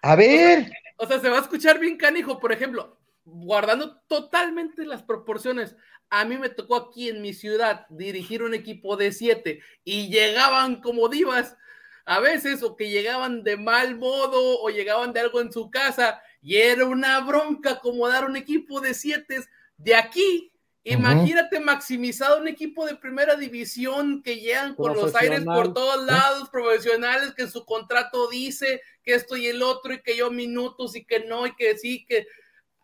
A 0.00 0.16
ver. 0.16 0.72
O 1.04 1.06
sea, 1.06 1.20
se 1.20 1.28
va 1.28 1.38
a 1.38 1.42
escuchar 1.42 1.78
bien 1.78 1.96
canijo, 1.96 2.40
por 2.40 2.52
ejemplo, 2.52 2.98
guardando 3.24 4.00
totalmente 4.08 4.84
las 4.84 5.02
proporciones 5.02 5.76
a 6.10 6.24
mí 6.24 6.38
me 6.38 6.48
tocó 6.48 6.76
aquí 6.76 7.08
en 7.08 7.22
mi 7.22 7.32
ciudad 7.34 7.86
dirigir 7.88 8.42
un 8.42 8.54
equipo 8.54 8.96
de 8.96 9.12
siete 9.12 9.60
y 9.82 10.08
llegaban 10.08 10.80
como 10.80 11.08
divas 11.08 11.56
a 12.04 12.20
veces 12.20 12.62
o 12.62 12.76
que 12.76 12.90
llegaban 12.90 13.42
de 13.42 13.56
mal 13.56 13.96
modo 13.96 14.60
o 14.60 14.68
llegaban 14.68 15.12
de 15.12 15.20
algo 15.20 15.40
en 15.40 15.52
su 15.52 15.70
casa 15.70 16.22
y 16.40 16.56
era 16.56 16.84
una 16.84 17.20
bronca 17.20 17.72
acomodar 17.72 18.26
un 18.26 18.36
equipo 18.36 18.80
de 18.80 18.94
siete 18.94 19.40
de 19.76 19.94
aquí. 19.94 20.52
Imagínate 20.86 21.60
maximizado 21.60 22.40
un 22.40 22.46
equipo 22.46 22.84
de 22.84 22.94
primera 22.94 23.36
división 23.36 24.22
que 24.22 24.36
llegan 24.36 24.74
con 24.74 24.94
los 24.94 25.14
aires 25.14 25.42
por 25.42 25.72
todos 25.72 26.04
lados, 26.04 26.50
profesionales 26.50 27.32
que 27.34 27.46
su 27.46 27.64
contrato 27.64 28.28
dice 28.28 28.82
que 29.02 29.14
esto 29.14 29.34
y 29.34 29.46
el 29.46 29.62
otro 29.62 29.94
y 29.94 30.02
que 30.02 30.14
yo 30.14 30.30
minutos 30.30 30.94
y 30.94 31.04
que 31.04 31.20
no 31.20 31.46
y 31.46 31.54
que 31.54 31.78
sí, 31.78 32.04
que 32.06 32.26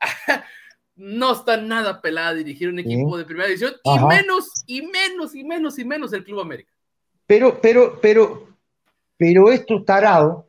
no 0.96 1.32
está 1.32 1.59
nada 1.59 2.01
pelada 2.01 2.34
dirigir 2.34 2.70
un 2.70 2.78
equipo 2.78 3.18
de 3.18 3.26
primera 3.26 3.48
división, 3.48 3.74
y 3.84 4.05
menos, 4.07 4.46
y 4.66 4.82
menos, 4.82 5.34
y 5.34 5.44
menos, 5.44 5.78
y 5.78 5.84
menos 5.84 6.12
el 6.14 6.24
Club 6.24 6.40
América. 6.40 6.72
Pero, 7.26 7.61
pero, 7.61 7.98
pero, 8.01 8.48
pero 9.18 9.53
estos 9.53 9.84
tarados 9.84 10.44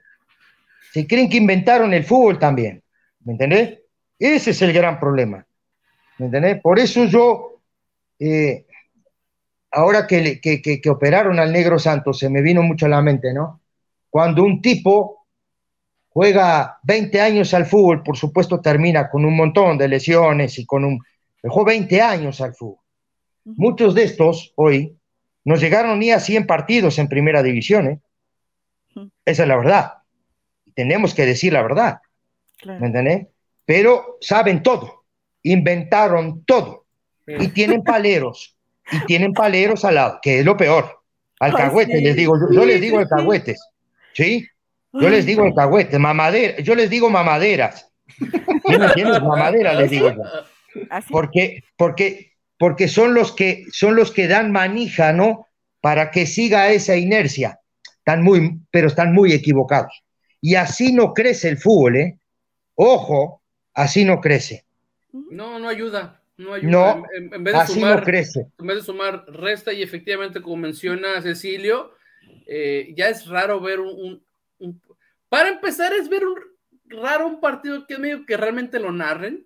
se 0.93 1.05
creen 1.05 1.29
que 1.29 1.37
inventaron 1.37 1.93
el 1.93 2.05
fútbol 2.05 2.39
también, 2.39 2.81
¿me 3.25 3.33
entendés? 3.33 3.79
Ese 4.17 4.51
es 4.51 4.61
el 4.61 4.71
gran 4.71 4.99
problema, 4.99 5.45
¿me 6.21 6.27
entendés? 6.27 6.61
Por 6.61 6.77
eso 6.77 7.05
yo, 7.05 7.61
eh, 8.19 8.67
ahora 9.71 10.05
que, 10.05 10.39
que, 10.39 10.61
que 10.61 10.89
operaron 10.89 11.39
al 11.39 11.51
Negro 11.51 11.79
Santos, 11.79 12.19
se 12.19 12.29
me 12.29 12.43
vino 12.43 12.61
mucho 12.61 12.85
a 12.85 12.89
la 12.89 13.01
mente, 13.01 13.33
¿no? 13.33 13.61
Cuando 14.07 14.43
un 14.43 14.61
tipo 14.61 15.25
juega 16.09 16.77
20 16.83 17.19
años 17.19 17.55
al 17.55 17.65
fútbol, 17.65 18.03
por 18.03 18.17
supuesto 18.17 18.61
termina 18.61 19.09
con 19.09 19.25
un 19.25 19.35
montón 19.35 19.79
de 19.79 19.87
lesiones 19.87 20.59
y 20.59 20.65
con 20.65 20.85
un... 20.85 20.99
Dejó 21.41 21.65
20 21.65 21.99
años 22.01 22.39
al 22.39 22.53
fútbol. 22.53 22.77
Muchos 23.43 23.95
de 23.95 24.03
estos 24.03 24.53
hoy 24.55 24.95
no 25.43 25.55
llegaron 25.55 25.97
ni 25.97 26.11
a 26.11 26.19
100 26.19 26.45
partidos 26.45 26.99
en 26.99 27.07
primera 27.07 27.41
división. 27.41 27.87
¿eh? 27.87 27.99
Esa 29.25 29.41
es 29.41 29.49
la 29.49 29.57
verdad. 29.57 29.93
Tenemos 30.75 31.15
que 31.15 31.25
decir 31.25 31.51
la 31.53 31.63
verdad. 31.63 31.99
¿Me 32.63 32.85
entendés? 32.85 33.25
Pero 33.65 34.17
saben 34.21 34.61
todo. 34.61 35.00
Inventaron 35.43 36.43
todo. 36.45 36.85
Y 37.27 37.47
tienen 37.49 37.83
paleros. 37.83 38.55
y 38.91 39.05
tienen 39.05 39.33
paleros 39.33 39.85
al 39.85 39.95
lado, 39.95 40.19
que 40.21 40.39
es 40.39 40.45
lo 40.45 40.57
peor. 40.57 41.01
Alcahuetes, 41.39 42.01
les 42.03 42.15
digo, 42.15 42.37
yo, 42.51 42.65
les 42.65 42.81
digo 42.81 42.99
alcahuetes. 42.99 43.59
¿Sí? 44.13 44.47
Yo 44.93 45.09
les 45.09 45.25
digo 45.25 45.43
alcahuetes, 45.43 45.99
mamadera, 45.99 46.59
yo 46.59 46.75
les 46.75 46.89
digo 46.89 47.09
mamaderas. 47.09 47.89
¿Tienes 48.95 49.21
Mamaderas 49.23 49.77
les 49.77 49.89
digo 49.89 50.11
yo. 50.11 50.21
Porque, 51.09 51.63
porque, 51.77 52.33
porque 52.57 52.87
son 52.87 53.13
los 53.13 53.31
que 53.31 53.65
son 53.71 53.95
los 53.95 54.11
que 54.11 54.27
dan 54.27 54.51
manija, 54.51 55.13
¿no? 55.13 55.47
Para 55.79 56.11
que 56.11 56.25
siga 56.25 56.69
esa 56.71 56.95
inercia. 56.95 57.59
Están 57.97 58.23
muy, 58.23 58.59
pero 58.69 58.87
están 58.87 59.13
muy 59.13 59.33
equivocados. 59.33 60.03
Y 60.41 60.55
así 60.55 60.91
no 60.91 61.13
crece 61.13 61.49
el 61.49 61.57
fútbol, 61.57 61.95
¿eh? 61.95 62.17
Ojo, 62.75 63.41
así 63.73 64.05
no 64.05 64.19
crece. 64.21 64.65
No, 65.11 65.59
no 65.59 65.67
ayuda. 65.67 66.21
No, 66.37 66.53
ayuda. 66.53 67.03
en, 67.15 67.43
vez 67.43 67.53
de 67.53 67.59
así 67.59 67.73
sumar, 67.73 67.99
no 67.99 68.05
crece. 68.05 68.47
En 68.57 68.67
vez 68.67 68.77
de 68.77 68.83
sumar, 68.83 69.25
resta 69.27 69.73
y 69.73 69.83
efectivamente, 69.83 70.41
como 70.41 70.57
menciona 70.57 71.21
Cecilio, 71.21 71.93
eh, 72.47 72.93
ya 72.95 73.09
es 73.09 73.27
raro 73.27 73.59
ver 73.59 73.79
un, 73.79 74.23
para 75.29 75.49
empezar, 75.49 75.93
es 75.93 76.09
ver 76.09 76.25
un 76.25 76.35
raro 76.87 77.27
un 77.27 77.39
partido 77.39 77.85
que 77.85 77.97
medio 77.97 78.25
que 78.25 78.37
realmente 78.37 78.79
lo 78.79 78.91
narren. 78.91 79.45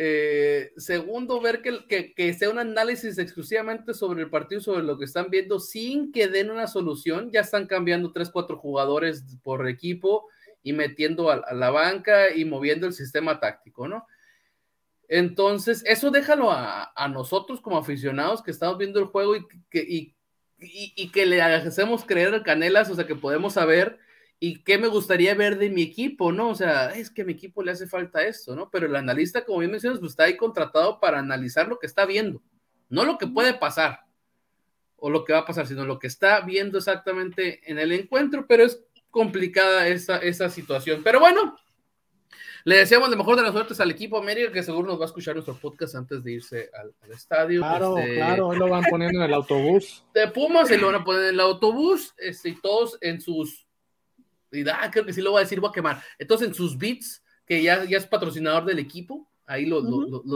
Eh, 0.00 0.70
segundo, 0.76 1.40
ver 1.40 1.60
que, 1.60 2.14
que, 2.14 2.34
sea 2.34 2.50
un 2.50 2.58
análisis 2.58 3.18
exclusivamente 3.18 3.94
sobre 3.94 4.22
el 4.22 4.30
partido, 4.30 4.60
sobre 4.60 4.84
lo 4.84 4.96
que 4.96 5.06
están 5.06 5.28
viendo, 5.28 5.58
sin 5.58 6.12
que 6.12 6.28
den 6.28 6.50
una 6.50 6.66
solución. 6.66 7.30
Ya 7.32 7.40
están 7.40 7.66
cambiando 7.66 8.12
tres, 8.12 8.30
cuatro 8.30 8.58
jugadores 8.58 9.24
por 9.42 9.66
equipo 9.68 10.28
y 10.62 10.72
metiendo 10.72 11.30
a, 11.30 11.52
la 11.52 11.70
banca 11.70 12.34
y 12.34 12.44
moviendo 12.44 12.86
el 12.86 12.92
sistema 12.92 13.40
táctico, 13.40 13.88
¿no? 13.88 14.06
Entonces, 15.08 15.82
eso 15.86 16.10
déjalo 16.10 16.50
a, 16.52 16.92
nosotros 17.10 17.60
como 17.60 17.78
aficionados 17.78 18.42
que 18.42 18.50
estamos 18.50 18.76
viendo 18.76 19.00
el 19.00 19.06
juego 19.06 19.36
y 19.36 19.46
que, 19.70 19.80
y, 19.80 20.14
y 20.58 21.10
que 21.10 21.24
le 21.24 21.40
hacemos 21.40 22.04
creer 22.04 22.42
canelas, 22.42 22.90
o 22.90 22.94
sea, 22.94 23.06
que 23.06 23.14
podemos 23.14 23.54
saber 23.54 23.98
y 24.40 24.62
qué 24.62 24.78
me 24.78 24.88
gustaría 24.88 25.34
ver 25.34 25.58
de 25.58 25.70
mi 25.70 25.82
equipo, 25.82 26.30
¿no? 26.30 26.50
O 26.50 26.54
sea, 26.54 26.90
es 26.90 27.10
que 27.10 27.22
a 27.22 27.24
mi 27.24 27.32
equipo 27.32 27.62
le 27.62 27.72
hace 27.72 27.86
falta 27.86 28.24
esto, 28.24 28.54
¿no? 28.54 28.70
Pero 28.70 28.86
el 28.86 28.94
analista, 28.94 29.44
como 29.44 29.58
bien 29.58 29.72
mencionas, 29.72 29.98
pues 29.98 30.12
está 30.12 30.24
ahí 30.24 30.36
contratado 30.36 31.00
para 31.00 31.18
analizar 31.18 31.66
lo 31.68 31.78
que 31.78 31.86
está 31.86 32.06
viendo. 32.06 32.42
no 32.88 33.04
lo 33.04 33.18
que 33.18 33.26
puede 33.26 33.54
pasar 33.54 34.00
o 34.96 35.10
lo 35.10 35.24
que 35.24 35.32
va 35.32 35.40
a 35.40 35.46
pasar, 35.46 35.66
sino 35.66 35.84
lo 35.84 35.98
que 35.98 36.06
está 36.06 36.40
viendo 36.40 36.78
exactamente 36.78 37.60
en 37.70 37.78
el 37.78 37.92
encuentro, 37.92 38.46
pero 38.48 38.64
es 38.64 38.84
complicada 39.18 39.88
esa, 39.88 40.18
esa 40.18 40.48
situación. 40.48 41.02
Pero 41.02 41.18
bueno, 41.18 41.56
le 42.62 42.76
deseamos 42.76 43.10
lo 43.10 43.16
mejor 43.16 43.34
de 43.34 43.42
las 43.42 43.50
suertes 43.50 43.80
al 43.80 43.90
equipo 43.90 44.16
América, 44.16 44.52
que 44.52 44.62
seguro 44.62 44.86
nos 44.86 45.00
va 45.00 45.02
a 45.02 45.06
escuchar 45.06 45.34
nuestro 45.34 45.56
podcast 45.56 45.96
antes 45.96 46.22
de 46.22 46.32
irse 46.34 46.70
al, 46.72 47.10
estadio. 47.10 47.60
Claro, 47.60 47.98
este, 47.98 48.14
claro, 48.14 48.46
hoy 48.46 48.58
lo 48.58 48.68
van 48.68 48.84
poniendo 48.88 49.18
en 49.18 49.24
el 49.24 49.34
autobús. 49.34 50.04
De 50.14 50.28
Pumas, 50.28 50.68
se 50.68 50.78
lo 50.78 50.86
van 50.86 50.96
a 50.96 51.04
poner 51.04 51.24
en 51.24 51.34
el 51.34 51.40
autobús, 51.40 52.14
este, 52.16 52.50
y 52.50 52.60
todos 52.60 52.96
en 53.00 53.20
sus. 53.20 53.66
Y, 54.52 54.68
ah, 54.68 54.88
creo 54.92 55.04
que 55.04 55.12
sí 55.12 55.20
lo 55.20 55.32
voy 55.32 55.40
a 55.40 55.42
decir, 55.42 55.58
voy 55.58 55.70
a 55.70 55.72
quemar. 55.72 56.00
Entonces, 56.16 56.46
en 56.46 56.54
sus 56.54 56.78
beats, 56.78 57.24
que 57.44 57.60
ya, 57.60 57.82
ya 57.84 57.98
es 57.98 58.06
patrocinador 58.06 58.64
del 58.66 58.78
equipo, 58.78 59.28
ahí 59.46 59.66
los 59.66 59.82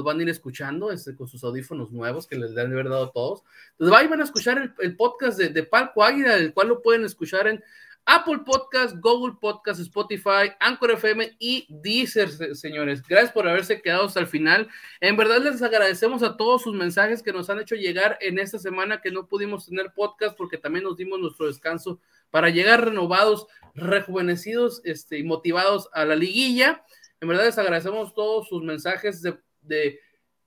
van 0.02 0.18
a 0.18 0.22
ir 0.22 0.28
escuchando 0.28 0.90
este, 0.90 1.14
con 1.14 1.28
sus 1.28 1.44
audífonos 1.44 1.92
nuevos 1.92 2.26
que 2.26 2.36
les 2.36 2.50
han 2.50 2.56
de 2.70 2.74
haber 2.74 2.88
dado 2.88 3.10
todos. 3.10 3.44
Entonces, 3.78 4.08
van 4.10 4.20
a 4.20 4.24
escuchar 4.24 4.74
el, 4.80 4.96
podcast 4.96 5.38
de, 5.38 5.50
de 5.50 5.62
Palco 5.62 6.02
Águila, 6.02 6.36
el 6.36 6.52
cual 6.52 6.66
lo 6.66 6.82
pueden 6.82 7.04
escuchar 7.04 7.46
en 7.46 7.62
Apple 8.06 8.40
Podcast, 8.44 8.96
Google 9.00 9.36
Podcast, 9.40 9.80
Spotify, 9.80 10.52
Anchor 10.60 10.92
FM 10.92 11.36
y 11.38 11.66
Deezer, 11.68 12.56
señores. 12.56 13.02
Gracias 13.02 13.32
por 13.32 13.48
haberse 13.48 13.80
quedado 13.80 14.06
hasta 14.06 14.20
el 14.20 14.26
final. 14.26 14.68
En 15.00 15.16
verdad 15.16 15.38
les 15.38 15.62
agradecemos 15.62 16.22
a 16.22 16.36
todos 16.36 16.62
sus 16.62 16.74
mensajes 16.74 17.22
que 17.22 17.32
nos 17.32 17.48
han 17.48 17.60
hecho 17.60 17.74
llegar 17.74 18.18
en 18.20 18.38
esta 18.38 18.58
semana 18.58 19.00
que 19.00 19.10
no 19.10 19.28
pudimos 19.28 19.66
tener 19.66 19.92
podcast 19.94 20.36
porque 20.36 20.58
también 20.58 20.84
nos 20.84 20.96
dimos 20.96 21.20
nuestro 21.20 21.46
descanso 21.46 22.00
para 22.30 22.50
llegar 22.50 22.84
renovados, 22.84 23.46
rejuvenecidos 23.74 24.80
este, 24.84 25.22
motivados 25.22 25.88
a 25.92 26.04
la 26.04 26.16
liguilla. 26.16 26.84
En 27.20 27.28
verdad 27.28 27.44
les 27.44 27.58
agradecemos 27.58 28.14
todos 28.14 28.48
sus 28.48 28.62
mensajes 28.62 29.22
de 29.22 30.00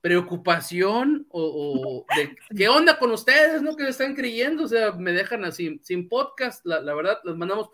preocupación 0.06 1.26
o, 1.32 2.06
de 2.16 2.38
qué 2.56 2.70
onda 2.70 3.00
con 3.00 3.10
ustedes, 3.10 3.64
¿no? 3.64 3.76
Que 3.76 3.88
están 3.88 4.14
creyendo, 4.14 4.66
o 4.66 4.68
sea, 4.68 4.92
me 4.92 5.12
dejan 5.12 5.44
así, 5.46 5.80
sin 5.82 6.08
podcast, 6.08 6.64
la, 6.64 6.94
verdad, 6.94 7.18
les 7.24 7.36
mandamos 7.36 7.72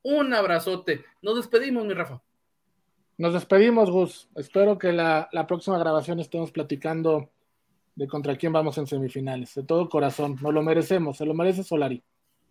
un 0.00 0.32
abrazote. 0.32 1.04
Nos 1.22 1.34
despedimos, 1.34 1.84
mi 1.84 1.92
Rafa. 1.92 2.22
Nos 3.18 3.34
despedimos, 3.34 3.90
Gus. 3.90 4.28
Espero 4.36 4.78
que 4.78 4.92
la, 4.92 5.28
próxima 5.48 5.76
grabación 5.76 6.20
estemos 6.20 6.52
platicando 6.52 7.28
de 7.96 8.06
contra 8.06 8.36
quién 8.36 8.52
vamos 8.52 8.78
en 8.78 8.86
semifinales. 8.86 9.52
De 9.52 9.64
todo 9.64 9.88
corazón, 9.88 10.38
nos 10.40 10.54
lo 10.54 10.62
merecemos, 10.62 11.16
se 11.16 11.26
lo 11.26 11.34
merece 11.34 11.64
Solari. 11.64 12.00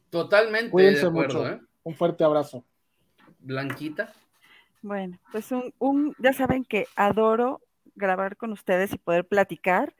Totalmente. 0.10 0.72
Cuídense 0.72 1.10
mucho. 1.10 1.48
¿eh? 1.48 1.58
Un 1.84 1.96
fuerte 1.96 2.26
abrazo. 2.26 2.66
Blanquita. 3.40 4.14
Bueno, 4.82 5.20
pues 5.32 5.54
un, 5.54 5.74
un, 5.80 6.16
ya 6.20 6.34
saben 6.34 6.66
que 6.66 6.86
adoro 6.98 7.62
grabar 7.96 8.38
con 8.38 8.52
ustedes 8.52 8.94
y 8.94 8.98
poder 8.98 9.28
platicar. 9.28 9.94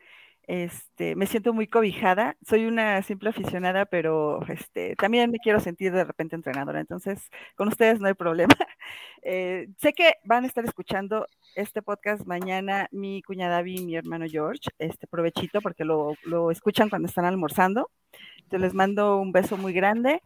Este, 0.48 1.16
me 1.16 1.28
siento 1.28 1.54
muy 1.54 1.68
cobijada. 1.68 2.36
Soy 2.46 2.66
una 2.66 3.02
simple 3.04 3.30
aficionada, 3.30 3.86
pero 3.86 4.46
este, 4.48 4.96
también 4.96 5.32
me 5.32 5.40
quiero 5.40 5.60
sentir 5.60 5.94
de 5.94 6.04
repente 6.04 6.36
entrenadora. 6.36 6.80
Entonces, 6.80 7.30
con 7.56 7.68
ustedes 7.68 8.00
no 8.00 8.08
hay 8.08 8.14
problema. 8.14 8.54
Eh, 9.24 9.70
sé 9.78 9.94
que 9.94 10.16
van 10.24 10.46
a 10.46 10.48
estar 10.48 10.66
escuchando 10.66 11.28
este 11.56 11.84
podcast 11.84 12.26
mañana 12.26 12.88
mi 12.92 13.22
cuñada 13.22 13.62
Vi 13.62 13.76
y 13.78 13.86
mi 13.86 13.96
hermano 13.96 14.26
George. 14.28 14.70
Este 14.80 15.06
provechito 15.06 15.62
porque 15.62 15.86
lo, 15.86 16.16
lo 16.24 16.50
escuchan 16.50 16.90
cuando 16.90 17.08
están 17.08 17.26
almorzando. 17.26 17.92
Entonces 18.38 18.62
les 18.62 18.74
mando 18.74 19.18
un 19.18 19.32
beso 19.32 19.58
muy 19.58 19.74
grande 19.74 20.24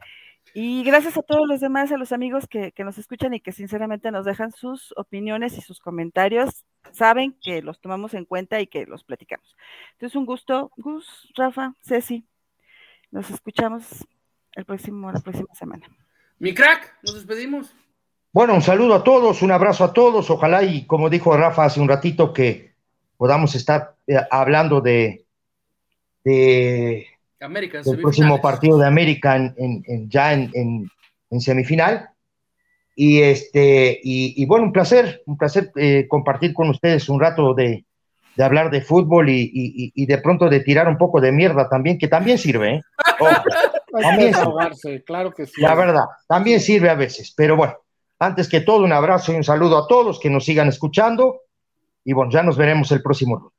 y 0.54 0.84
gracias 0.84 1.18
a 1.18 1.22
todos 1.22 1.48
los 1.48 1.60
demás, 1.60 1.91
a 1.91 1.98
los 1.98 2.12
amigos 2.12 2.48
que, 2.48 2.74
nos 2.78 2.98
escuchan 2.98 3.34
y 3.34 3.41
que 3.41 3.52
sinceramente 3.52 4.12
nos 4.12 4.26
dejan 4.26 4.52
sus 4.52 4.93
opiniones 4.96 5.58
y 5.58 5.62
sus 5.62 5.80
comentarios. 5.80 6.64
Saben 6.91 7.36
que 7.41 7.62
los 7.62 7.82
tomamos 7.82 8.14
en 8.14 8.26
cuenta 8.26 8.62
y 8.62 8.68
que 8.68 8.86
los 8.86 9.04
platicamos. 9.04 9.56
Entonces, 9.93 10.16
un 10.16 10.26
gusto, 10.26 10.72
Gus, 10.78 11.30
Rafa, 11.36 11.74
Ceci. 11.82 12.26
Nos 13.12 13.30
escuchamos 13.30 14.06
el 14.54 14.66
próximo, 14.66 15.12
la 15.12 15.20
próxima 15.20 15.54
semana. 15.54 15.88
Mi 16.39 16.54
crack, 16.54 17.00
nos 17.04 17.16
despedimos. 17.16 17.74
Bueno, 18.32 18.54
un 18.54 18.62
saludo 18.62 18.96
a 18.96 19.04
todos, 19.04 19.41
un 19.41 19.52
abrazo 19.52 19.84
a 19.86 19.93
todos. 19.93 20.30
Ojalá 20.30 20.64
y 20.64 20.86
como 20.86 21.10
dijo 21.10 21.36
Rafa 21.36 21.66
hace 21.66 21.80
un 21.80 21.88
ratito, 21.88 22.34
que 22.34 22.76
podamos 23.18 23.56
estar 23.56 23.96
eh, 24.08 24.18
hablando 24.30 24.82
de, 24.82 25.26
de 26.24 27.08
América, 27.42 27.82
el 27.86 28.02
próximo 28.02 28.42
partido 28.42 28.78
de 28.78 28.88
América 28.88 29.36
en, 29.36 30.10
ya 30.10 30.34
en, 30.34 30.90
semifinal. 31.40 32.10
Y 32.96 33.22
este, 33.22 34.00
y, 34.02 34.46
bueno, 34.46 34.66
un 34.66 34.72
placer, 34.72 35.22
un 35.26 35.38
placer 35.38 35.72
eh, 35.76 36.08
compartir 36.08 36.54
con 36.54 36.70
ustedes 36.70 37.10
un 37.10 37.20
rato 37.20 37.54
de, 37.54 37.86
hablar 38.38 38.72
de 38.72 38.82
fútbol 38.82 39.28
y, 39.30 40.06
de 40.06 40.18
pronto 40.20 40.50
de 40.50 40.62
tirar 40.62 40.88
un 40.88 40.98
poco 40.98 41.20
de 41.20 41.32
mierda 41.32 41.68
también, 41.68 41.98
que 41.98 42.08
también 42.08 42.38
sirve, 42.38 42.76
¿eh? 42.76 42.82
también 44.02 44.34
claro 45.06 45.32
que 45.32 45.46
sí. 45.46 45.62
La 45.62 45.76
verdad, 45.76 46.06
también 46.28 46.62
sirve 46.62 46.90
a 46.90 46.96
veces, 46.96 47.34
pero 47.36 47.58
bueno, 47.58 47.76
antes 48.20 48.48
que 48.48 48.62
todo, 48.62 48.84
un 48.84 48.94
abrazo 48.94 49.34
y 49.34 49.36
un 49.36 49.44
saludo 49.44 49.78
a 49.78 49.88
todos 49.88 50.20
que 50.20 50.30
nos 50.30 50.46
sigan 50.46 50.70
escuchando. 50.70 51.42
Y 52.04 52.14
bueno, 52.14 52.32
ya 52.32 52.44
nos 52.44 52.56
veremos 52.56 52.92
el 52.92 53.02
próximo 53.02 53.36
lunes. 53.36 53.55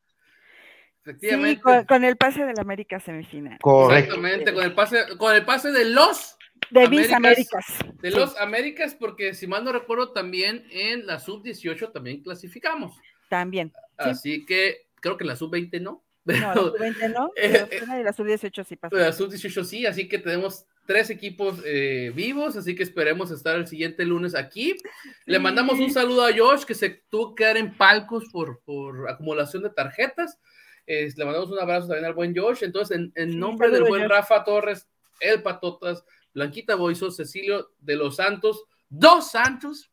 Sí, 1.20 1.60
con, 1.86 2.04
el 2.04 2.16
pase 2.16 2.44
del 2.44 2.58
América 2.58 2.98
semifinal. 2.98 3.58
Exactamente, 3.62 4.52
con 4.52 4.64
el 4.64 4.74
pase, 4.74 5.04
con 5.16 5.34
el 5.34 5.44
pase 5.44 5.70
de 5.70 5.84
los 5.84 6.36
de 6.70 6.88
mis 6.88 7.12
Américas. 7.12 7.64
De 8.00 8.10
los 8.10 8.36
Américas, 8.38 8.94
porque 8.94 9.34
si 9.34 9.46
mal 9.46 9.64
no 9.64 9.72
recuerdo, 9.72 10.12
también 10.12 10.66
en 10.70 11.06
la 11.06 11.18
sub-18 11.18 11.92
también 11.92 12.22
clasificamos. 12.22 12.96
También. 13.28 13.72
Así 13.96 14.44
que 14.44 14.86
creo 15.00 15.16
que 15.16 15.24
la 15.24 15.36
sub-20 15.36 15.80
no. 15.80 16.02
no, 16.24 16.34
la 16.34 16.54
sub-20 16.54 17.14
no, 17.14 17.30
eh, 17.36 17.68
y 18.00 18.02
la 18.02 18.12
sub-18 18.12 18.64
sí 18.64 18.76
pasó. 18.76 18.96
La 18.96 19.12
sub-18 19.12 19.64
sí, 19.64 19.86
así 19.86 20.08
que 20.08 20.18
tenemos 20.18 20.66
tres 20.86 21.10
equipos 21.10 21.60
eh, 21.64 22.12
vivos, 22.14 22.56
así 22.56 22.74
que 22.74 22.82
esperemos 22.82 23.30
estar 23.30 23.56
el 23.56 23.68
siguiente 23.68 24.04
lunes 24.04 24.34
aquí. 24.34 24.76
Le 25.24 25.38
mandamos 25.38 25.78
un 25.78 25.92
saludo 25.92 26.24
a 26.24 26.36
Josh, 26.36 26.64
que 26.64 26.74
se 26.74 26.90
tuvo 26.90 27.34
que 27.34 27.44
quedar 27.44 27.56
en 27.56 27.76
palcos 27.76 28.24
por, 28.32 28.60
por 28.64 29.08
acumulación 29.08 29.62
de 29.62 29.70
tarjetas 29.70 30.38
le 30.86 31.24
mandamos 31.24 31.50
un 31.50 31.58
abrazo 31.58 31.88
también 31.88 32.06
al 32.06 32.14
buen 32.14 32.36
Josh. 32.36 32.62
Entonces, 32.62 32.98
en, 33.14 33.38
nombre 33.38 33.70
del 33.70 33.84
buen 33.84 34.08
Rafa 34.08 34.44
Torres, 34.44 34.86
El 35.20 35.42
Patotas, 35.42 36.04
Blanquita 36.34 36.74
Boiso, 36.74 37.10
Cecilio 37.10 37.72
de 37.80 37.96
los 37.96 38.16
Santos, 38.16 38.64
dos 38.88 39.30
Santos. 39.30 39.90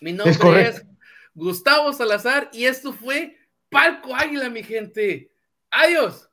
Mi 0.00 0.12
nombre 0.12 0.68
es, 0.68 0.84
Gustavo 1.34 1.92
Salazar 1.92 2.50
y 2.52 2.64
esto 2.64 2.92
fue 2.92 3.38
Palco 3.70 4.14
Águila, 4.14 4.50
mi 4.50 4.62
gente. 4.62 5.30
Adiós. 5.70 6.28